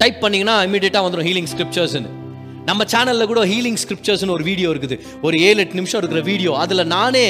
டைப் 0.00 0.22
பண்ணிங்கன்னா 0.22 0.56
இமீடியட்டாக 0.68 1.04
வந்துடும் 1.06 1.28
ஹீலிங் 1.28 1.50
ஸ்கிரிப்சர்ஸ்னு 1.52 2.10
நம்ம 2.68 2.84
சேனலில் 2.92 3.30
கூட 3.32 3.42
ஹீலிங் 3.50 3.78
ஸ்கிரிப்சர்ஸ்னு 3.82 4.34
ஒரு 4.36 4.44
வீடியோ 4.48 4.70
இருக்குது. 4.74 4.96
ஒரு 5.26 5.36
ஏழு 5.48 5.60
எட்டு 5.64 5.78
நிமிஷம் 5.80 6.00
இருக்கிற 6.02 6.22
வீடியோ 6.30 6.50
அதில் 6.62 6.90
நானே 6.96 7.26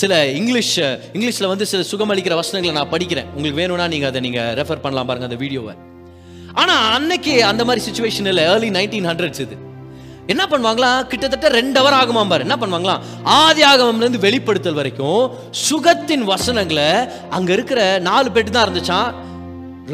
சில 0.00 0.12
இங்கிலீஷ் 0.40 0.74
இங்கிலீஷில் 1.16 1.50
வந்து 1.52 1.66
சில 1.72 1.84
சுகமளிக்கிற 1.92 2.34
வசனங்களை 2.40 2.74
நான் 2.78 2.92
படிக்கிறேன். 2.94 3.28
உங்களுக்கு 3.36 3.60
வேணும்னா 3.62 3.86
நீங்கள் 3.94 4.10
அதை 4.10 4.22
நீங்கள் 4.26 4.52
ரெஃபர் 4.60 4.82
பண்ணலாம் 4.86 5.08
பாருங்கள் 5.10 5.30
அந்த 5.30 5.40
வீடியோவை 5.44 5.74
ஆனா 6.62 6.74
அன்னைக்கு 6.96 7.32
அந்த 7.50 7.64
மாதிரி 7.64 7.84
சுச்சுவேஷன் 7.86 8.30
இல்லை. 8.32 8.44
ஏர்லி 8.52 8.70
நைன்டீன் 8.78 9.08
ஹண்ட்ரட்ஸ் 9.10 9.42
இது. 9.46 9.56
என்ன 10.32 10.44
பண்ணுவாங்களா? 10.52 10.90
கிட்டத்தட்ட 11.10 11.48
ரெண்டு 11.58 11.78
அவர் 11.82 11.96
ஆகுமா 12.00 12.22
பாரு. 12.30 12.44
என்ன 12.46 12.56
பண்ணுவாங்களா? 12.62 12.96
ஆதி 13.42 13.62
ஆகமம்லேருந்து 13.70 14.26
வெளிப்படுத்தல் 14.26 14.80
வரைக்கும் 14.80 15.22
சுகத்தின் 15.68 16.24
வசனங்களை 16.32 16.90
அங்கே 17.38 17.52
இருக்கிற 17.56 17.80
நாலு 18.08 18.30
பெட்டு 18.34 18.52
தான் 18.56 18.66
இருந்துச்சான் 18.68 19.26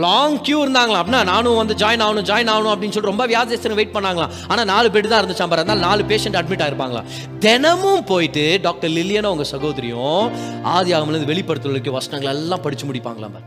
லாங் 0.04 0.38
கியூ 0.46 0.56
இருந்தாங்களா 0.64 1.00
அப்படின்னா 1.00 1.20
நானும் 1.30 1.58
வந்து 1.60 1.74
ஜாயின் 1.82 2.02
ஆகணும் 2.06 2.26
ஜாயின் 2.30 2.50
ஆகணும் 2.54 2.72
அப்படின்னு 2.72 2.96
சொல்லி 2.96 3.10
ரொம்ப 3.10 3.26
வியாதியஸ்தனை 3.32 3.76
வெயிட் 3.80 3.94
பண்ணாங்களாம். 3.96 4.32
ஆனால் 4.50 4.68
நாலு 4.72 4.88
பெட்டு 4.94 5.12
தான் 5.12 5.22
இருந்துச்சாம் 5.22 5.52
பாரு. 5.52 5.62
அதனால 5.64 5.86
நாலு 5.88 6.02
பேஷண்ட் 6.10 6.38
அட்மிட் 6.40 6.64
ஆயிருப்பாங்களா 6.66 7.04
தினமும் 7.46 8.04
போயிட்டு 8.10 8.44
டாக்டர் 8.66 8.94
லில்லியனும் 8.96 9.30
அவங்க 9.32 9.48
சகோதரியும் 9.54 10.26
ஆதி 10.74 10.92
ஆகமம்ல 10.98 11.18
இருந்து 11.18 11.30
வரைக்கும் 11.70 11.98
வசனங்கள் 12.00 12.34
எல்லாம் 12.34 12.64
படித்து 12.66 12.90
முடிப்பாங்களாம் 12.90 13.40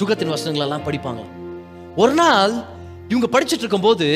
சுகத்தின் 0.00 0.34
வசனங்கள் 0.36 0.66
எல்லாம் 0.68 0.88
படிப்பாங்களாம். 0.88 1.32
ஒரு 2.00 2.14
நாள் 2.20 2.52
இவங்க 3.10 3.28
படிச்சுட்டு 3.32 3.64
இருக்கும்போது 3.64 4.06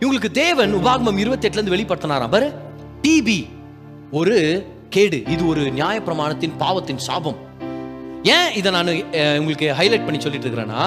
இவங்களுக்கு 0.00 0.30
தேவன் 0.42 0.72
உபாகமம் 0.78 1.18
இருபத்தெட்டுலேருந்து 1.22 1.74
வெளிப்படுத்தினாராம். 1.74 2.32
பாரு 2.34 2.48
டிபி 3.04 3.38
ஒரு 4.18 4.36
கேடு. 4.94 5.18
இது 5.34 5.42
ஒரு 5.52 5.62
நியாயப்பிரமாணத்தின் 5.78 6.54
பாவத்தின் 6.62 7.02
சாபம். 7.06 7.38
ஏன் 8.36 8.50
இதை 8.58 8.68
நான் 8.76 8.92
உங்களுக்கு 9.40 9.66
ஹைலைட் 9.80 10.06
பண்ணி 10.06 10.20
சொல்லிட்டு 10.24 10.46
இருக்கிறேன்னா 10.48 10.82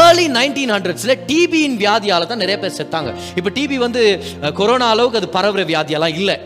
ஏர்லி 0.00 0.26
நைன்டீன் 0.38 0.74
ஹண்ட்ரட்ஸில் 0.76 1.16
டிபியின் 1.30 1.78
வியாதியால் 1.84 2.30
தான் 2.32 2.42
நிறைய 2.44 2.58
பேர் 2.62 2.78
செத்தாங்க. 2.80 3.12
இப்போ 3.38 3.50
டிபி 3.58 3.78
வந்து 3.86 4.02
கொரோனா 4.60 4.88
அளவுக்கு 4.94 5.20
அது 5.20 5.34
பரவுற 5.38 5.64
வியாதியெல்லாம் 5.72 6.16
இல்லை. 6.20 6.36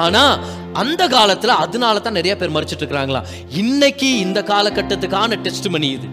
ஆனால் 0.00 0.34
அந்த 0.82 1.02
காலத்தில் 1.14 1.60
அதனால 1.64 2.00
தான் 2.04 2.18
நிறைய 2.18 2.34
பேர் 2.42 2.56
மறிச்சிட்டு 2.56 2.84
இருக்கிறாங்களா 2.84 3.22
இன்னைக்கு 3.62 4.10
இந்த 4.26 4.40
காலகட்டத்துக்கான 4.52 5.40
டெஸ்ட் 5.46 5.68
மணி 5.76 5.90
இது. 5.96 6.08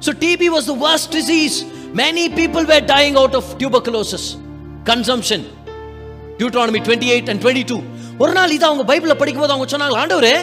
So 0.00 0.10
TB 0.18 0.48
was 0.48 0.66
the 0.66 0.78
worst 0.84 1.08
disease. 1.10 1.56
Many 1.94 2.24
people 2.30 2.64
were 2.64 2.82
dying 2.94 3.16
out 3.16 3.34
of 3.34 3.44
tuberculosis, 3.60 4.24
consumption. 4.84 5.40
Deuteronomy 6.40 6.80
twenty 6.86 7.08
eight 7.14 7.30
and 7.30 7.40
twenty 7.44 7.64
two 7.64 7.76
ஒரு 8.18 8.32
நாள் 8.32 8.52
இது 8.56 8.64
அவங்க 8.64 8.84
பைபிளில் 8.84 9.20
படிக்கும்போது 9.20 9.54
அவங்க 9.54 9.66
சொன்னாங்க 9.72 9.96
ஆண்டவரே 10.02 10.34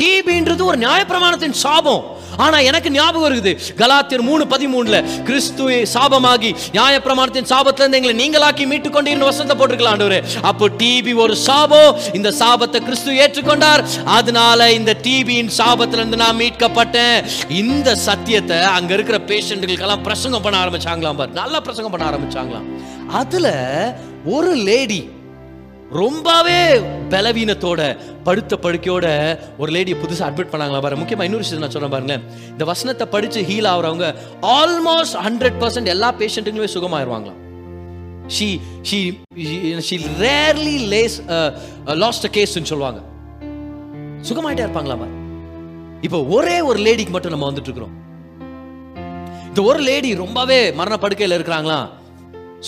டிபின்றது 0.00 0.62
ஒரு 0.64 0.78
நியாயப்பிரமாணத்தின் 0.84 1.56
சாபம் 1.64 2.02
ஆனால் 2.44 2.66
எனக்கு 2.70 2.90
ஞாபகம் 2.98 3.28
இருக்குது. 3.28 3.52
கலாத்தியர் 3.80 4.24
மூணு 4.30 4.44
பதிமூணுல 4.52 4.98
கிறிஸ்து 5.28 5.64
சாபமாகி 5.94 6.50
நியாயப்பிரமாணத்தின் 6.76 7.50
சாபத்திலிருந்து 7.52 7.98
எங்களை 8.00 8.14
நீங்களாக்கி 8.22 8.66
மீட்டு 8.72 8.90
கொண்டீர்னு 8.96 9.28
வசனத்தை 9.30 9.56
போட்டிருக்கலாம் 9.60 9.96
ஆண்டவரே. 9.96 10.20
அப்போ 10.50 10.68
டிபி 10.82 11.14
ஒரு 11.24 11.36
சாபம். 11.46 11.90
இந்த 12.20 12.32
சாபத்தை 12.40 12.80
கிறிஸ்து 12.88 13.18
ஏற்றுக்கொண்டார். 13.24 13.84
அதனால 14.18 14.70
இந்த 14.78 14.94
டிபியின் 15.06 15.52
சாபத்திலிருந்து 15.58 16.22
நான் 16.24 16.40
மீட்கப்பட்டேன். 16.42 17.18
இந்த 17.62 17.96
சத்தியத்தை 18.06 18.60
அங்கே 18.76 18.94
இருக்கிற 18.98 19.20
பேஷண்ட்டுகளுக்கெல்லாம் 19.32 20.06
பிரசங்கம் 20.08 20.44
பண்ண 20.46 20.56
ஆரம்பிச்சாங்களாம் 20.64 21.20
பார். 21.20 21.36
நல்லா 21.42 21.60
பிரசங்கம் 21.68 21.94
பண்ண 21.94 22.06
ஆரம்பிச்சாங்களாம். 22.10 22.66
அதில் 23.20 23.52
ஒரு 24.36 24.52
லேடி 24.68 25.00
ரொம்பவே 25.92 26.60
பலவீனத்தோட 27.12 27.80
படுத்த 28.24 28.56
படுக்கையோட 28.64 29.06
ஒரு 29.60 29.70
லேடியை 29.74 29.96
புதுசா 30.00 30.24
அட்மிட் 30.28 30.50
பண்ணாங்களா 30.52 30.80
பாருங்க 30.84 31.02
முக்கியமா 31.02 31.26
இன்னொரு 31.26 31.44
விஷயம் 31.44 31.62
நான் 31.64 31.74
சொல்றேன் 31.74 31.94
பாருங்களேன். 31.94 32.24
இந்த 32.54 32.64
வசனத்தை 32.70 33.04
படிச்சு 33.14 33.42
ஹீல் 33.50 33.68
ஆகுறவங்க 33.72 34.08
ஆல்மோஸ்ட் 34.58 35.16
ஹண்ட்ரட் 35.26 35.58
பர்சன்ட் 35.62 35.92
எல்லா 35.94 36.10
பேஷண்ட்டுங்களுமே 36.22 36.70
சுகமாயிருவாங்களாம். 36.74 37.38
She 38.36 38.48
she 38.88 38.98
she 39.86 39.98
rarely 40.24 40.76
lays 40.94 41.16
lost 42.04 42.28
a 42.28 42.32
கேஸ்ன்னு 42.36 42.70
சொல்லுவாங்க. 42.72 43.00
சுகமாயிட்டே 44.30 44.66
இருப்பாங்களாமா 44.66 45.08
இப்போ 46.06 46.18
ஒரே 46.36 46.60
ஒரு 46.70 46.78
லேடிக்கு 46.88 47.14
மட்டும் 47.14 47.34
நம்ம 47.34 47.46
வந்துட்டு 47.50 47.70
இருக்கிறோம். 47.70 47.96
இந்த 49.48 49.62
ஒரு 49.70 49.80
லேடி 49.88 50.10
ரொம்பவே 50.24 50.60
மரண 50.80 50.96
படுக்கையில் 51.04 51.36
இருக்கிறாங்களா 51.38 51.80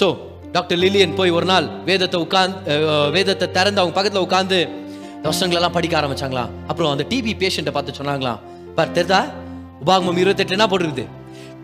ஸோ 0.01 0.07
டாக்டர் 0.55 0.79
லிலியன் 0.83 1.17
போய் 1.19 1.33
ஒரு 1.39 1.47
நாள் 1.51 1.67
வேதத்தை 1.89 2.19
உட்கார்ந்து 2.25 2.77
வேதத்தை 3.17 3.47
திறந்து 3.57 3.81
அவங்க 3.81 3.95
பக்கத்தில் 3.97 4.25
உட்காந்து 4.27 4.59
வசனங்களெல்லாம் 5.27 5.77
படிக்க 5.77 5.95
ஆரம்பிச்சாங்களா? 6.01 6.45
அப்புறம் 6.71 6.91
அந்த 6.93 7.05
டிபி 7.11 7.33
பேஷண்ட்டை 7.43 7.73
பார்த்து 7.77 7.99
சொன்னாங்களா 7.99 8.33
பார் 8.77 8.95
தெரிதா? 8.97 9.21
உபாகமம் 9.83 10.21
இருபத்தெட்டு 10.23 10.55
என்ன 10.57 10.67
போட்டிருக்குது? 10.71 11.05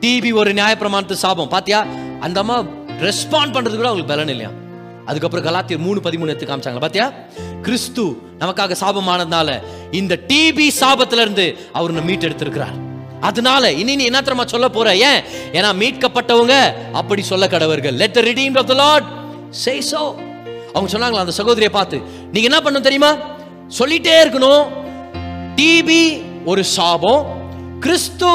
டிபி 0.03 0.31
ஒரு 0.41 0.51
நியாயப்பிரமாணத்து 0.59 1.17
சாபம். 1.25 1.51
பாத்தியா? 1.55 1.81
அந்த 2.27 2.39
அம்மா 2.43 2.57
ரெஸ்பாண்ட் 3.07 3.55
பண்றது 3.57 3.77
கூட 3.81 3.89
அவங்களுக்கு 3.91 4.13
பலன் 4.15 4.33
இல்லையா 4.35 4.51
அதுக்கப்புறம் 5.11 5.47
கலாத்தியர் 5.47 5.85
மூணு 5.87 5.99
பதிமூணு 6.07 6.31
எடுத்து 6.33 6.47
காமிச்சாங்க 6.51 6.81
பாத்தியா? 6.85 7.07
கிறிஸ்து 7.67 8.05
நமக்காக 8.41 8.77
சாபமானதுனால 8.83 9.51
இந்த 10.01 10.15
டிபி 10.31 10.67
சாபத்திலிருந்து 10.81 11.47
அவர் 11.79 12.07
மீட் 12.09 12.27
எடுத்திருக்கிறார் 12.29 12.77
அதனால 13.21 13.73
இனி 13.73 13.97
நீ 13.97 14.05
என்ன 14.05 14.23
தெரியுமா 14.23 14.47
சொல்ல 14.47 14.69
போற? 14.69 14.97
ஏன்? 14.97 15.23
ஏன்னா 15.53 15.83
மீட்கப்பட்டவங்க 15.83 16.73
அப்படி 16.93 17.23
சொல்ல 17.23 17.47
கடவர்கள். 17.47 17.93
Let 17.93 18.13
the 18.13 18.21
redeemed 18.21 18.57
of 18.57 18.77
the 18.77 18.85
lord 18.85 19.03
say 19.51 19.83
அவங்க 20.73 20.99
சொன்னாங்களா 20.99 21.19
அந்த 21.19 21.33
சகோதரியை 21.33 21.69
பார்த்து 21.69 22.01
நீங்க 22.33 22.57
என்ன 22.57 22.59
பண்ணணும் 22.59 22.83
தெரியுமா? 22.83 23.17
சொல்லிட்டே 23.79 24.15
இருக்கணும். 24.25 24.67
டிபி 25.57 26.23
ஒரு 26.45 26.65
சாபம். 26.65 27.35
கிறிஸ்து 27.81 28.27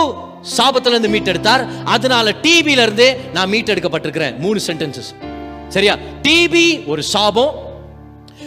சாபத்துல 0.57 0.87
இருந்து 0.87 1.09
மீட்டெடுத்தார். 1.09 1.67
அதனால 1.83 2.31
டிபில 2.41 2.67
இருந்து 2.67 3.19
நான் 3.33 3.51
மீட்டெடுக்கப்பட்டிருக்கிறேன். 3.51 4.37
மூணு 4.37 4.59
சென்டென்சஸ் 4.67 5.11
சரியா? 5.67 5.97
டிபி 6.23 6.85
ஒரு 6.85 7.03
சாபம். 7.03 7.69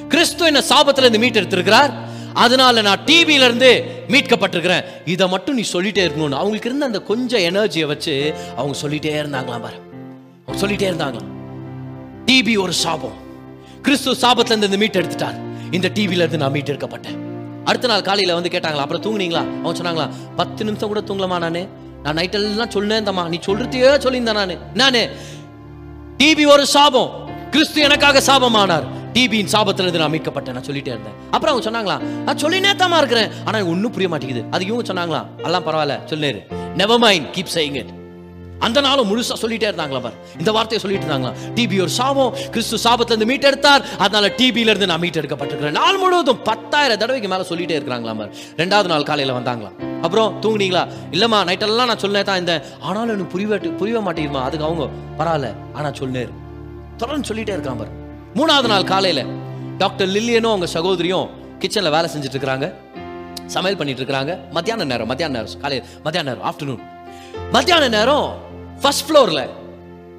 கிறிஸ்து 0.08 0.44
என்ன 0.44 0.62
சாபத்துல 0.68 1.04
இருந்து 1.04 1.18
மீட்டெடுத்திருக்கிறார்? 1.18 2.12
அதனால 2.34 2.82
நான் 2.82 2.98
டிவியிலேருந்து 3.06 3.28
இருந்து 3.28 3.84
மீட்கப்பட்டிருக்கிறேன். 4.08 4.84
இதை 5.04 5.28
மட்டும் 5.28 5.54
நீ 5.54 5.64
சொல்லிட்டே 5.72 6.10
இருக்கணும்னு. 6.10 6.34
அவங்களுக்கு 6.34 6.68
இருந்த 6.68 6.86
அந்த 6.86 7.00
கொஞ்சம் 7.00 7.40
எனர்ஜியை 7.40 7.86
வச்சு 7.86 8.34
அவங்க 8.56 8.78
சொல்லிட்டே 8.78 9.24
இருந்தாங்களாம் 9.24 9.60
பாரு. 9.60 9.80
அவங்க 10.46 10.66
சொல்லிட்டே 10.66 10.92
இருந்தாங்களாம். 10.92 11.32
டிபி 12.26 12.58
ஒரு 12.58 12.72
சாபம். 12.72 13.22
கிறிஸ்து 13.82 14.12
சாபத்துல 14.12 14.56
இருந்து 14.56 14.78
மீட் 14.78 14.96
எடுத்துட்டார். 14.96 15.40
இந்த 15.70 15.88
டிவியில 15.94 16.10
இருந்து 16.10 16.36
நான் 16.36 16.50
மீட் 16.50 16.68
எடுக்கப்பட்டேன் 16.68 17.18
அடுத்த 17.64 17.86
நாள் 17.86 18.02
காலையில 18.02 18.34
வந்து 18.34 18.48
கேட்டாங்களா 18.48 18.76
அப்புறம் 18.76 19.02
தூங்குனீங்களா? 19.02 19.62
அவங்க 19.62 19.72
சொன்னாங்களா 19.72 20.10
பத்து 20.36 20.64
நிமிஷம் 20.64 20.88
கூட 20.88 21.00
தூங்கலாமா 21.00 21.38
நானு. 21.38 21.68
நான் 22.02 22.14
நைட் 22.14 22.34
எல்லாம் 22.34 22.70
சொன்னேன் 22.70 23.02
நீ 23.02 23.38
சொல்றதையே 23.46 23.98
சொல்லியிருந்தேன் 23.98 24.32
நானு. 24.32 24.58
நானு. 24.74 25.10
டிவி 26.18 26.46
ஒரு 26.46 26.66
சாபம். 26.66 27.30
கிறிஸ்து 27.50 27.82
எனக்காக 27.82 28.20
சாபமானார். 28.20 28.84
டிபியின் 29.14 29.52
சாபத்துல 29.52 29.84
இருந்து 29.86 29.98
நான் 29.98 30.12
மீட்கப்பட்டேன் 30.12 30.56
நான் 30.56 30.68
சொல்லிட்டே 30.68 30.92
இருந்தேன். 30.94 31.18
அப்புறம் 31.30 31.52
அவங்க 31.54 31.66
சொன்னாங்களா 31.66 31.96
நான் 32.22 32.36
சொல்லினே 32.36 32.72
தாமா 32.84 32.96
இருக்கிறேன். 32.96 33.30
ஆனா 33.44 33.58
ஒன்றும் 33.72 33.90
புரிய 33.90 34.08
மாட்டேங்குது. 34.08 34.44
அது 34.50 34.66
இவங்க 34.66 34.86
சொன்னாங்களா 34.92 35.20
எல்லாம் 35.42 35.66
பரவாயில்ல 35.66 35.98
சொல்லிரு 36.06 36.40
நெவர் 36.74 36.98
மைண்ட் 36.98 37.34
கீப் 37.34 37.54
செய்யுங்க 37.54 37.82
அந்த 38.58 38.80
நாளும் 38.80 39.08
முழுசா 39.10 39.34
சொல்லிட்டே 39.40 39.66
இருந்தாங்களா 39.68 40.00
பார். 40.00 40.14
இந்த 40.38 40.52
வார்த்தையை 40.52 40.78
சொல்லிட்டு 40.84 41.06
இருந்தாங்களா 41.06 41.32
டிபி 41.56 41.80
ஒரு 41.80 41.88
சாபம் 41.88 42.36
கிறிஸ்து 42.50 42.76
சாபத்துல 42.84 43.16
இருந்து 43.16 43.28
மீட்டெடுத்தார் 43.32 43.82
அதனால 43.98 44.28
டிபில 44.28 44.72
இருந்து 44.72 44.86
நான் 44.86 45.00
மீட்டெடுக்கப்பட்டிருக்கிறேன். 45.00 45.70
நாள் 45.70 45.98
முழுவதும் 45.98 46.42
பத்தாயிரம் 46.42 46.98
தடவைக்கு 46.98 47.28
மேல 47.28 47.46
சொல்லிட்டே 47.48 47.76
இருக்கிறாங்களா 47.78 48.16
பார். 48.18 48.30
ரெண்டாவது 48.56 48.84
நாள் 48.84 49.02
காலையில 49.02 49.38
வந்தாங்களா. 49.38 49.70
அப்புறம் 50.02 50.42
தூங்குனீங்களா? 50.42 50.84
இல்லம்மா 51.10 51.40
நைட்டெல்லாம் 51.50 51.90
நான் 51.90 51.98
சொல்லேன் 51.98 52.24
தான் 52.24 52.38
இந்த. 52.38 52.64
ஆனாலும் 52.80 53.08
எனக்கு 53.08 53.32
புரியவே 53.32 53.58
புரியவே 53.58 54.04
மாட்டேங்குதுமா 54.06 54.42
அதுக்கு 54.42 54.66
அவங்க 54.66 54.86
பரவாயில்ல 55.18 55.50
ஆனா 55.72 55.88
சொல்லேரு 55.88 56.32
தொடர்ந்து 56.96 57.34
சொல்லிட்டே 57.34 57.54
இருக்கான் 57.56 57.78
பார். 57.82 58.02
மூணாவது 58.36 58.68
நாள் 58.68 58.84
காலையில் 58.84 59.24
டாக்டர் 59.78 60.08
லில்லியனும் 60.08 60.52
அவங்க 60.52 60.68
சகோதரியும் 60.68 61.26
கிச்சனில் 61.58 61.94
வேலை 61.94 62.08
செஞ்சுட்டு 62.08 62.36
இருக்கிறாங்க 62.36 62.66
சமையல் 63.46 63.78
பண்ணிட்டு 63.78 64.00
இருக்கிறாங்க 64.02 64.32
மத்தியான 64.50 64.84
நேரம் 64.84 65.08
மத்தியான 65.08 65.32
நேரம் 65.32 65.60
காலையில் 65.60 65.86
மத்தியான 66.04 66.26
நேரம் 66.28 66.46
ஆஃப்டர்நூன் 66.46 66.82
மத்தியான 67.52 67.88
நேரம் 67.88 68.26
ஃபர்ஸ்ட் 68.82 69.06
ஃப்ளோரில் 69.08 69.44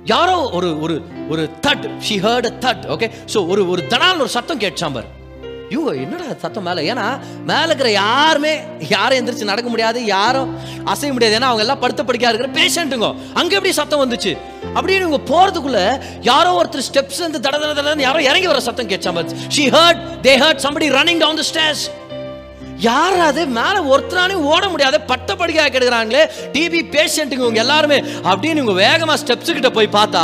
யாரோ 0.05 0.38
ஒரு 0.53 0.70
ஒரு 0.80 0.95
ஒரு 1.30 1.43
that 1.68 1.86
she 1.99 2.16
heard 2.18 2.49
that 2.59 2.84
okay 2.88 3.07
so 3.34 3.39
ஒரு 3.47 3.61
ஒரு 3.70 3.82
தனால் 3.88 4.20
ஒரு 4.20 4.30
சத்தம் 4.30 4.61
கேட்டான் 4.61 4.97
ஐயோ 5.70 5.82
என்னடா 6.03 6.26
சத்தம் 6.41 6.66
மேலே? 6.68 6.82
ஏன்னா 6.93 7.05
மேலே 7.49 7.66
இருக்கிற 7.70 7.89
யாருமே 7.91 8.51
யாரும் 8.89 9.18
எந்திரிச்சு 9.20 9.49
நடக்க 9.51 9.70
முடியாது 9.70 9.99
யாரும் 10.05 10.49
அசைய 10.93 11.11
முடியாது. 11.13 11.38
ஏன்னா 11.38 11.49
அவங்க 11.51 11.63
எல்லாம் 11.66 11.82
படுத்த 11.84 12.03
படிக்கா 12.03 12.30
இருக்கிற 12.32 12.49
பேஷண்ட்டுங்க 12.59 13.07
அங்கே 13.34 13.55
எப்படி 13.55 13.74
சத்தம் 13.80 14.03
வந்துச்சு? 14.03 14.34
அப்படின்னு 14.76 15.05
இவங்க 15.05 15.22
போகிறதுக்குள்ள 15.32 15.82
யாரோ 16.22 16.51
ஒருத்தர் 16.61 16.88
ஸ்டெப்ஸ் 16.89 17.22
வந்து 17.26 17.39
தட 17.39 17.55
தட 17.57 17.74
தடன்னு 17.80 18.07
யாரோ 18.07 18.22
இறங்கி 18.30 18.47
வர 18.47 18.61
சத்தம் 18.70 18.89
கேட்சா 18.93 19.13
she 19.57 19.66
heard 19.78 20.01
they 20.28 20.34
heard 20.43 20.63
somebody 20.66 20.89
running 20.97 21.22
down 21.26 21.41
the 21.41 21.45
stairs 21.51 21.84
யார் 22.80 23.19
அது? 23.19 23.41
மேல 23.57 23.76
ஒருத்தரானே 23.91 24.34
ஓட 24.34 24.69
முடியாத. 24.69 24.99
பட்ட 25.11 25.36
படுக்கையா 25.36 25.65
கெடுக்கிறாங்களே 25.73 26.23
டிபி 26.55 26.80
பேஷண்ட்டுங்க 26.95 27.45
இவங்க 27.45 27.59
எல்லாருமே. 27.59 27.97
அப்படின்னு 28.30 28.61
இவங்க 28.63 28.76
வேகமா 28.84 29.15
ஸ்டெப்ஸ் 29.21 29.53
கிட்ட 29.57 29.69
போய் 29.69 29.89
பார்த்தா 29.97 30.23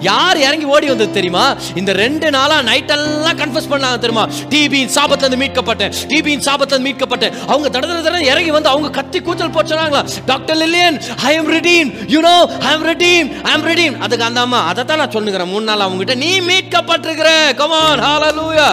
யார் 0.00 0.36
இறங்கி 0.36 0.64
ஓடி 0.64 0.88
வந்தது 0.88 1.12
தெரியுமா? 1.18 1.56
இந்த 1.74 1.92
ரெண்டு 1.92 2.30
நாளா 2.30 2.62
நைட் 2.62 2.90
எல்லாம் 2.96 3.38
கன்ஃபஸ் 3.42 3.70
பண்ணாங்க 3.72 3.98
தெரியுமா? 3.98 4.24
டிபியின் 4.54 4.92
சாபத்துல 4.96 5.28
இருந்து 5.28 5.42
மீட்கப்பட்டேன். 5.44 5.94
டிபியின் 6.12 6.44
சாபத்துல 6.48 6.76
இருந்து 6.76 6.88
மீட்கப்பட்டேன். 6.88 7.36
அவங்க 7.46 7.68
தட 7.78 8.02
தட 8.08 8.20
இறங்கி 8.32 8.50
வந்து 8.50 8.68
அவங்க 8.68 8.90
கத்தி 8.90 9.20
கூச்சல் 9.20 9.54
போச்சுனாங்களா 9.56 9.80
சொன்னாங்களா 9.82 10.24
doctor 10.26 10.58
Lillian 10.62 10.98
I 11.28 11.34
am 11.34 11.50
redeem 11.56 11.88
you 12.14 12.20
know 12.20 12.34
I 12.68 12.72
am 12.72 12.86
redeem 12.90 13.28
I 13.48 13.52
am 13.52 13.66
redeem 13.70 13.98
அதுக்கு 14.04 14.24
அந்த 14.24 14.40
அம்மா 14.46 14.60
அதை 14.70 14.84
தான் 14.84 15.00
நான் 15.02 15.14
சொல்லுகிறேன். 15.16 15.50
மூணு 15.54 15.64
நாள் 15.70 15.84
அவங்க 15.86 15.98
கிட்ட 16.04 16.14
நீ 16.24 16.40
மீட்கப்பட்டிருக்கிற. 16.50 17.30
Come on 17.60 18.02
hallelujah 18.06 18.68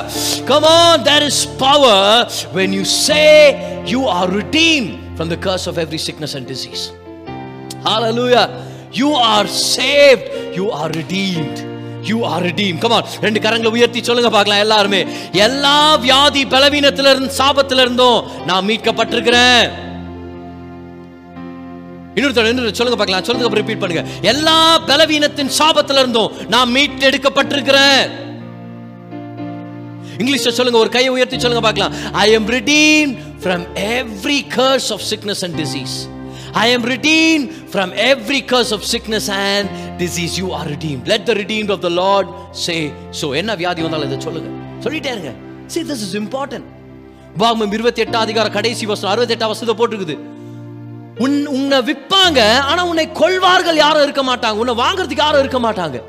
come 0.50 0.64
on 0.64 1.04
there 1.10 1.24
is 1.32 1.40
power 1.66 1.98
when 2.58 2.72
you 2.80 2.86
say 2.86 3.19
you 3.94 4.02
are 4.18 4.28
redeemed 4.40 4.92
from 5.18 5.28
the 5.34 5.40
curse 5.48 5.66
of 5.72 5.78
every 5.78 6.02
sickness 6.08 6.34
and 6.38 6.46
disease. 6.54 6.84
Hallelujah. 7.88 8.48
You 9.00 9.10
are 9.32 9.48
saved. 9.48 10.30
You 10.60 10.68
are 10.82 10.92
redeemed. 11.02 11.58
You 12.10 12.18
are 12.26 12.44
redeem 12.48 12.78
come 12.84 12.94
ரெண்டு 13.24 13.40
கரங்களை 13.40 13.72
உயர்த்தி 13.76 14.04
சொல்லுங்க 14.04 14.30
பார்க்கலாம் 14.36 14.62
எல்லாருமே. 14.66 15.06
எல்லா 15.32 15.96
வியாதி 15.96 16.44
பலவீனத்தில 16.54 17.12
இருந்து 17.14 17.32
சாபத்தில 17.40 17.84
இருந்தும் 17.86 18.24
நான் 18.46 18.68
மீட்கப்பட்டிருக்கிறேன். 18.70 19.66
இன்னொருத்தர் 22.16 22.80
சொல்லுங்க 22.80 23.00
பார்க்கலாம். 23.02 23.26
சொல்லுங்க 23.28 23.60
ரிப்பீட் 23.62 23.84
பண்ணுங்க. 23.84 24.06
எல்லா 24.22 24.58
பலவீனத்தின் 24.92 25.52
சாபத்தில 25.60 26.02
இருந்தும் 26.04 26.32
நான் 26.48 26.74
மீட்டெடுக்கப்பட்டிருக்கிறேன். 26.78 28.06
இங்கிலீஷ்ல 30.20 30.52
சொல்லுங்க 30.60 30.80
ஒரு 30.84 30.92
கையை 30.96 31.10
உயர்த்தி 31.16 31.40
சொல்லுங்க 31.44 31.64
பார்க்கலாம். 31.68 31.94
I 32.24 32.26
am 32.38 32.48
redeemed 32.56 33.14
from 33.44 33.66
every 33.98 34.40
curse 34.56 34.90
of 34.96 35.04
sickness 35.12 35.44
and 35.48 35.58
disease 35.62 35.96
I 36.64 36.66
am 36.76 36.86
redeemed 36.94 37.46
from 37.74 37.92
every 38.10 38.40
curse 38.52 38.74
of 38.78 38.86
sickness 38.94 39.30
and 39.50 39.70
disease 40.02 40.36
you 40.42 40.48
are 40.60 40.68
redeemed. 40.74 41.04
Let 41.14 41.26
the 41.30 41.36
redeemed 41.42 41.72
of 41.76 41.84
the 41.88 41.92
lord 42.02 42.32
say 42.66 42.76
so. 43.22 43.30
என்ன 43.42 43.56
வியாதி 43.62 43.82
வந்தாலும் 43.88 44.10
இதை 44.12 44.20
சொல்லுங்க. 44.28 44.52
சொல்லிட்டே 44.86 45.12
இருங்க. 45.16 45.34
See 45.74 45.82
this 45.92 46.04
is 46.08 46.18
important 46.24 46.68
உபாகமம் 47.38 47.74
இருபத்தி 47.78 48.02
எட்டாம் 48.04 48.26
அதிகார 48.28 48.50
கடைசி 48.58 48.86
வசனம் 48.92 49.12
அறுபத்தி 49.14 49.36
எட்டாம் 49.36 49.54
வசனத்தை 49.54 49.78
போட்டிருக்குது. 49.82 50.18
உன் 51.26 51.40
உன்னை 51.58 51.80
விற்பாங்க 51.90 52.40
ஆனா 52.70 52.82
உன்னை 52.92 53.06
கொள்வார்கள் 53.22 53.84
யாரும் 53.86 54.06
இருக்க 54.08 54.24
மாட்டாங்க. 54.30 54.58
உன்னை 54.64 54.76
வாங்குறதுக்கு 54.84 55.26
யாரும் 55.26 55.44
இருக்க 55.46 55.60
மாட்டாங்க. 55.66 56.00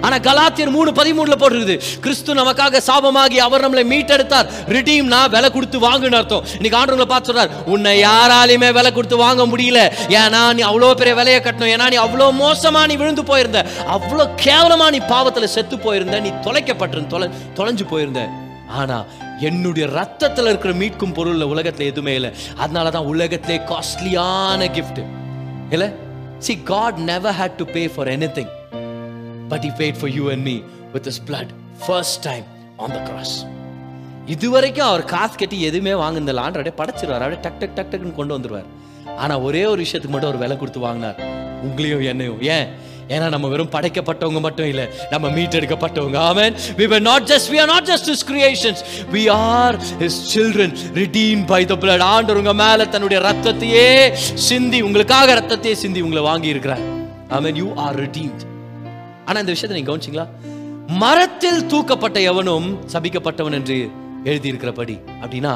ஆனா 0.00 0.18
கலாத்தியர் 0.18 0.70
மூணு 0.70 0.90
பதிமூணுல 0.90 1.34
போட்டிருக்குது. 1.38 1.80
கிறிஸ்து 2.00 2.34
நமக்காக 2.34 2.80
சாபமாகி 2.86 3.36
அவர் 3.36 3.70
நம்மளை 3.70 3.84
மீட்டெடுத்தார். 3.92 4.46
ரிடீம் 4.66 5.04
நான் 5.04 5.30
விலை 5.30 5.50
கொடுத்து 5.50 5.78
வாங்குன்னு 5.78 6.14
அர்த்தம். 6.14 6.44
இன்னைக்கு 6.60 6.78
ஆண்டவங்களை 6.78 7.04
பார்த்து 7.04 7.32
சொல்றார் 7.32 7.50
உன்னை 7.64 8.02
யாராலையுமே 8.02 8.72
விலை 8.72 8.92
கொடுத்து 8.92 9.16
வாங்க 9.16 9.46
முடியல. 9.46 9.92
ஏன்னா 10.08 10.54
நீ 10.54 10.62
அவ்வளோ 10.62 10.94
பெரிய 10.94 11.14
விலையை 11.14 11.40
கட்டணும் 11.40 11.72
ஏன்னா 11.74 11.90
நீ 11.90 11.96
அவ்வளோ 11.96 12.28
மோசமா 12.42 12.86
நீ 12.86 12.96
விழுந்து 12.96 13.24
போயிருந்த. 13.24 13.66
அவ்வளோ 13.86 14.28
கேவலமா 14.44 14.90
நீ 14.90 14.98
பாவத்துல 14.98 15.44
செத்து 15.44 15.78
போயிருந்த. 15.78 16.20
நீ 16.20 16.28
தொலைக்கப்பட்டிருந்த 16.28 17.06
தொலை 17.06 17.28
தொலைஞ்சு 17.54 17.86
போயிருந்த. 17.88 18.28
ஆனா 18.68 19.04
என்னுடைய 19.40 19.88
ரத்தத்துல 19.88 20.44
இருக்கிற 20.44 20.74
மீட்கும் 20.74 21.14
பொருள் 21.14 21.38
உலகத்துல 21.38 21.84
எதுவுமே 21.84 22.14
இல்லை. 22.14 22.32
அதனால 22.56 22.90
தான் 22.90 23.04
உலகத்திலே 23.04 23.58
காஸ்ட்லியான 23.58 24.68
gift. 24.72 25.04
இல்ல? 25.70 25.92
God 26.64 26.96
never 26.96 27.34
had 27.34 27.54
to 27.56 27.64
pay 27.64 27.88
for 27.88 28.18
anything 28.38 28.48
but 29.48 29.64
he 29.64 29.72
paid 29.82 29.94
for 30.00 30.12
you 30.18 30.30
and 30.30 30.42
me 30.42 30.56
with 30.92 31.06
his 31.06 31.20
blood 31.28 31.52
first 31.86 32.20
time 32.28 32.46
on 32.76 32.92
the 32.96 32.98
cross 33.10 33.36
இதுவரைக்கும் 34.26 34.86
அவர் 34.86 35.04
காசு 35.04 35.36
கட்டி 35.36 35.60
எதுவுமே 35.60 35.90
வாங்குனதில்ல. 35.90 36.44
ஆண்டவர் 36.46 36.72
அப்படியே 36.72 36.78
படைச்சிருவார். 36.80 37.24
அப்படியே 37.24 37.42
டக் 37.42 37.58
டக் 37.58 37.76
டக் 37.76 37.90
டக்குன்னு 37.92 38.14
கொண்டு 38.14 38.38
வந்துருவார். 38.38 38.66
ஆனால் 39.16 39.40
ஒரே 39.40 39.66
ஒரு 39.66 39.82
விஷயத்துக்கு 39.82 40.14
மட்டும் 40.14 40.30
அவர் 40.30 40.42
விலை 40.42 40.56
கொடுத்து 40.56 40.80
வாங்கினார். 40.80 41.18
உங்களையும் 41.66 42.04
என்னையும். 42.04 42.42
ஏன்? 42.42 42.66
ஏன்னா 43.08 43.28
நம்ம 43.28 43.48
வெறும் 43.48 43.70
படைக்கப்பட்டவங்க 43.70 44.40
மட்டும் 44.40 44.66
இல்ல 44.66 44.88
நம்ம 45.10 45.28
மீட்டெடுக்கப்பட்டவங்க. 45.28 46.16
ஆமென் 46.16 46.54
we 46.78 46.86
were 46.92 47.02
not 47.10 47.22
just 47.30 47.46
we 47.52 47.58
are 47.64 47.68
not 47.74 47.84
just 47.90 48.10
his 48.12 48.22
creations. 48.30 48.82
We 49.12 49.22
are 49.36 49.74
his 50.02 50.16
children 50.32 50.72
redeemed 50.94 51.46
by 51.54 51.60
the 51.68 51.78
blood. 51.84 52.00
ஆண்டவர் 52.00 52.54
மேல 52.64 52.86
தன்னுடைய 52.86 53.22
ரத்தத்தையே 53.28 54.12
சிந்தி 54.48 54.80
உங்களுக்காக 54.80 55.38
ரத்தத்தையே 55.40 55.72
சிந்தி 55.84 56.00
உங்களை 56.00 56.24
வாங்கி 56.30 56.48
இருக்கிறார் 56.48 56.84
ஆமென் 57.28 57.62
you 57.62 57.70
are 57.86 57.94
redeemed. 58.04 58.42
ஆனா 59.26 59.38
இந்த 59.40 59.52
விஷயத்தை 59.52 59.76
நீங்க 59.76 59.90
கவனிச்சிங்களா? 59.90 60.26
மரத்தில் 60.86 61.62
தூக்கப்பட்ட 61.62 62.22
எவனும் 62.22 62.68
சபிக்கப்பட்டவன் 62.92 63.52
என்று 63.52 63.90
எழுதியிருக்கிறபடி. 64.24 64.94
அப்படின்னா 65.22 65.52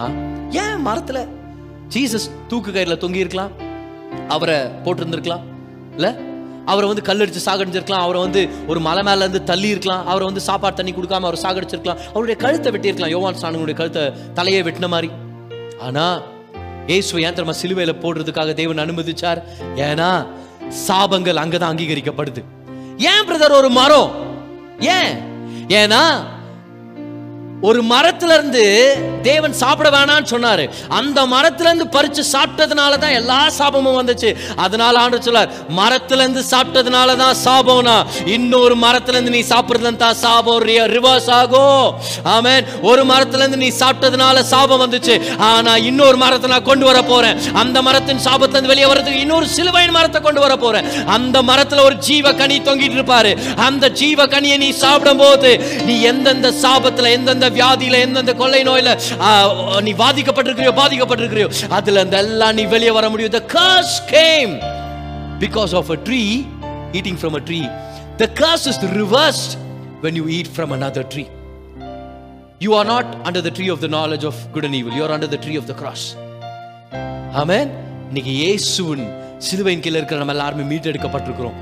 ஏன் 0.51 0.87
மரத்துல 0.87 1.29
ஜீசஸ் 1.95 2.31
தூக்கு 2.49 2.71
கயிறுல 2.71 2.97
தொங்கி 3.05 3.23
இருக்கலாம்? 3.25 3.53
அவரை 4.29 4.57
போட்டிருந்திருக்கலாம்? 4.57 5.41
இல்ல? 5.95 6.17
அவரை 6.67 6.87
வந்து 6.89 7.05
கல்லடிச்சு 7.09 7.39
சாகடிச்சிருக்கலாம்? 7.45 8.05
அவரை 8.07 8.21
வந்து 8.21 8.49
ஒரு 8.67 8.81
மலை 8.81 9.03
மேல 9.03 9.19
இருந்து 9.19 9.45
தள்ளி 9.45 9.69
இருக்கலாம்? 9.69 10.07
அவரை 10.07 10.27
வந்து 10.27 10.41
சாப்பாடு 10.41 10.75
தண்ணி 10.75 10.93
கொடுக்காம 10.93 11.29
அவரை 11.29 11.41
சாகடிச்சிருக்கலாம்? 11.43 12.01
அவருடைய 12.09 12.37
கழுத்தை 12.41 12.73
வெட்டியிருக்கலாம். 12.73 13.09
யோவான் 13.09 13.41
சாணனுடைய 13.43 13.75
கழுத்தை 13.75 14.13
தலையை 14.35 14.63
வெட்டின 14.63 14.89
மாதிரி. 14.89 15.11
ஆனா 15.81 16.23
இயேசுவை 16.87 17.25
ஏன் 17.25 17.35
தெரியுமா 17.35 17.59
சிலுவையில 17.63 17.95
போடுறதுக்காக 17.97 18.53
தேவன் 18.53 18.79
அனுமதிச்சார். 18.79 19.43
ஏன்னா 19.77 20.27
சாபங்கள் 20.89 21.43
அங்கதான் 21.43 21.73
அங்கீகரிக்கப்படுது. 21.73 22.43
ஏன் 23.01 23.27
பிரதர் 23.27 23.53
ஒரு 23.53 23.71
மரம்? 23.71 24.11
ஏன்? 24.79 25.13
ஏன்னா 25.69 26.03
ஒரு 27.63 27.83
மரத்துல 27.83 28.35
இருந்து 28.35 28.63
தேவன் 29.23 29.53
சாப்பிட 29.53 29.91
வேணான்னு 29.91 30.29
சொன்னாரு. 30.31 30.71
அந்த 30.89 31.27
மரத்துல 31.27 31.69
இருந்து 31.71 31.85
பறிச்சு 31.85 32.23
சாப்பிட்டதுனால 32.33 32.99
தான் 32.99 33.11
எல்லா 33.11 33.49
சாபமும் 33.59 33.99
வந்துச்சு. 34.01 34.37
அதனால 34.57 34.99
ஆண்டு 34.99 35.23
சொல்லார் 35.23 35.51
மரத்துல 35.77 36.23
இருந்து 36.25 36.45
சாப்பிட்டதுனால 36.51 37.17
தான் 37.17 37.37
சாபம்னா 37.45 38.07
இன்னொரு 38.27 38.75
மரத்துல 38.75 39.09
இருந்து 39.09 39.31
நீ 39.31 39.41
சாப்பிடுறது 39.41 39.97
தான் 39.97 40.15
சாபம் 40.15 40.65
ரிவர்ஸ் 40.65 41.31
ஆகும். 41.31 41.95
ஆமேன். 42.25 42.65
ஒரு 42.83 43.05
மரத்துல 43.05 43.39
இருந்து 43.39 43.57
நீ 43.57 43.69
சாப்பிட்டதுனால 43.69 44.43
சாபம் 44.43 44.83
வந்துச்சு. 44.85 45.37
ஆனா 45.37 45.77
இன்னொரு 45.77 46.17
மரத்தை 46.17 46.51
நான் 46.51 46.63
கொண்டு 46.63 46.85
வர 46.85 47.03
போறேன். 47.03 47.39
அந்த 47.53 47.83
மரத்தின் 47.83 48.19
சாபத்துல 48.19 48.51
இருந்து 48.51 48.69
வெளியே 48.69 48.87
வர்றதுக்கு 48.87 49.21
இன்னொரு 49.21 49.47
சிலுவையின் 49.47 49.91
மரத்தை 49.91 50.21
கொண்டு 50.21 50.41
வர 50.41 50.57
போறேன். 50.57 51.07
அந்த 51.07 51.43
மரத்துல 51.43 51.85
ஒரு 51.85 51.95
ஜீவ 51.99 52.33
கனி 52.33 52.59
தொங்கிட்டு 52.59 52.99
இருப்பாரு. 53.01 53.39
அந்த 53.57 53.89
ஜீவ 53.89 54.27
கனியை 54.27 54.57
நீ 54.57 54.71
சாப்பிடும் 54.71 55.17
போது 55.17 55.83
நீ 55.85 56.01
எந்தெந்த 56.01 56.51
சாபத்துல 56.63 57.11
எந்தெந்த 57.11 57.49
வியாதியில 57.53 57.99
எந்தெந்த 58.05 58.35
கொள்ளை 58.37 58.63
நோயில 58.69 58.91
ஆ, 59.21 59.31
நீ 59.81 59.93
பாதிக்கப்பட்டிருக்கிறியோ 60.03 60.75
பாதிக்கப்பட்டிருக்கிறியோ 60.81 61.49
அதுல 61.79 61.99
இருந்து 62.01 62.21
எல்லாம் 62.23 62.57
நீ 62.57 62.65
வெளியே 62.69 62.93
வர 62.93 63.09
முடியும் 63.11 63.35
the 63.35 63.45
curse 63.51 63.95
came 64.11 64.55
because 65.41 65.75
of 65.75 65.89
a 65.91 66.01
tree 66.01 66.31
eating 66.95 67.17
from 67.17 67.35
a 67.35 67.43
tree 67.43 67.67
the 68.19 68.29
curse 68.37 68.67
is 68.67 68.79
reversed 68.95 69.53
when 70.03 70.15
you 70.15 70.27
eat 70.31 70.49
from 70.51 70.71
another 70.73 71.05
tree 71.07 71.29
you 72.61 72.73
are 72.75 72.87
not 72.87 73.07
under 73.25 73.41
the 73.41 73.51
tree 73.51 73.71
of 73.71 73.81
the 73.81 73.89
knowledge 73.89 74.25
of 74.25 74.37
good 74.53 74.65
and 74.65 74.75
evil 74.75 74.93
you 74.93 75.05
are 75.05 75.13
under 75.13 75.29
the 75.29 75.39
tree 75.39 75.57
of 75.57 75.67
the 75.67 75.75
cross 75.75 76.03
ஆமென் 77.41 77.71
இன்னைக்கு 78.09 78.33
இயேசுவின் 78.39 79.05
சிலுவையின் 79.41 79.83
கீழ 79.85 79.95
இருக்கிற 79.97 80.19
நம்ம 80.19 80.35
எல்லாருமே 80.37 80.65
மீட்டெடுக்கப்பட்டிருக்கிறோம் 80.71 81.57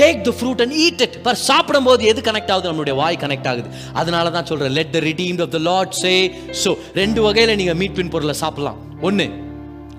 take 0.00 0.20
the 0.28 0.32
fruit 0.38 0.62
and 0.64 0.74
eat 0.84 1.02
it 1.06 1.16
per 1.26 1.38
சாப்பிடும்போது 1.48 2.04
எது 2.12 2.20
connect 2.28 2.52
ஆகுது? 2.54 2.68
நம்மளுடைய 2.70 2.96
வாய் 3.02 3.18
கனெக்ட் 3.24 3.48
ஆகுது. 3.50 3.68
அதனால 4.00 4.30
தான் 4.36 4.48
சொல்கிறேன் 4.50 4.74
let 4.78 4.92
the 4.96 5.00
redeem 5.08 5.40
of 5.46 5.52
the 5.56 5.60
lord 5.70 5.90
say 6.02 6.14
so 6.62 6.72
ரெண்டு 7.00 7.22
வகையில் 7.26 7.56
நீங்கள் 7.60 7.78
மீட் 7.82 7.96
பின் 7.98 8.12
பொருளை 8.14 8.36
சாப்பிடலாம். 8.44 8.78
ஒன்று 9.08 9.26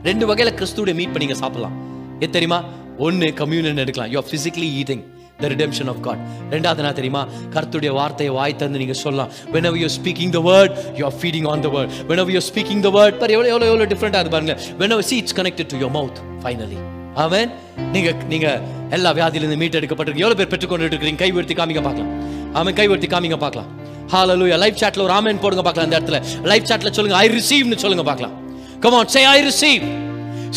ரெண்டு 0.09 0.25
வகையில் 0.31 0.55
கிறிஸ்துவோட 0.61 0.93
மீட் 1.01 1.13
பண்ணி 1.13 1.37
சாப்பிடலாம். 1.43 1.77
எது 2.23 2.33
தெரியுமா? 2.37 2.59
ஒன்று 3.05 3.27
கம்யூனியன் 3.39 3.83
எடுக்கலாம். 3.83 4.11
You 4.13 4.19
are 4.21 4.29
physically 4.31 4.69
eating 4.81 5.03
the 5.41 5.49
redemption 5.53 5.89
of 5.93 6.01
God 6.05 6.21
ரெண்டாவது 6.53 6.81
என்ன 6.83 6.91
தெரியுமா? 6.99 7.21
கருத்துடைய 7.55 7.91
வார்த்தையை 7.99 8.31
வாய் 8.37 8.59
தந்து 8.61 8.81
நீங்கள் 8.83 9.01
சொல்லலாம். 9.03 9.31
When 9.55 9.67
our 9.69 9.79
you 9.83 9.89
speaking 9.99 10.33
the 10.37 10.41
word 10.49 10.75
you 10.99 11.05
are 11.09 11.17
feeding 11.21 11.47
on 11.53 11.63
the 11.67 11.71
word 11.77 11.95
when 12.11 12.21
our 12.23 12.35
you 12.37 12.43
speaking 12.51 12.83
the 12.89 12.91
word 12.99 13.19
பாரு 13.23 13.37
எவ்வளோ 13.37 13.49
எவ்வளோ 13.53 13.67
எவ்வளோ 13.71 13.89
டிஃப்ரெண்ட்டாக 13.95 14.23
அது 14.25 14.35
பாருங்க 14.35 14.55
அவர் 14.97 15.09
see 15.11 15.19
it's 15.23 15.39
connected 15.41 15.71
to 15.73 15.79
your 15.85 15.95
mouth 15.99 16.21
finally 16.43 16.79
அவன் 17.23 17.51
நீங்க 17.93 18.09
நீங்க 18.31 18.47
எல்லா 18.95 19.09
வியாதியிலிருந்து 19.17 19.61
மீட் 19.61 19.77
எடுக்கப்பட்டிருக்கு 19.79 20.23
எவ்வளவு 20.23 20.39
பேர் 20.39 20.51
பெற்றுக்கொண்டு 20.53 20.89
இருக்கிறீங்க 20.89 21.21
கை 21.23 21.29
உயர்த்தி 21.35 21.55
காமிங்க 21.59 21.81
பார்க்கலாம். 21.87 22.11
அவன் 22.59 22.77
கை 22.79 22.85
உயர்த்தி 22.89 23.09
காமிங்க 23.13 23.37
பார்க்கலாம். 23.43 23.69
ஹalleluya 24.13 24.57
லைஃப் 24.63 24.81
சாட்ல 24.81 25.01
ஒரு 25.05 25.13
ஆமென் 25.19 25.41
போடுங்க 25.43 25.63
பார்க்கலாம் 25.67 25.87
அந்த 25.87 25.97
இடத்துல. 25.99 26.19
லைஃப் 26.51 26.67
சாட்ல 26.69 26.91
சொல்லுங்க 26.97 27.17
ஐ 27.23 27.27
ரிசீவ்னு 27.37 27.79
சொல்லுங்க 27.83 28.05
பார்க்கலாம். 28.09 28.35
Come 28.83 28.97
on 28.99 29.11
say 29.15 29.23
I 29.33 29.39
receive 29.49 29.83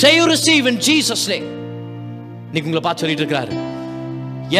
say 0.02 0.10
you 0.18 0.26
receive 0.34 0.68
in 0.72 0.80
Jesus 0.88 1.26
name 1.32 1.48
இன்னைக்கு 2.46 2.68
உங்களை 2.68 2.84
பார்த்து 2.86 3.02
சொல்லிட்டு 3.02 3.24
இருக்கிறாரு. 3.24 3.52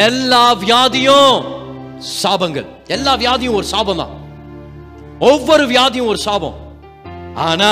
எல்லா 0.07 0.43
வியாதியும் 0.65 1.39
சாபங்கள். 2.23 2.69
எல்லா 2.97 3.13
வியாதியும் 3.23 3.57
ஒரு 3.61 3.67
சாபம் 3.75 4.03
தான் 4.03 4.13
ஒவ்வொரு 5.31 5.65
வியாதியும் 5.73 6.11
ஒரு 6.13 6.21
சாபம். 6.27 6.59
ஆனா 7.49 7.71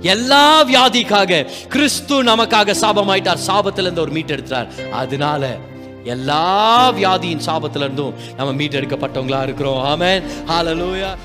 எல்லா 0.00 0.64
வியாதிக்காக 0.64 1.46
கிறிஸ்து 1.68 2.24
நமக்காக 2.24 2.74
சாபமாயிட்டார். 2.80 3.36
சாபத்திலிருந்து 3.46 3.98
ஒரு 3.98 4.10
மீட் 4.10 4.30
எடுத்தார் 4.30 4.90
அதனால 4.90 5.56
எல்லா 6.04 6.92
வியாதியின் 6.92 7.42
சாபத்திலிருந்தும் 7.46 8.14
நம்ம 8.36 8.52
மீட் 8.52 8.74
எடுக்கப்பட்டவங்களா 8.74 9.42
இருக்கிறோம். 9.42 9.84
ஆமென். 9.84 10.22
ஹalleluya 10.48 11.16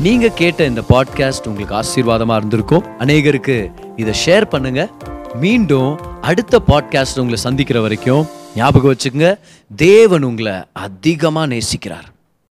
நீங்க 0.00 0.28
கேட்ட 0.28 0.64
இந்த 0.64 0.80
பாட்காஸ்ட் 0.88 1.46
உங்களுக்கு 1.46 1.74
ஆசீர்வாதமா 1.74 2.36
இருந்திருக்கும். 2.36 2.84
அநேகருக்கு 2.98 3.72
இதை 3.96 4.14
ஷேர் 4.26 4.44
பண்ணுங்க. 4.44 4.88
மீண்டும் 5.34 6.00
அடுத்த 6.20 6.62
பாட்காஸ்ட் 6.66 7.16
உங்களை 7.16 7.36
சந்திக்கிற 7.36 7.80
வரைக்கும் 7.80 8.28
ஞாபகம் 8.56 8.94
வச்சுக்கோங்க. 8.94 9.38
தேவன் 9.76 10.22
உங்களை 10.22 10.52
அதிகமாக 10.72 11.54
நேசிக்கிறார். 11.54 12.11